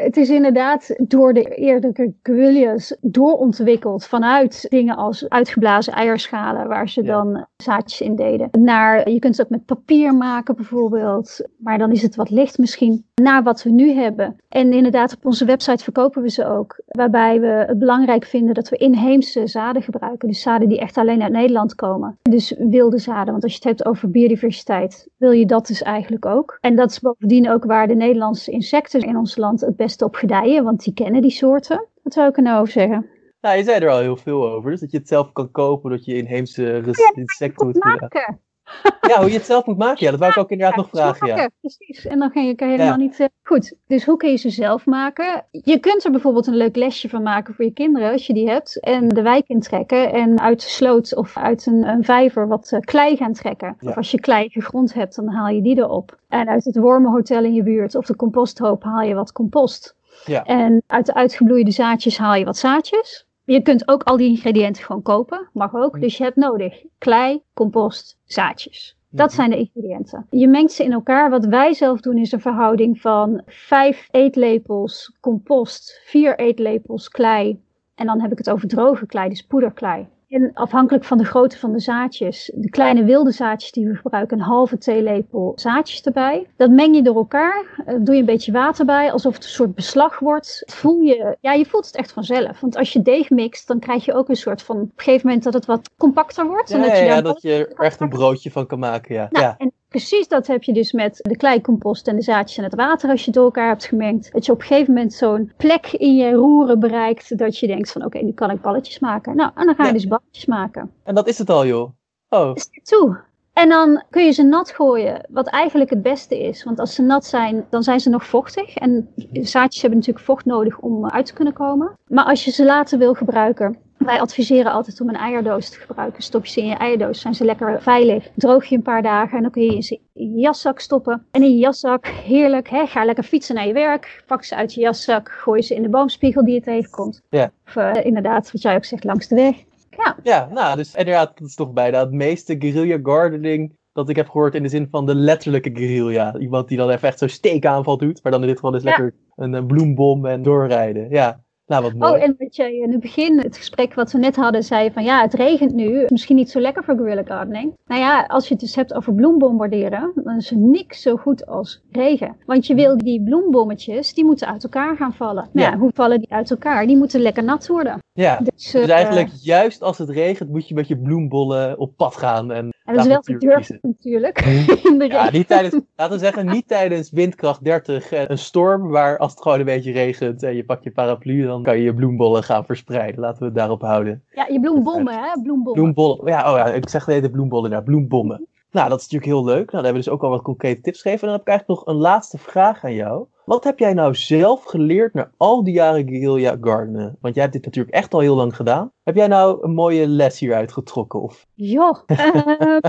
het 0.05 0.17
is 0.17 0.29
inderdaad 0.29 0.95
door 0.97 1.33
de 1.33 1.43
eerdere 1.43 2.13
guerrillas 2.23 2.97
doorontwikkeld 3.01 4.05
vanuit 4.05 4.65
dingen 4.69 4.95
als 4.95 5.29
uitgeblazen 5.29 5.93
eierschalen 5.93 6.67
waar 6.67 6.89
ze 6.89 7.01
dan 7.01 7.45
zaadjes 7.57 8.01
in 8.01 8.15
deden. 8.15 8.49
Naar, 8.51 9.09
je 9.09 9.19
kunt 9.19 9.37
het 9.37 9.45
ook 9.45 9.51
met 9.51 9.65
papier 9.65 10.15
maken 10.15 10.55
bijvoorbeeld, 10.55 11.47
maar 11.57 11.77
dan 11.77 11.91
is 11.91 12.01
het 12.01 12.15
wat 12.15 12.29
licht 12.29 12.57
misschien. 12.57 13.05
Naar 13.21 13.43
wat 13.43 13.63
we 13.63 13.69
nu 13.69 13.91
hebben. 13.91 14.35
En 14.49 14.73
inderdaad 14.73 15.13
op 15.15 15.25
onze 15.25 15.45
website 15.45 15.83
verkopen 15.83 16.21
we 16.21 16.29
ze 16.29 16.45
ook. 16.45 16.81
Waarbij 16.87 17.39
we 17.39 17.47
het 17.47 17.79
belangrijk 17.79 18.25
vinden 18.25 18.53
dat 18.53 18.69
we 18.69 18.77
inheemse 18.77 19.47
zaden 19.47 19.81
gebruiken. 19.81 20.27
Dus 20.27 20.41
zaden 20.41 20.69
die 20.69 20.79
echt 20.79 20.97
alleen 20.97 21.21
uit 21.21 21.31
Nederland 21.31 21.75
komen. 21.75 22.17
Dus 22.21 22.55
wilde 22.57 22.97
zaden, 22.97 23.31
want 23.31 23.43
als 23.43 23.51
je 23.51 23.57
het 23.57 23.67
hebt 23.67 23.85
over 23.85 24.09
biodiversiteit, 24.09 25.07
wil 25.17 25.31
je 25.31 25.45
dat 25.45 25.67
dus 25.67 25.81
eigenlijk 25.81 26.25
ook. 26.25 26.57
En 26.61 26.75
dat 26.75 26.91
is 26.91 26.99
bovendien 26.99 27.49
ook 27.49 27.65
waar 27.65 27.87
de 27.87 27.95
Nederlandse 27.95 28.51
insecten 28.51 29.01
in 29.13 29.19
ons 29.19 29.37
land 29.37 29.61
het 29.61 29.75
beste 29.75 30.05
op 30.05 30.15
gedijen, 30.15 30.63
want 30.63 30.83
die 30.83 30.93
kennen 30.93 31.21
die 31.21 31.31
soorten. 31.31 31.87
Wat 32.03 32.13
zou 32.13 32.29
ik 32.29 32.37
er 32.37 32.43
nou 32.43 32.59
over 32.59 32.73
zeggen? 32.73 33.09
Nou, 33.41 33.57
je 33.57 33.63
zei 33.63 33.83
er 33.83 33.89
al 33.89 33.99
heel 33.99 34.17
veel 34.17 34.49
over. 34.51 34.71
Dus 34.71 34.79
dat 34.79 34.91
je 34.91 34.97
het 34.97 35.07
zelf 35.07 35.31
kan 35.31 35.51
kopen, 35.51 35.89
dat 35.89 36.05
je 36.05 36.15
inheemse 36.15 36.63
ja, 36.63 37.11
insecten 37.13 37.65
moet 37.65 37.83
maken. 37.83 38.39
Ja, 39.09 39.19
hoe 39.19 39.29
je 39.29 39.37
het 39.37 39.45
zelf 39.45 39.65
moet 39.65 39.77
maken. 39.77 40.05
Ja, 40.05 40.11
dat 40.11 40.19
wou 40.19 40.31
ik 40.31 40.37
ook 40.37 40.49
inderdaad 40.49 40.75
nog 40.75 40.89
vragen. 40.89 41.27
Ja. 41.27 41.49
Precies. 41.59 42.05
En 42.05 42.19
dan 42.19 42.31
ga 42.31 42.41
je 42.41 42.53
helemaal 42.57 42.97
niet. 42.97 43.19
Uh... 43.19 43.27
Goed, 43.43 43.75
dus 43.87 44.05
hoe 44.05 44.17
kun 44.17 44.29
je 44.29 44.37
ze 44.37 44.49
zelf 44.49 44.85
maken? 44.85 45.45
Je 45.51 45.79
kunt 45.79 46.03
er 46.03 46.11
bijvoorbeeld 46.11 46.47
een 46.47 46.55
leuk 46.55 46.75
lesje 46.75 47.09
van 47.09 47.23
maken 47.23 47.53
voor 47.53 47.65
je 47.65 47.73
kinderen, 47.73 48.11
als 48.11 48.27
je 48.27 48.33
die 48.33 48.49
hebt. 48.49 48.79
En 48.79 49.07
de 49.07 49.21
wijk 49.21 49.47
intrekken. 49.47 50.13
En 50.13 50.39
uit 50.39 50.61
de 50.61 50.69
sloot 50.69 51.15
of 51.15 51.37
uit 51.37 51.65
een, 51.65 51.87
een 51.87 52.03
vijver 52.03 52.47
wat 52.47 52.71
uh, 52.71 52.79
klei 52.79 53.15
gaan 53.15 53.33
trekken. 53.33 53.77
Of 53.81 53.95
als 53.95 54.11
je 54.11 54.19
klei 54.19 54.49
gegrond 54.49 54.93
hebt, 54.93 55.15
dan 55.15 55.27
haal 55.27 55.47
je 55.47 55.61
die 55.61 55.77
erop. 55.77 56.17
En 56.29 56.49
uit 56.49 56.65
het 56.65 56.77
wormenhotel 56.77 57.43
in 57.43 57.53
je 57.53 57.63
buurt 57.63 57.95
of 57.95 58.05
de 58.05 58.15
composthoop 58.15 58.83
haal 58.83 59.01
je 59.01 59.13
wat 59.13 59.31
compost. 59.31 59.95
Ja. 60.25 60.43
En 60.43 60.83
uit 60.87 61.05
de 61.05 61.13
uitgebloeide 61.13 61.71
zaadjes 61.71 62.17
haal 62.17 62.35
je 62.35 62.45
wat 62.45 62.57
zaadjes. 62.57 63.27
Je 63.45 63.61
kunt 63.61 63.87
ook 63.87 64.03
al 64.03 64.17
die 64.17 64.29
ingrediënten 64.29 64.83
gewoon 64.83 65.01
kopen, 65.01 65.49
mag 65.53 65.75
ook. 65.75 66.01
Dus 66.01 66.17
je 66.17 66.23
hebt 66.23 66.35
nodig 66.35 66.85
klei, 66.97 67.41
compost, 67.53 68.17
zaadjes. 68.25 68.97
Dat 69.09 69.33
zijn 69.33 69.49
de 69.49 69.57
ingrediënten. 69.57 70.27
Je 70.29 70.47
mengt 70.47 70.71
ze 70.71 70.83
in 70.83 70.91
elkaar. 70.91 71.29
Wat 71.29 71.45
wij 71.45 71.73
zelf 71.73 71.99
doen 71.99 72.17
is 72.17 72.31
een 72.31 72.41
verhouding 72.41 73.01
van 73.01 73.41
5 73.45 74.07
eetlepels 74.11 75.17
compost, 75.19 76.01
4 76.05 76.39
eetlepels 76.39 77.09
klei. 77.09 77.61
En 77.95 78.05
dan 78.05 78.21
heb 78.21 78.31
ik 78.31 78.37
het 78.37 78.49
over 78.49 78.67
droge 78.67 79.05
klei, 79.05 79.29
dus 79.29 79.41
poederklei. 79.41 80.07
En 80.33 80.51
afhankelijk 80.53 81.03
van 81.03 81.17
de 81.17 81.25
grootte 81.25 81.57
van 81.57 81.71
de 81.71 81.79
zaadjes, 81.79 82.51
de 82.53 82.69
kleine 82.69 83.03
wilde 83.03 83.31
zaadjes 83.31 83.71
die 83.71 83.87
we 83.87 83.95
gebruiken, 83.95 84.37
een 84.37 84.43
halve 84.43 84.77
theelepel 84.77 85.53
zaadjes 85.55 86.01
erbij. 86.01 86.47
Dat 86.55 86.69
meng 86.69 86.95
je 86.95 87.01
door 87.01 87.15
elkaar, 87.15 87.65
uh, 87.87 87.95
doe 87.99 88.13
je 88.13 88.19
een 88.19 88.25
beetje 88.25 88.51
water 88.51 88.85
bij, 88.85 89.11
alsof 89.11 89.33
het 89.33 89.43
een 89.43 89.49
soort 89.49 89.75
beslag 89.75 90.19
wordt. 90.19 90.63
Voel 90.65 90.99
je, 90.99 91.37
ja, 91.41 91.53
je 91.53 91.65
voelt 91.65 91.85
het 91.85 91.95
echt 91.95 92.11
vanzelf. 92.11 92.59
Want 92.59 92.77
als 92.77 92.93
je 92.93 93.01
deeg 93.01 93.29
mixt, 93.29 93.67
dan 93.67 93.79
krijg 93.79 94.05
je 94.05 94.13
ook 94.13 94.29
een 94.29 94.35
soort 94.35 94.61
van, 94.61 94.75
op 94.75 94.81
een 94.81 94.91
gegeven 94.95 95.27
moment 95.27 95.43
dat 95.43 95.53
het 95.53 95.65
wat 95.65 95.89
compacter 95.97 96.45
wordt. 96.47 96.69
Ja, 96.69 96.75
en 96.75 96.81
dat 96.81 96.97
je, 96.97 97.03
ja, 97.03 97.21
dat 97.21 97.41
je 97.41 97.73
er 97.75 97.85
echt 97.85 98.01
een 98.01 98.09
broodje 98.09 98.51
van 98.51 98.67
kan 98.67 98.79
maken, 98.79 99.15
ja. 99.15 99.27
nou, 99.31 99.45
ja. 99.45 99.55
En 99.57 99.72
precies 99.93 100.27
dat 100.27 100.47
heb 100.47 100.63
je 100.63 100.73
dus 100.73 100.91
met 100.91 101.19
de 101.21 101.37
kleicompost 101.37 102.07
en 102.07 102.15
de 102.15 102.21
zaadjes 102.21 102.57
en 102.57 102.63
het 102.63 102.75
water 102.75 103.09
als 103.09 103.19
je 103.19 103.25
het 103.25 103.35
door 103.35 103.43
elkaar 103.43 103.67
hebt 103.67 103.85
gemengd. 103.85 104.31
Dat 104.31 104.45
je 104.45 104.51
op 104.51 104.59
een 104.59 104.65
gegeven 104.65 104.93
moment 104.93 105.13
zo'n 105.13 105.51
plek 105.57 105.91
in 105.91 106.15
je 106.15 106.31
roeren 106.31 106.79
bereikt 106.79 107.37
dat 107.37 107.57
je 107.57 107.67
denkt 107.67 107.91
van 107.91 108.05
oké, 108.05 108.17
nu 108.17 108.31
kan 108.31 108.49
ik 108.51 108.61
balletjes 108.61 108.99
maken. 108.99 109.35
Nou, 109.35 109.51
en 109.55 109.65
dan 109.65 109.75
ga 109.75 109.81
je 109.81 109.87
Ja. 109.87 109.93
dus 109.93 110.07
balletjes 110.07 110.45
maken. 110.45 110.91
En 111.03 111.15
dat 111.15 111.27
is 111.27 111.37
het 111.37 111.49
al, 111.49 111.65
joh. 111.65 111.89
Oh, 112.29 112.55
toe. 112.83 113.19
En 113.53 113.69
dan 113.69 114.03
kun 114.09 114.25
je 114.25 114.31
ze 114.31 114.43
nat 114.43 114.71
gooien, 114.71 115.25
wat 115.29 115.47
eigenlijk 115.47 115.89
het 115.89 116.01
beste 116.01 116.39
is. 116.43 116.63
Want 116.63 116.79
als 116.79 116.95
ze 116.95 117.01
nat 117.01 117.25
zijn, 117.25 117.65
dan 117.69 117.83
zijn 117.83 117.99
ze 117.99 118.09
nog 118.09 118.25
vochtig. 118.25 118.75
En 118.75 119.09
zaadjes 119.31 119.81
hebben 119.81 119.99
natuurlijk 119.99 120.25
vocht 120.25 120.45
nodig 120.45 120.79
om 120.79 121.09
uit 121.09 121.25
te 121.25 121.33
kunnen 121.33 121.53
komen. 121.53 121.97
Maar 122.07 122.25
als 122.25 122.45
je 122.45 122.51
ze 122.51 122.65
later 122.65 122.97
wil 122.97 123.13
gebruiken, 123.13 123.77
wij 124.05 124.19
adviseren 124.19 124.71
altijd 124.71 125.01
om 125.01 125.09
een 125.09 125.15
eierdoos 125.15 125.69
te 125.69 125.79
gebruiken. 125.79 126.23
Stop 126.23 126.45
je 126.45 126.51
ze 126.51 126.59
in 126.59 126.67
je 126.67 126.75
eierdoos, 126.75 127.21
zijn 127.21 127.33
ze 127.35 127.45
lekker 127.45 127.81
veilig. 127.81 128.27
Droog 128.35 128.65
je 128.65 128.75
een 128.75 128.81
paar 128.81 129.01
dagen 129.01 129.35
en 129.37 129.41
dan 129.41 129.51
kun 129.51 129.61
je 129.61 129.81
ze 129.81 129.99
in 130.13 130.33
je 130.33 130.39
jaszak 130.39 130.79
stoppen. 130.79 131.25
En 131.31 131.43
in 131.43 131.51
je 131.51 131.57
jaszak, 131.57 132.07
heerlijk, 132.07 132.69
hè, 132.69 132.85
ga 132.85 133.05
lekker 133.05 133.23
fietsen 133.23 133.55
naar 133.55 133.67
je 133.67 133.73
werk. 133.73 134.23
Pak 134.27 134.43
ze 134.43 134.55
uit 134.55 134.73
je 134.73 134.81
jaszak, 134.81 135.29
gooi 135.31 135.61
ze 135.61 135.75
in 135.75 135.81
de 135.81 135.89
boomspiegel 135.89 136.45
die 136.45 136.53
je 136.53 136.61
tegenkomt. 136.61 137.21
Ja. 137.29 137.51
Of 137.67 137.75
eh, 137.75 138.05
inderdaad, 138.05 138.51
wat 138.51 138.61
jij 138.61 138.75
ook 138.75 138.85
zegt, 138.85 139.03
langs 139.03 139.27
de 139.27 139.35
weg. 139.35 139.55
Ja, 139.97 140.15
ja, 140.23 140.49
nou, 140.53 140.75
dus 140.77 140.95
inderdaad, 140.95 141.37
dat 141.37 141.47
is 141.47 141.55
toch 141.55 141.73
bijna 141.73 141.99
het 141.99 142.11
meeste 142.11 142.55
guerrilla 142.59 142.99
gardening 143.03 143.75
dat 143.93 144.09
ik 144.09 144.15
heb 144.15 144.29
gehoord 144.29 144.55
in 144.55 144.63
de 144.63 144.69
zin 144.69 144.87
van 144.91 145.05
de 145.05 145.15
letterlijke 145.15 145.71
guerrilla. 145.73 146.35
Iemand 146.37 146.67
die 146.67 146.77
dan 146.77 146.89
even 146.89 147.07
echt 147.07 147.19
zo'n 147.19 147.29
steekaanval 147.29 147.97
doet, 147.97 148.23
maar 148.23 148.31
dan 148.31 148.41
in 148.41 148.47
dit 148.47 148.55
geval 148.55 148.71
dus 148.71 148.83
Ja. 148.83 148.89
lekker 148.89 149.13
een, 149.35 149.53
eh, 149.55 149.65
bloembom 149.65 150.25
en 150.25 150.41
doorrijden. 150.41 151.09
Ja, 151.09 151.41
nou 151.73 151.83
wat 151.83 151.93
mooi. 151.93 152.13
Oh, 152.13 152.23
en 152.23 152.35
wat 152.37 152.55
jij 152.55 152.73
in 152.75 152.91
het 152.91 152.99
begin, 152.99 153.39
het 153.39 153.57
gesprek 153.57 153.93
wat 153.93 154.11
we 154.11 154.17
net 154.17 154.35
hadden, 154.35 154.63
zei 154.63 154.91
van 154.91 155.03
ja, 155.03 155.21
het 155.21 155.33
regent 155.33 155.73
nu. 155.73 156.05
Misschien 156.07 156.35
niet 156.35 156.51
zo 156.51 156.59
lekker 156.59 156.83
voor 156.83 156.95
guerrilla 156.95 157.23
gardening. 157.25 157.73
Nou 157.87 158.01
ja, 158.01 158.23
als 158.27 158.47
je 158.47 158.53
het 158.53 158.63
dus 158.63 158.75
hebt 158.75 158.93
over 158.93 159.13
bloembombarderen, 159.13 160.11
dan 160.15 160.37
is 160.37 160.51
er 160.51 160.57
niks 160.57 161.01
zo 161.01 161.15
goed 161.15 161.45
als 161.47 161.81
regen. 161.91 162.35
Want 162.45 162.67
je 162.67 162.75
wil 162.75 162.97
die 162.97 163.23
bloembommetjes, 163.23 164.13
die 164.13 164.25
moeten 164.25 164.47
uit 164.47 164.63
elkaar 164.63 164.95
gaan 164.95 165.13
vallen. 165.13 165.49
Nou 165.51 165.71
Ja. 165.71 165.77
hoe 165.77 165.91
vallen 165.93 166.19
die 166.19 166.31
uit 166.33 166.51
elkaar? 166.51 166.87
Die 166.87 166.97
moeten 166.97 167.19
lekker 167.21 167.43
nat 167.43 167.67
worden. 167.67 167.97
ja, 168.13 168.37
Dus, 168.37 168.71
dus 168.71 168.73
eh, 168.87 168.89
eigenlijk 168.95 169.29
juist 169.41 169.81
als 169.81 169.97
het 169.97 170.09
regent 170.09 170.49
moet 170.49 170.67
je 170.67 170.73
met 170.73 170.87
je 170.87 170.97
bloembollen 170.97 171.77
op 171.79 171.95
pad 171.97 172.15
gaan. 172.15 172.51
En, 172.51 172.69
en 172.85 172.95
dat 172.95 173.05
is 173.05 173.27
wel 173.27 173.39
durven 173.39 173.79
natuurlijk. 173.81 174.41
In 174.89 174.97
de 174.97 175.07
Ja, 175.07 175.19
regen. 175.19 175.33
niet 175.33 175.47
tijdens, 175.47 175.83
laten 175.95 176.13
we 176.13 176.19
zeggen, 176.23 176.45
niet 176.45 176.67
tijdens 176.67 177.11
windkracht 177.11 177.63
30 177.63 178.11
en 178.11 178.31
een 178.31 178.37
storm, 178.37 178.87
waar 178.89 179.17
als 179.17 179.31
het 179.31 179.41
gewoon 179.41 179.59
een 179.59 179.65
beetje 179.65 179.91
regent 179.91 180.43
en 180.43 180.55
je 180.55 180.65
pakt 180.65 180.83
je 180.83 180.91
paraplu, 180.91 181.45
dan 181.45 181.63
kan 181.63 181.77
je 181.77 181.83
je 181.83 181.93
bloembollen 181.93 182.43
gaan 182.43 182.65
verspreiden. 182.65 183.21
Laten 183.21 183.39
we 183.39 183.45
het 183.45 183.55
daarop 183.55 183.81
houden. 183.81 184.23
Ja, 184.31 184.47
je 184.47 184.59
bloembommen, 184.59 185.13
hè? 185.13 185.41
Bloembommen. 185.43 185.73
Bloembollen, 185.73 186.27
ja, 186.27 186.51
oh 186.51 186.57
ja, 186.57 186.65
ik 186.65 186.89
zeg 186.89 187.05
de 187.05 187.29
bloembollen, 187.29 187.71
ja, 187.71 187.81
bloembommen. 187.81 188.47
Nou, 188.73 188.89
dat 188.89 188.99
is 188.99 189.07
natuurlijk 189.09 189.31
heel 189.31 189.45
leuk. 189.45 189.71
Nou, 189.71 189.71
dan 189.71 189.83
hebben 189.83 190.01
we 190.01 190.09
dus 190.09 190.13
ook 190.13 190.23
al 190.23 190.29
wat 190.29 190.41
concrete 190.41 190.81
tips 190.81 191.01
gegeven. 191.01 191.21
En 191.21 191.27
dan 191.27 191.37
heb 191.37 191.47
ik 191.47 191.53
eigenlijk 191.53 191.79
nog 191.79 191.95
een 191.95 192.01
laatste 192.01 192.37
vraag 192.37 192.83
aan 192.83 192.93
jou. 192.93 193.27
Wat 193.45 193.63
heb 193.63 193.79
jij 193.79 193.93
nou 193.93 194.15
zelf 194.15 194.63
geleerd 194.63 195.13
na 195.13 195.31
al 195.37 195.63
die 195.63 195.73
jaren 195.73 196.07
guerrilla 196.07 196.57
gardenen? 196.61 197.17
Want 197.21 197.33
jij 197.33 197.43
hebt 197.43 197.55
dit 197.55 197.65
natuurlijk 197.65 197.95
echt 197.95 198.13
al 198.13 198.19
heel 198.19 198.35
lang 198.35 198.55
gedaan. 198.55 198.91
Heb 199.03 199.15
jij 199.15 199.27
nou 199.27 199.63
een 199.63 199.73
mooie 199.73 200.07
les 200.07 200.39
hieruit 200.39 200.71
getrokken? 200.71 201.21
Of 201.21 201.47
Joh, 201.53 201.97
ehm, 202.05 202.79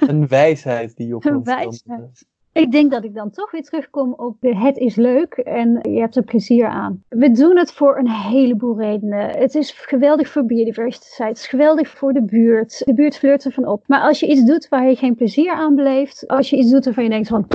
een 0.10 0.28
wijsheid 0.28 0.96
die 0.96 1.06
je 1.06 1.16
op 1.16 1.24
Een 1.24 1.44
wijsheid. 1.44 2.26
Ik 2.58 2.72
denk 2.72 2.90
dat 2.90 3.04
ik 3.04 3.14
dan 3.14 3.30
toch 3.30 3.50
weer 3.50 3.62
terugkom 3.62 4.12
op 4.12 4.36
het 4.40 4.76
is 4.76 4.96
leuk 4.96 5.32
en 5.34 5.78
je 5.90 6.00
hebt 6.00 6.16
er 6.16 6.22
plezier 6.22 6.66
aan. 6.66 7.02
We 7.08 7.30
doen 7.30 7.56
het 7.56 7.72
voor 7.72 7.98
een 7.98 8.10
heleboel 8.10 8.78
redenen. 8.78 9.30
Het 9.30 9.54
is 9.54 9.70
geweldig 9.70 10.28
voor 10.28 10.44
biodiversiteit, 10.44 11.28
het 11.28 11.38
is 11.38 11.46
geweldig 11.46 11.88
voor 11.88 12.12
de 12.12 12.22
buurt. 12.22 12.82
De 12.84 12.94
buurt 12.94 13.18
flirt 13.18 13.44
ervan 13.44 13.66
op. 13.66 13.84
Maar 13.86 14.00
als 14.00 14.20
je 14.20 14.26
iets 14.26 14.44
doet 14.44 14.68
waar 14.68 14.88
je 14.88 14.96
geen 14.96 15.14
plezier 15.14 15.52
aan 15.52 15.74
beleeft, 15.74 16.28
als 16.28 16.50
je 16.50 16.56
iets 16.56 16.70
doet 16.70 16.84
waarvan 16.84 17.04
je 17.04 17.10
denkt 17.10 17.28
van 17.28 17.46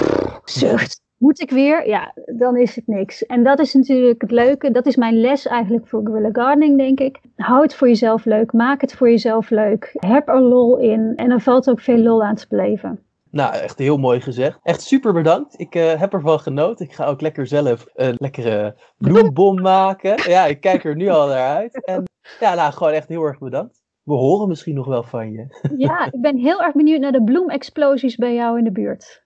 zucht, 0.45 1.01
Moet 1.17 1.41
ik 1.41 1.49
weer? 1.49 1.87
Ja, 1.87 2.13
dan 2.25 2.57
is 2.57 2.75
het 2.75 2.87
niks. 2.87 3.25
En 3.25 3.43
dat 3.43 3.59
is 3.59 3.73
natuurlijk 3.73 4.21
het 4.21 4.31
leuke. 4.31 4.71
Dat 4.71 4.85
is 4.85 4.95
mijn 4.95 5.19
les 5.19 5.47
eigenlijk 5.47 5.87
voor 5.87 6.01
guerrilla 6.03 6.29
gardening, 6.31 6.77
denk 6.77 6.99
ik. 6.99 7.19
Hou 7.35 7.61
het 7.61 7.75
voor 7.75 7.87
jezelf 7.87 8.25
leuk. 8.25 8.53
Maak 8.53 8.81
het 8.81 8.93
voor 8.93 9.09
jezelf 9.09 9.49
leuk. 9.49 9.95
Heb 9.99 10.27
er 10.27 10.41
lol 10.41 10.77
in. 10.77 11.13
En 11.15 11.31
er 11.31 11.41
valt 11.41 11.69
ook 11.69 11.79
veel 11.79 11.97
lol 11.97 12.23
aan 12.23 12.35
te 12.35 12.45
beleven. 12.49 12.99
Nou, 13.33 13.53
echt 13.53 13.77
heel 13.77 13.97
mooi 13.97 14.21
gezegd. 14.21 14.59
Echt 14.63 14.81
super 14.81 15.13
bedankt. 15.13 15.59
Ik 15.59 15.75
uh, 15.75 15.93
heb 15.93 16.13
ervan 16.13 16.39
genoten. 16.39 16.85
Ik 16.85 16.93
ga 16.93 17.05
ook 17.05 17.21
lekker 17.21 17.47
zelf 17.47 17.85
een 17.93 18.15
lekkere 18.17 18.75
bloembom 18.97 19.61
maken. 19.61 20.29
Ja, 20.31 20.45
ik 20.45 20.61
kijk 20.61 20.83
er 20.83 20.95
nu 20.95 21.09
al 21.09 21.27
naar 21.27 21.55
uit. 21.55 21.85
En 21.85 22.03
ja, 22.39 22.53
nou, 22.53 22.73
gewoon 22.73 22.93
echt 22.93 23.07
heel 23.07 23.23
erg 23.23 23.39
bedankt. 23.39 23.81
We 24.03 24.13
horen 24.13 24.47
misschien 24.47 24.75
nog 24.75 24.85
wel 24.85 25.03
van 25.03 25.31
je. 25.31 25.69
Ja, 25.77 26.05
ik 26.05 26.21
ben 26.21 26.37
heel 26.37 26.61
erg 26.61 26.73
benieuwd 26.73 26.99
naar 26.99 27.11
de 27.11 27.23
bloemexplosies 27.23 28.15
bij 28.15 28.33
jou 28.33 28.57
in 28.57 28.63
de 28.63 28.71
buurt. 28.71 29.23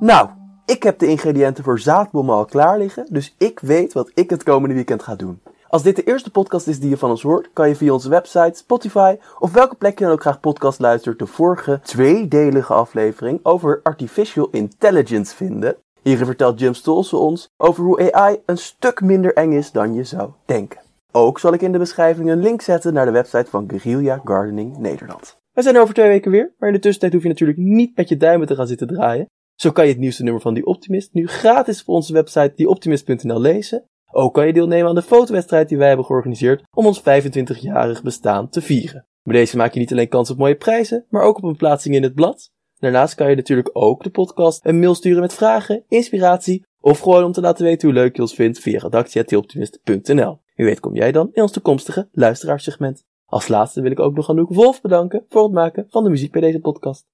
Nou, 0.00 0.35
ik 0.66 0.82
heb 0.82 0.98
de 0.98 1.06
ingrediënten 1.06 1.64
voor 1.64 1.78
zaadbommen 1.78 2.34
al 2.34 2.44
klaar 2.44 2.78
liggen, 2.78 3.06
dus 3.10 3.34
ik 3.38 3.60
weet 3.60 3.92
wat 3.92 4.10
ik 4.14 4.30
het 4.30 4.42
komende 4.42 4.74
weekend 4.74 5.02
ga 5.02 5.14
doen. 5.14 5.40
Als 5.68 5.82
dit 5.82 5.96
de 5.96 6.04
eerste 6.04 6.30
podcast 6.30 6.66
is 6.66 6.80
die 6.80 6.88
je 6.88 6.96
van 6.96 7.10
ons 7.10 7.22
hoort, 7.22 7.50
kan 7.52 7.68
je 7.68 7.76
via 7.76 7.92
onze 7.92 8.08
website, 8.08 8.58
Spotify 8.58 9.16
of 9.38 9.52
welke 9.52 9.74
plek 9.74 9.98
je 9.98 10.04
dan 10.04 10.12
ook 10.12 10.20
graag 10.20 10.40
podcast 10.40 10.78
luistert 10.78 11.18
de 11.18 11.26
vorige 11.26 11.80
tweedelige 11.82 12.72
aflevering 12.72 13.40
over 13.42 13.80
artificial 13.82 14.48
intelligence 14.50 15.36
vinden. 15.36 15.76
Hierin 16.02 16.26
vertelt 16.26 16.60
Jim 16.60 16.74
Stolze 16.74 17.16
ons 17.16 17.48
over 17.56 17.84
hoe 17.84 18.12
AI 18.12 18.40
een 18.46 18.58
stuk 18.58 19.00
minder 19.00 19.34
eng 19.34 19.52
is 19.52 19.72
dan 19.72 19.94
je 19.94 20.04
zou 20.04 20.30
denken. 20.44 20.80
Ook 21.12 21.38
zal 21.38 21.52
ik 21.52 21.62
in 21.62 21.72
de 21.72 21.78
beschrijving 21.78 22.30
een 22.30 22.42
link 22.42 22.60
zetten 22.60 22.92
naar 22.92 23.06
de 23.06 23.10
website 23.10 23.50
van 23.50 23.68
Guerrilla 23.68 24.20
Gardening 24.24 24.78
Nederland. 24.78 25.36
We 25.52 25.62
zijn 25.62 25.78
over 25.78 25.94
twee 25.94 26.08
weken 26.08 26.30
weer, 26.30 26.54
maar 26.58 26.68
in 26.68 26.74
de 26.74 26.80
tussentijd 26.80 27.12
hoef 27.12 27.22
je 27.22 27.28
natuurlijk 27.28 27.58
niet 27.58 27.96
met 27.96 28.08
je 28.08 28.16
duimen 28.16 28.46
te 28.46 28.54
gaan 28.54 28.66
zitten 28.66 28.86
draaien. 28.86 29.26
Zo 29.56 29.70
kan 29.70 29.84
je 29.84 29.90
het 29.90 30.00
nieuwste 30.00 30.22
nummer 30.22 30.42
van 30.42 30.54
Die 30.54 30.66
Optimist 30.66 31.12
nu 31.12 31.26
gratis 31.26 31.80
op 31.80 31.88
onze 31.88 32.12
website 32.12 32.52
dieoptimist.nl 32.56 33.40
lezen. 33.40 33.84
Ook 34.12 34.34
kan 34.34 34.46
je 34.46 34.52
deelnemen 34.52 34.88
aan 34.88 34.94
de 34.94 35.02
fotowedstrijd 35.02 35.68
die 35.68 35.78
wij 35.78 35.86
hebben 35.86 36.06
georganiseerd 36.06 36.62
om 36.70 36.86
ons 36.86 37.00
25-jarig 37.00 38.02
bestaan 38.02 38.48
te 38.48 38.62
vieren. 38.62 39.06
Bij 39.22 39.36
deze 39.36 39.56
maak 39.56 39.72
je 39.72 39.78
niet 39.78 39.92
alleen 39.92 40.08
kans 40.08 40.30
op 40.30 40.38
mooie 40.38 40.56
prijzen, 40.56 41.04
maar 41.08 41.22
ook 41.22 41.36
op 41.36 41.42
een 41.42 41.56
plaatsing 41.56 41.94
in 41.94 42.02
het 42.02 42.14
blad. 42.14 42.50
Daarnaast 42.78 43.14
kan 43.14 43.30
je 43.30 43.36
natuurlijk 43.36 43.70
ook 43.72 44.02
de 44.02 44.10
podcast 44.10 44.66
een 44.66 44.78
mail 44.78 44.94
sturen 44.94 45.20
met 45.20 45.34
vragen, 45.34 45.84
inspiratie 45.88 46.66
of 46.80 46.98
gewoon 46.98 47.24
om 47.24 47.32
te 47.32 47.40
laten 47.40 47.64
weten 47.64 47.88
hoe 47.88 47.96
leuk 47.96 48.16
je 48.16 48.22
ons 48.22 48.34
vindt 48.34 48.58
via 48.58 48.78
redactie.optimist.nl. 48.78 50.40
Wie 50.54 50.66
weet 50.66 50.80
kom 50.80 50.94
jij 50.94 51.12
dan 51.12 51.28
in 51.32 51.42
ons 51.42 51.52
toekomstige 51.52 52.08
luisteraarssegment. 52.12 53.04
Als 53.24 53.48
laatste 53.48 53.80
wil 53.80 53.90
ik 53.90 54.00
ook 54.00 54.14
nog 54.14 54.30
Anouk 54.30 54.52
Wolf 54.52 54.80
bedanken 54.80 55.24
voor 55.28 55.42
het 55.42 55.52
maken 55.52 55.86
van 55.88 56.04
de 56.04 56.10
muziek 56.10 56.32
bij 56.32 56.40
deze 56.40 56.60
podcast. 56.60 57.06